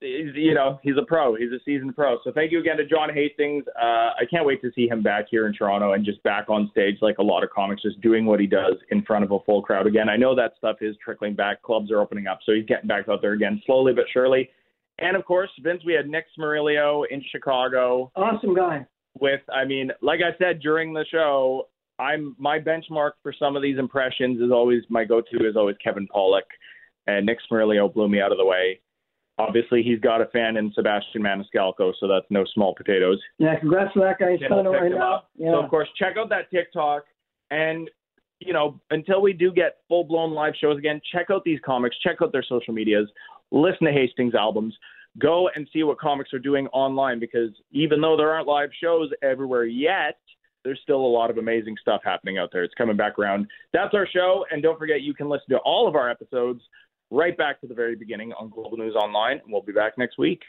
He's, 0.00 0.34
you 0.34 0.54
know, 0.54 0.78
he's 0.82 0.94
a 0.96 1.04
pro. 1.04 1.34
He's 1.34 1.50
a 1.50 1.58
seasoned 1.64 1.96
pro. 1.96 2.18
So 2.22 2.30
thank 2.32 2.52
you 2.52 2.60
again 2.60 2.76
to 2.76 2.84
John 2.84 3.12
Hastings. 3.12 3.64
Uh, 3.80 4.14
I 4.18 4.24
can't 4.30 4.46
wait 4.46 4.60
to 4.62 4.70
see 4.74 4.86
him 4.86 5.02
back 5.02 5.26
here 5.28 5.46
in 5.46 5.54
Toronto 5.54 5.92
and 5.92 6.04
just 6.04 6.22
back 6.22 6.48
on 6.48 6.68
stage 6.70 6.98
like 7.02 7.18
a 7.18 7.22
lot 7.22 7.42
of 7.42 7.50
comics, 7.50 7.82
just 7.82 8.00
doing 8.00 8.24
what 8.24 8.38
he 8.38 8.46
does 8.46 8.74
in 8.90 9.02
front 9.02 9.24
of 9.24 9.32
a 9.32 9.38
full 9.40 9.60
crowd 9.60 9.86
again. 9.88 10.08
I 10.08 10.16
know 10.16 10.36
that 10.36 10.52
stuff 10.56 10.76
is 10.80 10.96
trickling 11.04 11.34
back. 11.34 11.62
Clubs 11.62 11.90
are 11.90 12.00
opening 12.00 12.28
up, 12.28 12.40
so 12.46 12.52
he's 12.52 12.64
getting 12.66 12.86
back 12.86 13.08
out 13.08 13.22
there 13.22 13.32
again, 13.32 13.60
slowly 13.66 13.92
but 13.92 14.04
surely. 14.12 14.50
And 14.98 15.16
of 15.16 15.24
course, 15.24 15.50
Vince, 15.62 15.82
we 15.84 15.94
had 15.94 16.08
Nick 16.08 16.26
Smeriglio 16.38 17.04
in 17.10 17.22
Chicago. 17.30 18.12
Awesome 18.14 18.54
guy. 18.54 18.86
With, 19.20 19.40
I 19.52 19.64
mean, 19.64 19.90
like 20.00 20.20
I 20.20 20.36
said 20.38 20.60
during 20.60 20.92
the 20.92 21.04
show, 21.10 21.68
I'm 21.98 22.34
my 22.38 22.58
benchmark 22.58 23.12
for 23.22 23.34
some 23.38 23.56
of 23.56 23.62
these 23.62 23.78
impressions 23.78 24.40
is 24.40 24.50
always 24.50 24.82
my 24.88 25.04
go-to 25.04 25.46
is 25.46 25.56
always 25.56 25.76
Kevin 25.84 26.08
Pollak, 26.08 26.42
and 27.06 27.26
Nick 27.26 27.38
Smeriglio 27.50 27.92
blew 27.92 28.08
me 28.08 28.20
out 28.20 28.32
of 28.32 28.38
the 28.38 28.44
way. 28.44 28.80
Obviously, 29.38 29.82
he's 29.82 30.00
got 30.00 30.20
a 30.20 30.26
fan 30.26 30.56
in 30.56 30.72
Sebastian 30.74 31.22
Maniscalco, 31.22 31.92
so 31.98 32.06
that's 32.08 32.26
no 32.30 32.44
small 32.54 32.74
potatoes. 32.74 33.18
Yeah, 33.38 33.58
congrats 33.58 33.92
to 33.94 34.00
that 34.00 34.18
guy. 34.18 34.32
He's 34.32 34.40
Tim 34.40 34.48
killing 34.48 34.66
it 34.66 34.72
picked 34.72 34.82
right 34.82 34.92
now. 34.92 35.22
Yeah. 35.36 35.52
So 35.52 35.62
of 35.62 35.70
course, 35.70 35.88
check 35.98 36.16
out 36.18 36.28
that 36.30 36.50
TikTok, 36.50 37.04
and 37.50 37.90
you 38.46 38.52
know, 38.52 38.80
until 38.90 39.20
we 39.22 39.32
do 39.32 39.52
get 39.52 39.78
full 39.88 40.04
blown 40.04 40.32
live 40.32 40.54
shows 40.60 40.78
again, 40.78 41.00
check 41.12 41.26
out 41.30 41.42
these 41.44 41.60
comics, 41.64 41.96
check 41.98 42.16
out 42.22 42.32
their 42.32 42.44
social 42.48 42.74
medias, 42.74 43.08
listen 43.50 43.86
to 43.86 43.92
Hastings 43.92 44.34
albums, 44.34 44.74
go 45.18 45.48
and 45.54 45.68
see 45.72 45.82
what 45.82 45.98
comics 45.98 46.32
are 46.32 46.38
doing 46.38 46.66
online 46.68 47.20
because 47.20 47.50
even 47.70 48.00
though 48.00 48.16
there 48.16 48.30
aren't 48.30 48.46
live 48.46 48.70
shows 48.82 49.10
everywhere 49.22 49.64
yet. 49.64 50.18
There's 50.64 50.78
still 50.84 51.00
a 51.00 51.12
lot 51.18 51.28
of 51.28 51.38
amazing 51.38 51.74
stuff 51.80 52.02
happening 52.04 52.38
out 52.38 52.50
there. 52.52 52.62
It's 52.62 52.72
coming 52.74 52.96
back 52.96 53.18
around. 53.18 53.48
That's 53.72 53.94
our 53.94 54.06
show. 54.06 54.44
And 54.52 54.62
don't 54.62 54.78
forget, 54.78 55.00
you 55.00 55.12
can 55.12 55.28
listen 55.28 55.46
to 55.50 55.58
all 55.64 55.88
of 55.88 55.96
our 55.96 56.08
episodes 56.08 56.60
right 57.10 57.36
back 57.36 57.60
to 57.62 57.66
the 57.66 57.74
very 57.74 57.96
beginning 57.96 58.32
on 58.34 58.48
Global 58.48 58.78
News 58.78 58.94
Online. 58.94 59.40
And 59.42 59.52
we'll 59.52 59.62
be 59.62 59.72
back 59.72 59.98
next 59.98 60.18
week. 60.18 60.40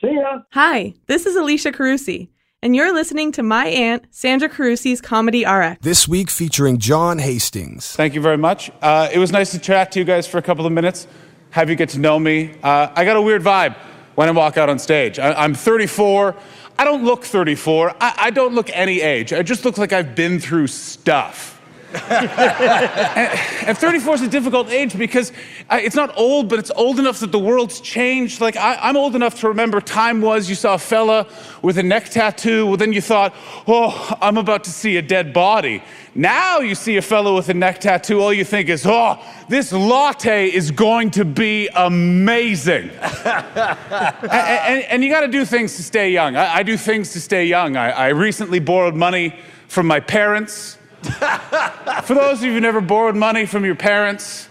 See 0.00 0.14
ya. 0.14 0.40
Hi, 0.54 0.94
this 1.06 1.24
is 1.24 1.36
Alicia 1.36 1.70
Carusi, 1.70 2.30
and 2.62 2.76
you're 2.76 2.92
listening 2.92 3.32
to 3.32 3.42
my 3.42 3.66
aunt, 3.66 4.04
Sandra 4.10 4.48
Carusi's 4.48 5.00
Comedy 5.00 5.44
RX. 5.46 5.78
This 5.80 6.06
week 6.06 6.30
featuring 6.30 6.78
John 6.78 7.18
Hastings. 7.18 7.92
Thank 7.92 8.14
you 8.14 8.20
very 8.20 8.36
much. 8.36 8.70
Uh, 8.82 9.08
it 9.12 9.18
was 9.18 9.32
nice 9.32 9.50
to 9.52 9.58
chat 9.58 9.92
to 9.92 9.98
you 9.98 10.04
guys 10.04 10.26
for 10.26 10.38
a 10.38 10.42
couple 10.42 10.66
of 10.66 10.72
minutes, 10.72 11.06
have 11.50 11.70
you 11.70 11.76
get 11.76 11.88
to 11.90 11.98
know 11.98 12.18
me. 12.18 12.52
Uh, 12.62 12.88
I 12.94 13.04
got 13.04 13.16
a 13.16 13.22
weird 13.22 13.42
vibe 13.42 13.74
when 14.14 14.28
I 14.28 14.32
walk 14.32 14.58
out 14.58 14.68
on 14.68 14.78
stage. 14.78 15.18
I, 15.18 15.32
I'm 15.32 15.54
34. 15.54 16.36
I 16.78 16.84
don't 16.84 17.04
look 17.04 17.24
34. 17.24 17.96
I, 18.00 18.14
I 18.16 18.30
don't 18.30 18.54
look 18.54 18.70
any 18.72 19.00
age. 19.00 19.32
I 19.32 19.42
just 19.42 19.64
look 19.64 19.78
like 19.78 19.92
I've 19.92 20.14
been 20.14 20.38
through 20.38 20.66
stuff. 20.68 21.59
and, 22.10 23.68
and 23.68 23.78
34 23.78 24.14
is 24.14 24.22
a 24.22 24.28
difficult 24.28 24.68
age 24.70 24.96
because 24.96 25.32
uh, 25.68 25.78
it's 25.82 25.96
not 25.96 26.16
old, 26.16 26.48
but 26.48 26.58
it's 26.58 26.70
old 26.72 26.98
enough 26.98 27.20
that 27.20 27.32
the 27.32 27.38
world's 27.38 27.80
changed. 27.80 28.40
Like, 28.40 28.56
I, 28.56 28.76
I'm 28.76 28.96
old 28.96 29.16
enough 29.16 29.40
to 29.40 29.48
remember 29.48 29.80
time 29.80 30.20
was 30.20 30.48
you 30.48 30.54
saw 30.54 30.74
a 30.74 30.78
fella 30.78 31.26
with 31.62 31.78
a 31.78 31.82
neck 31.82 32.10
tattoo, 32.10 32.66
well, 32.66 32.76
then 32.76 32.92
you 32.92 33.00
thought, 33.00 33.34
oh, 33.66 34.16
I'm 34.20 34.36
about 34.36 34.64
to 34.64 34.70
see 34.70 34.96
a 34.96 35.02
dead 35.02 35.32
body. 35.32 35.82
Now 36.14 36.58
you 36.58 36.74
see 36.74 36.96
a 36.96 37.02
fellow 37.02 37.36
with 37.36 37.48
a 37.48 37.54
neck 37.54 37.80
tattoo, 37.80 38.20
all 38.20 38.32
you 38.32 38.44
think 38.44 38.68
is, 38.68 38.84
oh, 38.86 39.18
this 39.48 39.72
latte 39.72 40.48
is 40.48 40.70
going 40.70 41.10
to 41.12 41.24
be 41.24 41.68
amazing. 41.74 42.90
and, 43.24 44.28
and- 44.30 44.84
and 44.90 45.04
you 45.04 45.10
got 45.10 45.20
to 45.20 45.28
do 45.28 45.44
things 45.44 45.76
to 45.76 45.82
stay 45.82 46.10
young. 46.10 46.36
I, 46.36 46.56
I 46.56 46.62
do 46.62 46.76
things 46.76 47.12
to 47.12 47.20
stay 47.20 47.46
young. 47.46 47.76
I, 47.76 47.90
I 47.90 48.08
recently 48.08 48.58
borrowed 48.58 48.94
money 48.96 49.34
from 49.68 49.86
my 49.86 50.00
parents. 50.00 50.76
For 52.04 52.14
those 52.14 52.38
of 52.38 52.44
you 52.44 52.52
who 52.52 52.60
never 52.60 52.80
borrowed 52.80 53.16
money 53.16 53.46
from 53.46 53.64
your 53.64 53.74
parents, 53.74 54.48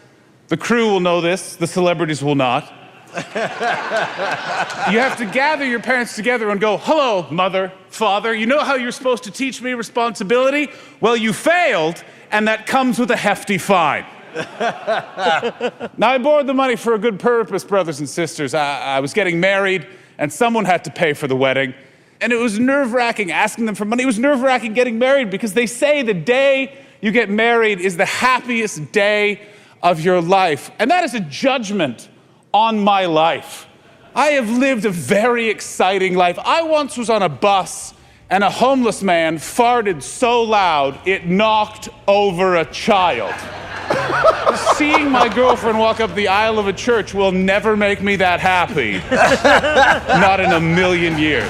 the 0.48 0.58
crew 0.58 0.90
will 0.90 1.00
know 1.00 1.22
this, 1.22 1.56
the 1.56 1.68
celebrities 1.68 2.24
will 2.24 2.36
not. 2.36 2.74
You 4.92 4.98
have 4.98 5.18
to 5.18 5.26
gather 5.26 5.66
your 5.66 5.80
parents 5.80 6.16
together 6.16 6.50
and 6.50 6.60
go, 6.60 6.78
hello, 6.78 7.28
mother, 7.30 7.72
father. 7.90 8.34
You 8.34 8.48
know 8.48 8.64
how 8.64 8.76
you're 8.76 8.92
supposed 8.92 9.24
to 9.26 9.32
teach 9.32 9.62
me 9.62 9.74
responsibility? 9.74 10.70
Well, 11.00 11.16
you 11.16 11.32
failed, 11.32 12.04
and 12.32 12.48
that 12.48 12.66
comes 12.66 12.98
with 12.98 13.12
a 13.12 13.16
hefty 13.16 13.60
fine. 13.60 14.06
now, 14.36 16.10
I 16.10 16.18
borrowed 16.18 16.48
the 16.48 16.54
money 16.56 16.76
for 16.76 16.94
a 16.96 16.98
good 16.98 17.20
purpose, 17.20 17.64
brothers 17.64 18.00
and 18.00 18.10
sisters. 18.10 18.54
I, 18.56 18.96
I 18.96 19.00
was 19.00 19.14
getting 19.14 19.40
married, 19.40 19.88
and 20.18 20.34
someone 20.34 20.66
had 20.66 20.84
to 20.86 20.92
pay 20.92 21.14
for 21.14 21.28
the 21.28 21.36
wedding. 21.36 21.74
And 22.22 22.34
it 22.34 22.38
was 22.38 22.60
nerve 22.60 22.94
wracking 22.94 23.32
asking 23.32 23.66
them 23.66 23.76
for 23.76 23.86
money. 23.86 24.04
It 24.04 24.08
was 24.08 24.20
nerve 24.20 24.42
wracking 24.42 24.74
getting 24.74 25.00
married 25.00 25.30
because 25.30 25.54
they 25.54 25.66
say 25.66 26.02
the 26.02 26.14
day 26.14 26.78
you 27.02 27.12
get 27.12 27.30
married 27.30 27.80
is 27.80 27.96
the 27.96 28.06
happiest 28.06 28.92
day 28.92 29.42
of 29.82 30.02
your 30.02 30.22
life. 30.22 30.72
And 30.80 30.92
that 30.92 31.04
is 31.04 31.14
a 31.14 31.22
judgment 31.22 32.10
on 32.54 32.80
my 32.80 33.06
life. 33.06 33.68
I 34.16 34.32
have 34.32 34.50
lived 34.50 34.86
a 34.86 34.90
very 34.90 35.50
exciting 35.50 36.16
life. 36.16 36.38
I 36.40 36.64
once 36.64 36.98
was 36.98 37.10
on 37.10 37.22
a 37.22 37.30
bus 37.30 37.94
and 38.30 38.44
a 38.44 38.50
homeless 38.50 39.02
man 39.02 39.38
farted 39.38 40.04
so 40.04 40.44
loud 40.44 41.00
it 41.08 41.26
knocked 41.26 41.90
over 42.08 42.58
a 42.58 42.66
child. 42.66 43.34
Seeing 44.76 45.10
my 45.10 45.30
girlfriend 45.34 45.80
walk 45.80 46.00
up 46.00 46.14
the 46.16 46.28
aisle 46.28 46.60
of 46.60 46.68
a 46.68 46.74
church 46.74 47.14
will 47.14 47.32
never 47.32 47.78
make 47.78 48.02
me 48.02 48.18
that 48.18 48.40
happy. 48.40 48.98
Not 50.20 50.40
in 50.40 50.52
a 50.52 50.60
million 50.60 51.18
years. 51.18 51.50